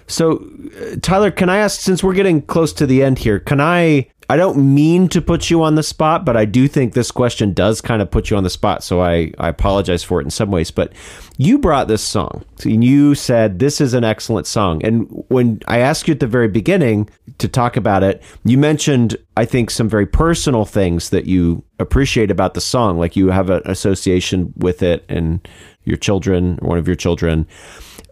So, 0.08 0.44
uh, 0.82 0.96
Tyler, 1.04 1.30
can 1.30 1.50
I 1.50 1.58
ask, 1.58 1.82
since 1.82 2.04
we're 2.04 2.16
getting 2.16 2.42
close 2.42 2.74
to 2.74 2.88
the 2.88 3.04
end 3.04 3.20
here, 3.20 3.40
can 3.40 3.62
I? 3.62 4.10
I 4.32 4.38
don't 4.38 4.76
mean 4.76 5.10
to 5.10 5.24
put 5.24 5.50
you 5.50 5.64
on 5.64 5.74
the 5.74 5.82
spot, 5.82 6.24
but 6.24 6.38
I 6.38 6.46
do 6.46 6.68
think 6.68 6.94
this 6.94 7.10
question 7.10 7.52
does 7.52 7.82
kind 7.82 8.00
of 8.00 8.12
put 8.12 8.30
you 8.30 8.38
on 8.38 8.44
the 8.44 8.50
spot. 8.52 8.84
So 8.84 9.02
I, 9.02 9.34
I 9.40 9.50
apologize 9.50 10.04
for 10.04 10.22
it 10.22 10.24
in 10.24 10.30
some 10.30 10.52
ways. 10.52 10.70
But 10.70 10.94
you 11.38 11.58
brought 11.58 11.88
this 11.88 12.04
song, 12.04 12.46
and 12.64 12.84
you 12.84 13.16
said 13.16 13.58
this 13.58 13.82
is 13.82 13.96
an 13.96 14.04
excellent 14.04 14.46
song. 14.46 14.86
And 14.86 15.08
when 15.30 15.62
I 15.68 15.80
asked 15.80 16.08
you 16.08 16.14
at 16.14 16.20
the 16.20 16.28
very 16.28 16.48
beginning 16.48 17.10
to 17.40 17.48
talk 17.48 17.76
about 17.76 18.04
it, 18.04 18.22
you 18.46 18.60
mentioned, 18.60 19.18
I 19.36 19.46
think, 19.46 19.72
some 19.72 19.90
very 19.90 20.06
personal 20.06 20.64
things 20.64 21.10
that 21.10 21.26
you 21.26 21.64
appreciate 21.80 22.30
about 22.30 22.54
the 22.54 22.62
song, 22.62 23.00
like 23.00 23.16
you 23.16 23.30
have 23.30 23.50
an 23.50 23.64
association 23.66 24.54
with 24.58 24.84
it 24.84 25.06
and 25.10 25.48
your 25.86 25.98
children, 25.98 26.60
one 26.62 26.78
of 26.78 26.86
your 26.86 26.96
children. 26.96 27.48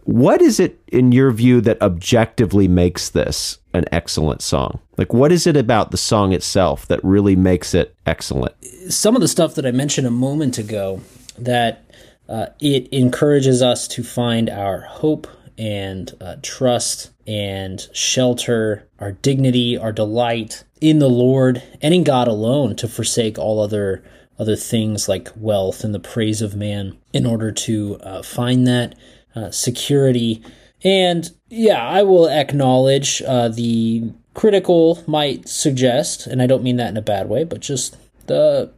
What 0.08 0.40
is 0.40 0.58
it 0.58 0.80
in 0.88 1.12
your 1.12 1.30
view 1.32 1.60
that 1.60 1.82
objectively 1.82 2.66
makes 2.66 3.10
this 3.10 3.58
an 3.74 3.84
excellent 3.92 4.40
song? 4.40 4.80
Like, 4.96 5.12
what 5.12 5.30
is 5.30 5.46
it 5.46 5.54
about 5.54 5.90
the 5.90 5.98
song 5.98 6.32
itself 6.32 6.86
that 6.86 7.04
really 7.04 7.36
makes 7.36 7.74
it 7.74 7.94
excellent? 8.06 8.54
some 8.88 9.14
of 9.14 9.20
the 9.20 9.28
stuff 9.28 9.54
that 9.56 9.66
I 9.66 9.70
mentioned 9.70 10.06
a 10.06 10.10
moment 10.10 10.56
ago 10.56 11.02
that 11.38 11.84
uh, 12.26 12.46
it 12.58 12.88
encourages 12.90 13.60
us 13.60 13.86
to 13.88 14.02
find 14.02 14.48
our 14.48 14.80
hope 14.80 15.26
and 15.58 16.10
uh, 16.22 16.36
trust 16.42 17.10
and 17.26 17.86
shelter, 17.92 18.88
our 18.98 19.12
dignity, 19.12 19.76
our 19.76 19.92
delight 19.92 20.64
in 20.80 21.00
the 21.00 21.10
Lord 21.10 21.62
and 21.82 21.92
in 21.92 22.02
God 22.02 22.28
alone 22.28 22.76
to 22.76 22.88
forsake 22.88 23.38
all 23.38 23.60
other 23.60 24.02
other 24.38 24.56
things 24.56 25.06
like 25.06 25.28
wealth 25.36 25.84
and 25.84 25.92
the 25.92 26.00
praise 26.00 26.40
of 26.40 26.56
man 26.56 26.96
in 27.12 27.26
order 27.26 27.50
to 27.50 27.96
uh, 27.96 28.22
find 28.22 28.66
that 28.68 28.94
uh, 29.34 29.50
security. 29.50 30.42
And 30.84 31.30
yeah, 31.48 31.84
I 31.84 32.02
will 32.02 32.28
acknowledge 32.28 33.22
uh, 33.26 33.48
the 33.48 34.12
critical 34.34 35.02
might 35.06 35.48
suggest, 35.48 36.26
and 36.26 36.40
I 36.40 36.46
don't 36.46 36.62
mean 36.62 36.76
that 36.76 36.90
in 36.90 36.96
a 36.96 37.02
bad 37.02 37.28
way, 37.28 37.44
but 37.44 37.60
just 37.60 37.96
the 38.26 38.72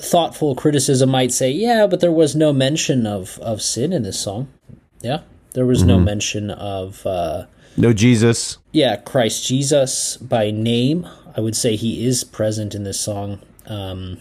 thoughtful 0.00 0.54
criticism 0.54 1.10
might 1.10 1.32
say, 1.32 1.50
yeah, 1.50 1.86
but 1.86 2.00
there 2.00 2.12
was 2.12 2.36
no 2.36 2.52
mention 2.52 3.06
of, 3.06 3.38
of 3.40 3.60
sin 3.60 3.92
in 3.92 4.02
this 4.02 4.20
song. 4.20 4.48
Yeah, 5.00 5.22
there 5.54 5.66
was 5.66 5.82
no 5.82 5.98
mention 5.98 6.50
of, 6.50 7.04
uh, 7.06 7.46
No 7.76 7.92
Jesus. 7.92 8.58
yeah, 8.72 8.96
Christ 8.96 9.46
Jesus 9.46 10.16
by 10.18 10.50
name. 10.50 11.08
I 11.36 11.40
would 11.40 11.56
say 11.56 11.76
he 11.76 12.06
is 12.06 12.22
present 12.22 12.74
in 12.74 12.84
this 12.84 13.00
song. 13.00 13.40
Um, 13.66 14.18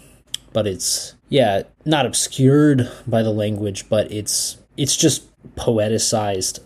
but 0.53 0.65
it's, 0.65 1.15
yeah, 1.29 1.63
not 1.85 2.05
obscured 2.05 2.89
by 3.05 3.21
the 3.21 3.31
language, 3.31 3.87
but 3.89 4.11
it's, 4.11 4.57
it's 4.77 4.95
just 4.95 5.23
poeticized 5.55 6.59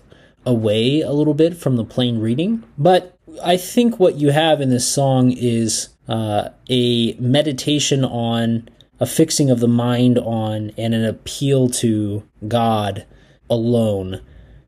away 0.46 1.02
a 1.02 1.12
little 1.12 1.34
bit 1.34 1.56
from 1.56 1.76
the 1.76 1.86
plain 1.86 2.20
reading. 2.20 2.64
But 2.78 3.18
I 3.44 3.58
think 3.58 4.00
what 4.00 4.16
you 4.16 4.32
have 4.32 4.62
in 4.62 4.70
this 4.70 4.88
song 4.88 5.32
is 5.32 5.90
uh, 6.08 6.50
a 6.70 7.14
meditation 7.14 8.04
on 8.04 8.70
a 9.00 9.06
fixing 9.06 9.50
of 9.50 9.60
the 9.60 9.68
mind 9.68 10.18
on 10.20 10.72
and 10.78 10.94
an 10.94 11.06
appeal 11.06 11.70
to 11.70 12.24
God 12.48 13.06
alone 13.50 14.22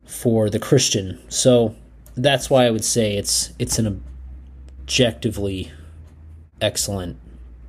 for 0.05 0.49
the 0.49 0.59
Christian. 0.59 1.19
So 1.29 1.75
that's 2.15 2.49
why 2.49 2.65
I 2.65 2.71
would 2.71 2.85
say 2.85 3.17
it's 3.17 3.53
it's 3.59 3.79
an 3.79 4.03
objectively 4.81 5.71
excellent 6.61 7.17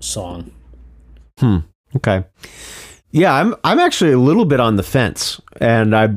song. 0.00 0.52
Hmm. 1.38 1.58
Okay. 1.96 2.24
Yeah, 3.16 3.32
I'm 3.32 3.54
I'm 3.64 3.78
actually 3.78 4.12
a 4.12 4.18
little 4.18 4.44
bit 4.44 4.60
on 4.60 4.76
the 4.76 4.82
fence. 4.82 5.40
And 5.58 5.96
I 5.96 6.10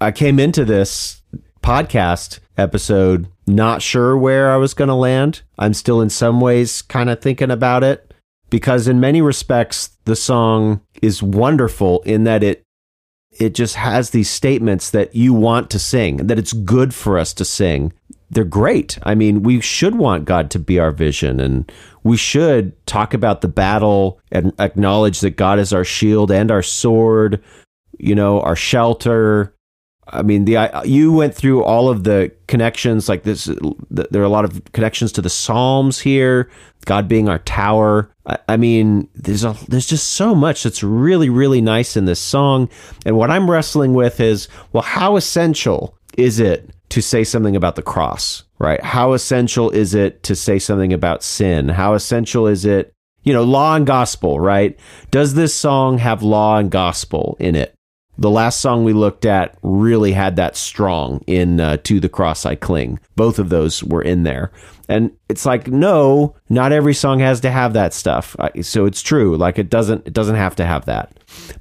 I 0.00 0.12
came 0.12 0.38
into 0.40 0.64
this 0.64 1.20
podcast 1.62 2.38
episode 2.56 3.28
not 3.46 3.82
sure 3.82 4.16
where 4.16 4.50
I 4.50 4.56
was 4.56 4.72
going 4.72 4.88
to 4.88 4.94
land. 4.94 5.42
I'm 5.58 5.74
still 5.74 6.00
in 6.00 6.08
some 6.08 6.40
ways 6.40 6.80
kind 6.80 7.10
of 7.10 7.20
thinking 7.20 7.50
about 7.50 7.84
it 7.84 8.14
because 8.48 8.88
in 8.88 8.98
many 8.98 9.20
respects 9.20 9.90
the 10.06 10.16
song 10.16 10.80
is 11.02 11.22
wonderful 11.22 12.00
in 12.06 12.24
that 12.24 12.42
it 12.42 12.64
it 13.38 13.54
just 13.54 13.74
has 13.74 14.10
these 14.10 14.30
statements 14.30 14.90
that 14.90 15.14
you 15.14 15.34
want 15.34 15.68
to 15.70 15.78
sing, 15.78 16.28
that 16.28 16.38
it's 16.38 16.54
good 16.54 16.94
for 16.94 17.18
us 17.18 17.34
to 17.34 17.44
sing. 17.44 17.92
They're 18.30 18.44
great. 18.44 18.98
I 19.02 19.14
mean, 19.14 19.42
we 19.42 19.60
should 19.60 19.94
want 19.94 20.24
God 20.24 20.50
to 20.52 20.58
be 20.58 20.78
our 20.78 20.90
vision 20.90 21.40
and 21.40 21.70
we 22.04 22.16
should 22.16 22.86
talk 22.86 23.14
about 23.14 23.40
the 23.40 23.48
battle 23.48 24.20
and 24.30 24.52
acknowledge 24.58 25.20
that 25.20 25.36
God 25.36 25.58
is 25.58 25.72
our 25.72 25.84
shield 25.84 26.30
and 26.30 26.50
our 26.50 26.62
sword, 26.62 27.42
you 27.98 28.14
know, 28.14 28.40
our 28.40 28.56
shelter. 28.56 29.54
I 30.10 30.22
mean, 30.22 30.46
the 30.46 30.82
you 30.84 31.12
went 31.12 31.34
through 31.34 31.64
all 31.64 31.90
of 31.90 32.04
the 32.04 32.32
connections 32.46 33.08
like 33.08 33.24
this. 33.24 33.50
There 33.90 34.22
are 34.22 34.24
a 34.24 34.30
lot 34.30 34.46
of 34.46 34.62
connections 34.72 35.12
to 35.12 35.22
the 35.22 35.28
Psalms 35.28 35.98
here. 35.98 36.50
God 36.86 37.08
being 37.08 37.28
our 37.28 37.40
tower. 37.40 38.10
I, 38.24 38.38
I 38.48 38.56
mean, 38.56 39.08
there's 39.14 39.44
a 39.44 39.54
there's 39.68 39.86
just 39.86 40.12
so 40.12 40.34
much 40.34 40.62
that's 40.62 40.82
really 40.82 41.28
really 41.28 41.60
nice 41.60 41.94
in 41.94 42.06
this 42.06 42.20
song. 42.20 42.70
And 43.04 43.18
what 43.18 43.30
I'm 43.30 43.50
wrestling 43.50 43.92
with 43.92 44.18
is, 44.20 44.48
well, 44.72 44.82
how 44.82 45.16
essential 45.16 45.97
is 46.18 46.40
it 46.40 46.70
to 46.90 47.00
say 47.00 47.24
something 47.24 47.56
about 47.56 47.76
the 47.76 47.82
cross? 47.82 48.44
Right? 48.58 48.82
How 48.82 49.12
essential 49.12 49.70
is 49.70 49.94
it 49.94 50.22
to 50.24 50.34
say 50.34 50.58
something 50.58 50.92
about 50.92 51.22
sin? 51.22 51.68
How 51.68 51.94
essential 51.94 52.46
is 52.46 52.64
it? 52.64 52.92
You 53.22 53.32
know, 53.32 53.44
law 53.44 53.76
and 53.76 53.86
gospel, 53.86 54.40
right? 54.40 54.78
Does 55.10 55.34
this 55.34 55.54
song 55.54 55.98
have 55.98 56.22
law 56.22 56.58
and 56.58 56.70
gospel 56.70 57.36
in 57.38 57.54
it? 57.54 57.74
The 58.18 58.30
last 58.30 58.60
song 58.60 58.82
we 58.82 58.92
looked 58.92 59.24
at 59.24 59.56
really 59.62 60.12
had 60.12 60.34
that 60.36 60.56
strong 60.56 61.22
in 61.28 61.60
uh, 61.60 61.76
To 61.84 62.00
the 62.00 62.08
Cross 62.08 62.44
I 62.44 62.56
Cling. 62.56 62.98
Both 63.14 63.38
of 63.38 63.48
those 63.48 63.84
were 63.84 64.02
in 64.02 64.24
there. 64.24 64.50
And 64.88 65.12
it's 65.28 65.46
like, 65.46 65.68
no, 65.68 66.34
not 66.48 66.72
every 66.72 66.94
song 66.94 67.20
has 67.20 67.40
to 67.40 67.50
have 67.50 67.74
that 67.74 67.94
stuff. 67.94 68.34
So 68.62 68.86
it's 68.86 69.02
true. 69.02 69.36
Like 69.36 69.58
it 69.58 69.70
doesn't, 69.70 70.06
it 70.06 70.12
doesn't 70.12 70.34
have 70.34 70.56
to 70.56 70.66
have 70.66 70.86
that. 70.86 71.12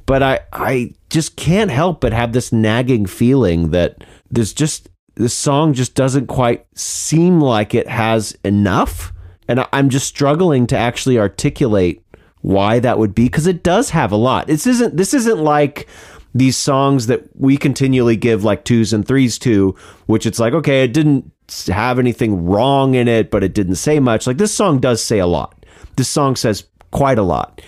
But 0.06 0.24
I, 0.24 0.40
I 0.52 0.94
just 1.10 1.36
can't 1.36 1.70
help 1.70 2.02
but 2.02 2.14
have 2.14 2.34
this 2.34 2.52
nagging 2.52 3.06
feeling 3.06 3.70
that 3.72 4.04
there's 4.32 4.54
just, 4.54 4.90
this 5.16 5.34
song 5.34 5.74
just 5.74 5.94
doesn't 5.94 6.28
quite 6.28 6.66
seem 6.76 7.40
like 7.40 7.76
it 7.76 7.88
has 7.88 8.36
enough. 8.44 9.14
And 9.48 9.66
I'm 9.72 9.90
just 9.90 10.08
struggling 10.08 10.66
to 10.68 10.78
actually 10.78 11.20
articulate 11.20 12.04
why 12.42 12.80
that 12.80 12.98
would 12.98 13.14
be 13.14 13.26
because 13.26 13.48
it 13.48 13.64
does 13.64 13.90
have 13.90 14.12
a 14.12 14.16
lot. 14.16 14.48
This 14.48 14.68
isn't 14.68 14.96
this 14.96 15.14
isn't 15.14 15.40
like 15.40 15.88
these 16.34 16.58
songs 16.58 17.08
that 17.08 17.24
we 17.36 17.58
continually 17.58 18.16
give 18.16 18.44
like 18.44 18.64
twos 18.64 18.94
and 18.94 19.08
threes 19.08 19.40
to, 19.40 19.76
which 20.06 20.26
it's 20.26 20.40
like 20.40 20.54
okay, 20.54 20.84
it 20.84 20.94
didn't 20.94 21.32
have 21.68 22.00
anything 22.00 22.46
wrong 22.46 22.96
in 22.96 23.08
it, 23.08 23.32
but 23.32 23.44
it 23.44 23.54
didn't 23.54 23.76
say 23.76 24.00
much. 24.00 24.28
Like 24.28 24.38
this 24.38 24.54
song 24.54 24.80
does 24.80 25.04
say 25.04 25.20
a 25.20 25.28
lot. 25.28 25.66
This 25.96 26.10
song 26.10 26.36
says 26.36 26.66
quite 26.92 27.18
a 27.18 27.24
lot. 27.24 27.62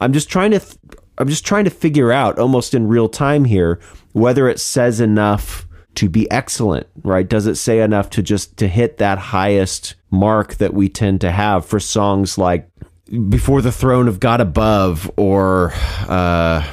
I'm 0.00 0.12
just 0.12 0.28
trying 0.28 0.50
to 0.52 0.58
th- 0.58 0.78
I'm 1.18 1.28
just 1.28 1.46
trying 1.46 1.64
to 1.64 1.70
figure 1.70 2.12
out 2.12 2.38
almost 2.38 2.74
in 2.74 2.88
real 2.88 3.08
time 3.08 3.44
here 3.44 3.80
whether 4.12 4.48
it 4.48 4.60
says 4.60 5.00
enough 5.00 5.66
to 5.94 6.08
be 6.08 6.30
excellent, 6.30 6.86
right? 7.02 7.26
Does 7.26 7.46
it 7.46 7.56
say 7.56 7.80
enough 7.80 8.10
to 8.10 8.22
just 8.22 8.56
to 8.58 8.68
hit 8.68 8.98
that 8.98 9.18
highest 9.18 9.94
mark 10.10 10.56
that 10.56 10.74
we 10.74 10.88
tend 10.88 11.20
to 11.22 11.30
have 11.30 11.64
for 11.64 11.80
songs 11.80 12.36
like 12.36 12.68
before 13.28 13.62
the 13.62 13.72
throne 13.72 14.08
of 14.08 14.20
God 14.20 14.40
above 14.40 15.10
or 15.16 15.72
uh 16.08 16.66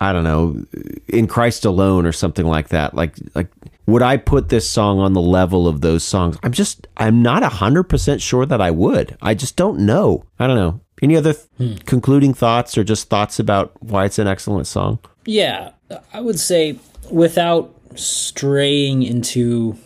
I 0.00 0.12
don't 0.12 0.24
know, 0.24 0.64
in 1.08 1.26
Christ 1.26 1.64
alone 1.64 2.06
or 2.06 2.12
something 2.12 2.46
like 2.46 2.68
that. 2.68 2.94
Like 2.94 3.16
like 3.34 3.48
would 3.86 4.02
I 4.02 4.18
put 4.18 4.50
this 4.50 4.68
song 4.68 4.98
on 4.98 5.14
the 5.14 5.20
level 5.20 5.66
of 5.66 5.80
those 5.80 6.04
songs? 6.04 6.36
I'm 6.42 6.52
just 6.52 6.86
I'm 6.98 7.22
not 7.22 7.42
100% 7.42 8.20
sure 8.20 8.46
that 8.46 8.60
I 8.60 8.70
would. 8.70 9.16
I 9.22 9.34
just 9.34 9.56
don't 9.56 9.80
know. 9.80 10.24
I 10.38 10.46
don't 10.46 10.56
know. 10.56 10.80
Any 11.00 11.16
other 11.16 11.32
th- 11.32 11.46
hmm. 11.56 11.74
concluding 11.86 12.34
thoughts 12.34 12.76
or 12.76 12.84
just 12.84 13.08
thoughts 13.08 13.38
about 13.38 13.72
why 13.80 14.04
it's 14.04 14.18
an 14.18 14.26
excellent 14.26 14.66
song? 14.66 14.98
Yeah, 15.24 15.70
I 16.12 16.20
would 16.20 16.38
say 16.38 16.78
without 17.10 17.74
straying 17.94 19.04
into 19.04 19.78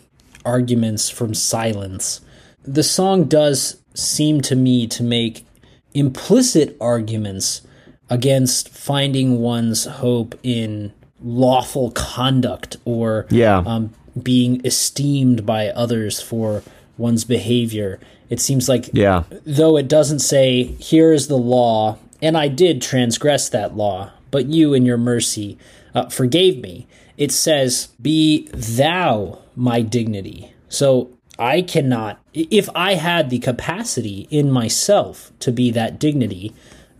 arguments 0.45 1.09
from 1.09 1.33
silence, 1.33 2.21
the 2.63 2.83
song 2.83 3.25
does 3.25 3.81
seem 3.93 4.41
to 4.41 4.55
me 4.55 4.87
to 4.87 5.03
make 5.03 5.45
implicit 5.93 6.75
arguments 6.81 7.61
against 8.09 8.69
finding 8.69 9.39
one's 9.39 9.85
hope 9.85 10.35
in 10.43 10.91
lawful 11.23 11.91
conduct 11.91 12.77
or 12.85 13.25
Yeah. 13.29 13.63
um, 13.65 13.91
being 14.21 14.61
esteemed 14.65 15.45
by 15.45 15.69
others 15.69 16.21
for 16.21 16.61
one's 16.97 17.23
behavior. 17.23 17.99
It 18.29 18.39
seems 18.39 18.67
like 18.69 18.89
Yeah. 18.93 19.23
though 19.45 19.77
it 19.77 19.87
doesn't 19.87 20.19
say, 20.19 20.63
here 20.79 21.13
is 21.13 21.27
the 21.27 21.37
law, 21.37 21.97
and 22.21 22.37
I 22.37 22.47
did 22.49 22.81
transgress 22.81 23.49
that 23.49 23.75
law, 23.75 24.11
but 24.31 24.47
you 24.47 24.73
in 24.73 24.85
your 24.85 24.97
mercy 24.97 25.57
uh, 25.95 26.09
forgave 26.09 26.61
me. 26.61 26.87
It 27.17 27.31
says, 27.31 27.89
be 28.01 28.47
thou 28.53 29.39
my 29.55 29.81
dignity. 29.81 30.51
So 30.69 31.09
I 31.37 31.61
cannot, 31.61 32.19
if 32.33 32.67
I 32.75 32.95
had 32.95 33.29
the 33.29 33.37
capacity 33.39 34.27
in 34.31 34.49
myself 34.51 35.31
to 35.39 35.51
be 35.51 35.69
that 35.71 35.99
dignity, 35.99 36.51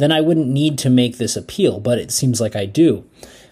then 0.03 0.11
I 0.11 0.19
wouldn't 0.19 0.47
need 0.47 0.77
to 0.79 0.89
make 0.89 1.17
this 1.17 1.37
appeal, 1.37 1.79
but 1.79 1.97
it 1.97 2.11
seems 2.11 2.41
like 2.41 2.57
I 2.57 2.65
do. 2.65 3.05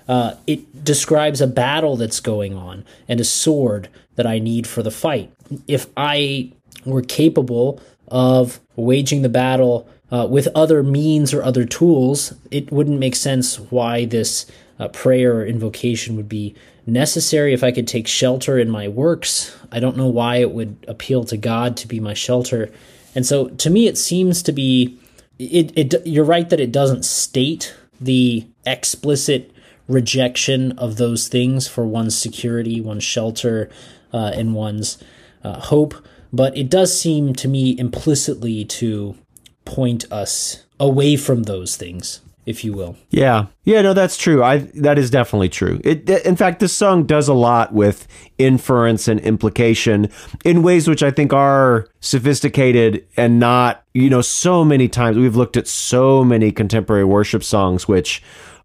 Uh, 0.07 0.33
it 0.45 0.83
describes 0.83 1.39
a 1.39 1.47
battle 1.47 1.95
that's 1.95 2.19
going 2.19 2.53
on 2.53 2.83
and 3.07 3.21
a 3.21 3.23
sword 3.23 3.87
that 4.15 4.27
I 4.27 4.39
need 4.39 4.67
for 4.67 4.83
the 4.83 4.91
fight. 4.91 5.31
If 5.67 5.87
I 5.95 6.51
were 6.85 7.01
capable 7.01 7.79
of 8.09 8.59
waging 8.75 9.21
the 9.21 9.29
battle 9.29 9.87
uh, 10.11 10.27
with 10.29 10.49
other 10.53 10.83
means 10.83 11.33
or 11.33 11.41
other 11.41 11.63
tools, 11.63 12.33
it 12.51 12.69
wouldn't 12.69 12.99
make 12.99 13.15
sense 13.15 13.57
why 13.57 14.03
this 14.03 14.45
uh, 14.77 14.89
prayer 14.89 15.37
or 15.37 15.45
invocation 15.45 16.17
would 16.17 16.27
be 16.27 16.53
necessary. 16.85 17.53
If 17.53 17.63
I 17.63 17.71
could 17.71 17.87
take 17.87 18.07
shelter 18.07 18.59
in 18.59 18.69
my 18.69 18.89
works, 18.89 19.55
I 19.71 19.79
don't 19.79 19.95
know 19.95 20.07
why 20.07 20.37
it 20.37 20.51
would 20.51 20.83
appeal 20.89 21.23
to 21.25 21.37
God 21.37 21.77
to 21.77 21.87
be 21.87 22.01
my 22.01 22.13
shelter. 22.13 22.69
And 23.15 23.25
so 23.25 23.47
to 23.47 23.69
me, 23.69 23.87
it 23.87 23.97
seems 23.97 24.43
to 24.43 24.51
be. 24.51 24.97
It, 25.41 25.77
it 25.77 26.05
you're 26.05 26.25
right 26.25 26.49
that 26.49 26.59
it 26.59 26.71
doesn't 26.71 27.03
state 27.03 27.73
the 27.99 28.45
explicit 28.65 29.51
rejection 29.87 30.71
of 30.73 30.97
those 30.97 31.27
things 31.27 31.67
for 31.67 31.85
one's 31.85 32.17
security, 32.17 32.79
one's 32.79 33.03
shelter, 33.03 33.69
uh, 34.13 34.31
and 34.35 34.53
one's 34.53 34.97
uh, 35.43 35.59
hope. 35.59 35.95
But 36.31 36.55
it 36.55 36.69
does 36.69 36.97
seem 36.97 37.33
to 37.35 37.47
me 37.47 37.77
implicitly 37.77 38.63
to 38.65 39.15
point 39.65 40.09
us 40.11 40.63
away 40.79 41.15
from 41.17 41.43
those 41.43 41.75
things, 41.75 42.21
if 42.45 42.63
you 42.63 42.73
will. 42.73 42.97
Yeah. 43.09 43.47
Yeah, 43.63 43.81
no, 43.81 43.93
that's 43.93 44.17
true. 44.17 44.43
I 44.43 44.59
that 44.75 44.97
is 44.97 45.09
definitely 45.09 45.49
true. 45.49 45.79
It 45.83 46.09
in 46.09 46.35
fact 46.35 46.59
this 46.59 46.73
song 46.73 47.05
does 47.05 47.27
a 47.27 47.33
lot 47.33 47.73
with 47.73 48.07
inference 48.37 49.07
and 49.07 49.19
implication 49.19 50.09
in 50.43 50.63
ways 50.63 50.87
which 50.87 51.03
I 51.03 51.11
think 51.11 51.33
are 51.33 51.87
sophisticated 51.99 53.05
and 53.15 53.39
not, 53.39 53.83
you 53.93 54.09
know, 54.09 54.21
so 54.21 54.65
many 54.65 54.87
times 54.87 55.17
we've 55.17 55.35
looked 55.35 55.57
at 55.57 55.67
so 55.67 56.23
many 56.23 56.51
contemporary 56.51 57.05
worship 57.05 57.43
songs 57.43 57.87
which 57.87 58.23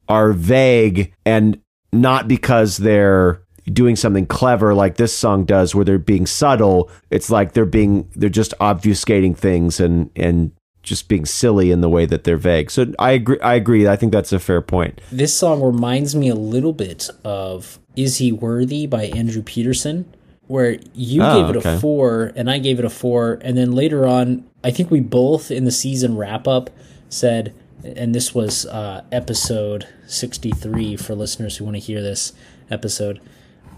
are 0.09 0.33
vague 0.33 1.13
and 1.25 1.61
not 1.93 2.29
because 2.29 2.79
they're 2.79 3.43
doing 3.73 3.97
something 3.97 4.27
clever 4.27 4.75
like 4.75 4.97
this 4.97 5.17
song 5.17 5.45
does 5.45 5.75
where 5.75 5.85
they're 5.85 5.99
being 5.99 6.25
subtle 6.25 6.89
it's 7.11 7.31
like 7.31 7.53
they're 7.53 7.67
being 7.67 8.09
they're 8.15 8.29
just 8.29 8.55
obfuscating 8.61 9.37
things 9.37 9.81
and 9.81 10.09
and 10.15 10.53
just 10.87 11.09
being 11.09 11.27
silly 11.27 11.71
in 11.71 11.81
the 11.83 11.89
way 11.89 12.07
that 12.07 12.25
they're 12.25 12.37
vague. 12.39 12.71
So 12.71 12.87
I 12.99 13.11
agree. 13.13 13.39
I 13.41 13.55
agree. 13.55 13.87
I 13.87 13.97
think 13.97 14.13
that's 14.13 14.33
a 14.33 14.39
fair 14.39 14.63
point. 14.63 15.01
This 15.13 15.37
song 15.37 15.61
reminds 15.63 16.15
me 16.17 16.29
a 16.29 16.35
little 16.35 16.73
bit 16.73 17.11
of 17.25 17.79
Is 17.97 18.17
He 18.19 18.33
Worthy 18.33 18.87
by 18.87 19.05
Andrew 19.07 19.43
Peterson, 19.43 20.07
where 20.47 20.79
you 20.95 21.23
Oh, 21.23 21.43
gave 21.43 21.55
it 21.57 21.59
okay. 21.59 21.75
a 21.75 21.79
four 21.81 22.33
and 22.37 22.51
I 22.51 22.59
gave 22.59 22.79
it 22.79 22.85
a 22.85 22.91
four. 22.91 23.39
And 23.43 23.59
then 23.59 23.73
later 23.73 24.07
on, 24.07 24.45
I 24.65 24.71
think 24.71 24.91
we 24.91 25.01
both 25.01 25.51
in 25.51 25.65
the 25.65 25.71
season 25.71 26.17
wrap 26.17 26.49
up 26.49 26.71
said, 27.09 27.55
and 27.85 28.15
this 28.15 28.35
was 28.35 28.65
uh, 28.67 29.03
episode 29.13 29.87
63 30.07 30.97
for 30.97 31.15
listeners 31.15 31.57
who 31.57 31.65
want 31.65 31.75
to 31.77 31.81
hear 31.81 32.03
this 32.03 32.33
episode, 32.71 33.21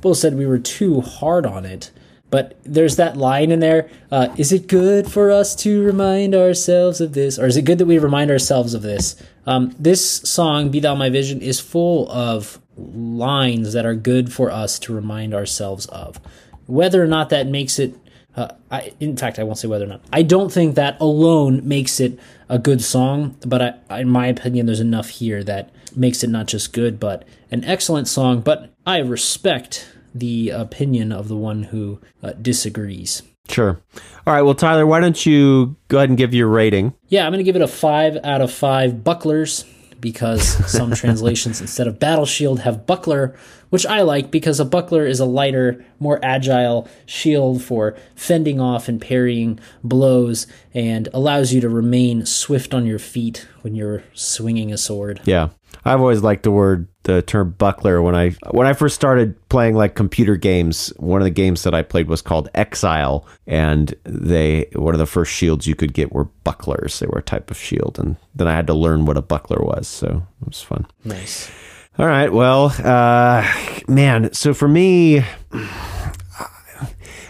both 0.00 0.18
said 0.18 0.34
we 0.34 0.46
were 0.46 0.59
too 0.59 1.00
hard 1.00 1.44
on 1.46 1.64
it. 1.66 1.90
But 2.30 2.58
there's 2.62 2.96
that 2.96 3.16
line 3.16 3.50
in 3.50 3.60
there. 3.60 3.88
Uh, 4.10 4.34
is 4.36 4.52
it 4.52 4.66
good 4.66 5.10
for 5.10 5.30
us 5.30 5.54
to 5.56 5.82
remind 5.82 6.34
ourselves 6.34 7.00
of 7.00 7.14
this? 7.14 7.38
Or 7.38 7.46
is 7.46 7.56
it 7.56 7.62
good 7.62 7.78
that 7.78 7.86
we 7.86 7.98
remind 7.98 8.30
ourselves 8.30 8.74
of 8.74 8.82
this? 8.82 9.16
Um, 9.46 9.74
this 9.78 10.04
song, 10.04 10.70
Be 10.70 10.80
Thou 10.80 10.94
My 10.94 11.08
Vision, 11.08 11.40
is 11.40 11.58
full 11.58 12.10
of 12.10 12.60
lines 12.76 13.72
that 13.72 13.86
are 13.86 13.94
good 13.94 14.32
for 14.32 14.50
us 14.50 14.78
to 14.80 14.94
remind 14.94 15.34
ourselves 15.34 15.86
of. 15.86 16.20
Whether 16.66 17.02
or 17.02 17.06
not 17.06 17.30
that 17.30 17.46
makes 17.46 17.78
it, 17.78 17.94
uh, 18.36 18.48
I, 18.70 18.92
in 19.00 19.16
fact, 19.16 19.38
I 19.38 19.42
won't 19.42 19.58
say 19.58 19.68
whether 19.68 19.86
or 19.86 19.88
not. 19.88 20.02
I 20.12 20.22
don't 20.22 20.52
think 20.52 20.74
that 20.74 21.00
alone 21.00 21.66
makes 21.66 21.98
it 21.98 22.18
a 22.50 22.58
good 22.58 22.82
song, 22.82 23.36
but 23.46 23.82
I, 23.88 24.00
in 24.00 24.08
my 24.10 24.26
opinion, 24.26 24.66
there's 24.66 24.80
enough 24.80 25.08
here 25.08 25.42
that 25.44 25.70
makes 25.96 26.22
it 26.22 26.28
not 26.28 26.46
just 26.46 26.74
good, 26.74 27.00
but 27.00 27.26
an 27.50 27.64
excellent 27.64 28.06
song. 28.06 28.42
But 28.42 28.70
I 28.86 28.98
respect 28.98 29.88
the 30.14 30.50
opinion 30.50 31.12
of 31.12 31.28
the 31.28 31.36
one 31.36 31.64
who 31.64 32.00
uh, 32.22 32.32
disagrees. 32.32 33.22
Sure. 33.48 33.80
All 34.26 34.34
right. 34.34 34.42
Well, 34.42 34.54
Tyler, 34.54 34.86
why 34.86 35.00
don't 35.00 35.24
you 35.24 35.76
go 35.88 35.98
ahead 35.98 36.11
and 36.11 36.18
give 36.18 36.34
your 36.34 36.48
rating? 36.48 36.94
Yeah, 37.09 37.24
I'm 37.24 37.32
going 37.32 37.38
to 37.38 37.44
give 37.44 37.56
it 37.56 37.62
a 37.62 37.68
five 37.68 38.18
out 38.22 38.40
of 38.40 38.52
five 38.52 39.02
bucklers 39.02 39.64
because 40.00 40.42
some 40.70 40.92
translations 40.92 41.61
instead 41.61 41.86
of 41.86 41.98
battle 41.98 42.26
shield 42.26 42.61
have 42.61 42.86
buckler, 42.86 43.34
which 43.70 43.86
I 43.86 44.02
like 44.02 44.30
because 44.30 44.61
a 44.61 44.64
buckler 44.64 45.06
is 45.06 45.20
a 45.20 45.24
lighter, 45.24 45.84
more 45.98 46.20
agile 46.22 46.88
shield 47.06 47.62
for 47.62 47.96
fending 48.14 48.61
off 48.61 48.88
and 48.88 49.00
parrying 49.00 49.59
blows 49.82 50.46
and 50.74 51.09
allows 51.12 51.52
you 51.52 51.61
to 51.62 51.68
remain 51.68 52.26
swift 52.26 52.74
on 52.74 52.86
your 52.86 52.98
feet 52.98 53.46
when 53.62 53.74
you're 53.74 54.04
swinging 54.12 54.72
a 54.72 54.78
sword. 54.78 55.20
Yeah. 55.24 55.48
I've 55.89 56.01
always 56.01 56.22
liked 56.22 56.43
the 56.43 56.51
word 56.51 56.89
the 57.05 57.22
term 57.22 57.55
buckler 57.57 58.03
when 58.03 58.14
I 58.14 58.30
when 58.51 58.66
I 58.66 58.74
first 58.74 58.95
started 58.95 59.34
playing 59.49 59.74
like 59.74 59.95
computer 59.95 60.36
games, 60.36 60.93
one 60.99 61.20
of 61.20 61.24
the 61.24 61.30
games 61.30 61.62
that 61.62 61.74
I 61.74 61.82
played 61.82 62.09
was 62.09 62.20
called 62.20 62.51
Exile 62.55 63.26
and 63.47 63.95
they 64.05 64.68
one 64.74 64.95
of 64.95 64.99
the 64.99 65.07
first 65.07 65.32
shields 65.32 65.66
you 65.66 65.74
could 65.74 65.95
get 65.95 66.12
were 66.12 66.24
bucklers. 66.45 66.99
They 66.99 67.07
were 67.07 67.20
a 67.20 67.22
type 67.22 67.51
of 67.51 67.57
shield 67.57 67.99
and 67.99 68.16
then 68.34 68.47
I 68.47 68.55
had 68.55 68.66
to 68.66 68.74
learn 68.74 69.07
what 69.07 69.16
a 69.16 69.22
buckler 69.22 69.64
was, 69.64 69.89
so 69.89 70.26
it 70.43 70.47
was 70.47 70.61
fun. 70.61 70.86
Nice. 71.05 71.51
All 71.99 72.07
right. 72.07 72.32
Well, 72.32 72.72
uh, 72.84 73.45
man. 73.89 74.32
So 74.32 74.55
for 74.55 74.68
me, 74.68 75.24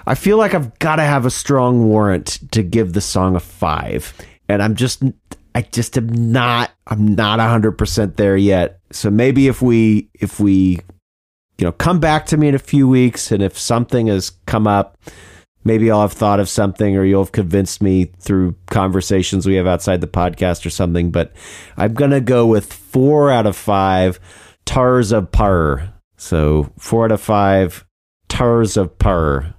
I 0.06 0.14
feel 0.14 0.36
like 0.36 0.52
I've 0.54 0.78
got 0.78 0.96
to 0.96 1.02
have 1.02 1.24
a 1.24 1.30
strong 1.30 1.88
warrant 1.88 2.38
to 2.52 2.62
give 2.62 2.92
the 2.92 3.00
song 3.00 3.34
a 3.34 3.40
five, 3.40 4.12
and 4.48 4.62
I'm 4.62 4.74
just, 4.74 5.02
I 5.54 5.62
just 5.62 5.96
am 5.96 6.32
not, 6.32 6.70
I'm 6.86 7.14
not 7.14 7.40
hundred 7.40 7.72
percent 7.72 8.16
there 8.16 8.36
yet. 8.36 8.80
So 8.92 9.10
maybe 9.10 9.48
if 9.48 9.60
we, 9.60 10.10
if 10.14 10.38
we, 10.40 10.80
you 11.58 11.64
know, 11.64 11.72
come 11.72 12.00
back 12.00 12.26
to 12.26 12.36
me 12.36 12.48
in 12.48 12.54
a 12.54 12.58
few 12.60 12.86
weeks, 12.88 13.32
and 13.32 13.42
if 13.42 13.58
something 13.58 14.06
has 14.06 14.30
come 14.46 14.66
up. 14.66 14.96
Maybe 15.64 15.90
I'll 15.90 16.02
have 16.02 16.12
thought 16.12 16.40
of 16.40 16.48
something, 16.48 16.96
or 16.96 17.04
you'll 17.04 17.24
have 17.24 17.32
convinced 17.32 17.82
me 17.82 18.04
through 18.20 18.54
conversations 18.70 19.44
we 19.44 19.56
have 19.56 19.66
outside 19.66 20.00
the 20.00 20.06
podcast 20.06 20.64
or 20.64 20.70
something. 20.70 21.10
But 21.10 21.32
I'm 21.76 21.92
gonna 21.92 22.22
go 22.22 22.46
with 22.46 22.72
four 22.72 23.30
out 23.30 23.44
of 23.44 23.54
five 23.56 24.18
Tars 24.64 25.12
of 25.12 25.30
Purr. 25.30 25.92
So 26.16 26.72
four 26.78 27.06
out 27.06 27.12
of 27.12 27.20
five 27.20 27.84
Tars 28.28 28.76
of 28.78 28.98
Purr. 28.98 29.52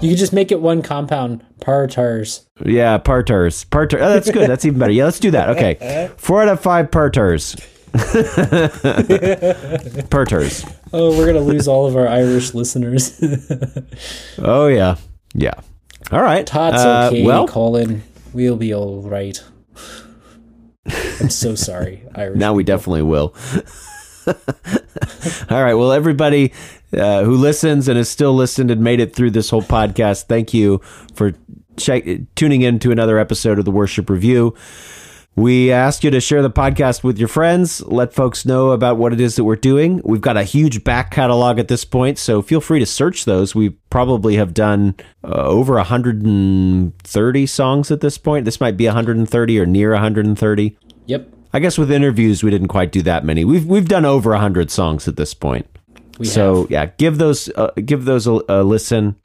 You 0.00 0.08
could 0.10 0.18
just 0.18 0.32
make 0.32 0.50
it 0.50 0.60
one 0.60 0.82
compound, 0.82 1.44
partars. 1.60 2.46
Yeah, 2.64 2.96
Partars. 2.98 3.64
Partar. 3.66 4.00
Oh, 4.00 4.08
that's 4.08 4.30
good. 4.30 4.48
That's 4.48 4.64
even 4.64 4.78
better. 4.78 4.92
Yeah, 4.92 5.04
let's 5.04 5.20
do 5.20 5.30
that. 5.32 5.50
Okay. 5.50 6.10
Four 6.16 6.42
out 6.42 6.48
of 6.48 6.60
five 6.60 6.90
Partars. 6.90 7.54
Partars. 10.10 10.64
Oh, 10.92 11.16
we're 11.16 11.26
gonna 11.26 11.40
lose 11.40 11.68
all 11.68 11.86
of 11.86 11.96
our 11.96 12.08
Irish 12.08 12.54
listeners. 12.54 13.20
Oh, 14.38 14.68
yeah. 14.68 14.96
Yeah. 15.34 15.54
All 16.10 16.22
right. 16.22 16.46
Todd's 16.46 16.82
Uh, 16.82 17.08
okay, 17.12 17.24
well, 17.24 17.46
Colin. 17.46 18.02
We'll 18.32 18.56
be 18.56 18.72
all 18.72 19.02
right. 19.02 19.42
I'm 21.20 21.28
so 21.28 21.54
sorry, 21.54 22.04
Irish. 22.14 22.38
Now 22.38 22.54
we 22.54 22.64
definitely 22.64 23.02
will. 23.02 23.34
All 25.50 25.62
right. 25.62 25.74
Well, 25.74 25.92
everybody 25.92 26.52
uh, 26.92 27.24
who 27.24 27.36
listens 27.36 27.88
and 27.88 27.96
has 27.96 28.08
still 28.08 28.34
listened 28.34 28.70
and 28.70 28.82
made 28.82 29.00
it 29.00 29.14
through 29.14 29.30
this 29.30 29.50
whole 29.50 29.62
podcast, 29.62 30.24
thank 30.24 30.52
you 30.52 30.80
for 31.14 31.32
check- 31.76 32.04
tuning 32.34 32.62
in 32.62 32.78
to 32.80 32.90
another 32.90 33.18
episode 33.18 33.58
of 33.58 33.64
the 33.64 33.70
Worship 33.70 34.10
Review. 34.10 34.54
We 35.36 35.70
ask 35.70 36.02
you 36.02 36.10
to 36.10 36.20
share 36.20 36.42
the 36.42 36.50
podcast 36.50 37.04
with 37.04 37.16
your 37.16 37.28
friends, 37.28 37.80
let 37.82 38.12
folks 38.12 38.44
know 38.44 38.72
about 38.72 38.98
what 38.98 39.12
it 39.12 39.20
is 39.20 39.36
that 39.36 39.44
we're 39.44 39.56
doing. 39.56 40.02
We've 40.04 40.20
got 40.20 40.36
a 40.36 40.42
huge 40.42 40.82
back 40.82 41.12
catalog 41.12 41.58
at 41.58 41.68
this 41.68 41.84
point, 41.84 42.18
so 42.18 42.42
feel 42.42 42.60
free 42.60 42.80
to 42.80 42.86
search 42.86 43.24
those. 43.24 43.54
We 43.54 43.70
probably 43.90 44.36
have 44.36 44.52
done 44.52 44.96
uh, 45.22 45.28
over 45.28 45.74
130 45.76 47.46
songs 47.46 47.90
at 47.90 48.00
this 48.00 48.18
point. 48.18 48.44
This 48.44 48.60
might 48.60 48.76
be 48.76 48.86
130 48.86 49.60
or 49.60 49.66
near 49.66 49.92
130. 49.92 50.76
Yep. 51.06 51.32
I 51.52 51.58
guess 51.58 51.78
with 51.78 51.90
interviews 51.90 52.42
we 52.42 52.50
didn't 52.50 52.68
quite 52.68 52.92
do 52.92 53.02
that 53.02 53.24
many. 53.24 53.44
We've 53.44 53.66
we've 53.66 53.88
done 53.88 54.04
over 54.04 54.34
hundred 54.34 54.70
songs 54.70 55.08
at 55.08 55.16
this 55.16 55.34
point. 55.34 55.66
We 56.18 56.26
so 56.26 56.62
have. 56.62 56.70
yeah, 56.70 56.86
give 56.86 57.18
those 57.18 57.48
uh, 57.56 57.70
give 57.84 58.04
those 58.04 58.26
a, 58.26 58.40
a 58.48 58.62
listen. 58.62 59.16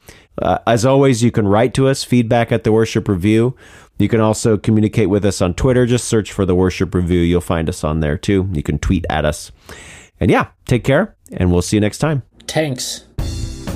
Uh, 0.42 0.60
as 0.68 0.86
always, 0.86 1.24
you 1.24 1.32
can 1.32 1.48
write 1.48 1.74
to 1.76 1.88
us 1.88 2.04
feedback 2.04 2.52
at 2.52 2.64
the 2.64 2.72
Worship 2.72 3.08
Review. 3.08 3.56
You 3.98 4.10
can 4.10 4.20
also 4.20 4.58
communicate 4.58 5.10
with 5.10 5.24
us 5.24 5.42
on 5.42 5.54
Twitter. 5.54 5.86
Just 5.86 6.08
search 6.08 6.32
for 6.32 6.46
the 6.46 6.56
Worship 6.56 6.94
Review. 6.94 7.20
You'll 7.20 7.42
find 7.42 7.70
us 7.70 7.84
on 7.84 8.02
there 8.02 8.18
too. 8.18 8.50
You 8.52 8.64
can 8.64 8.80
tweet 8.80 9.06
at 9.10 9.26
us. 9.26 9.52
And 10.20 10.32
yeah, 10.32 10.48
take 10.66 10.84
care, 10.84 11.16
and 11.32 11.52
we'll 11.52 11.62
see 11.62 11.78
you 11.78 11.82
next 11.82 12.00
time. 12.00 12.24
Tanks. 12.48 13.06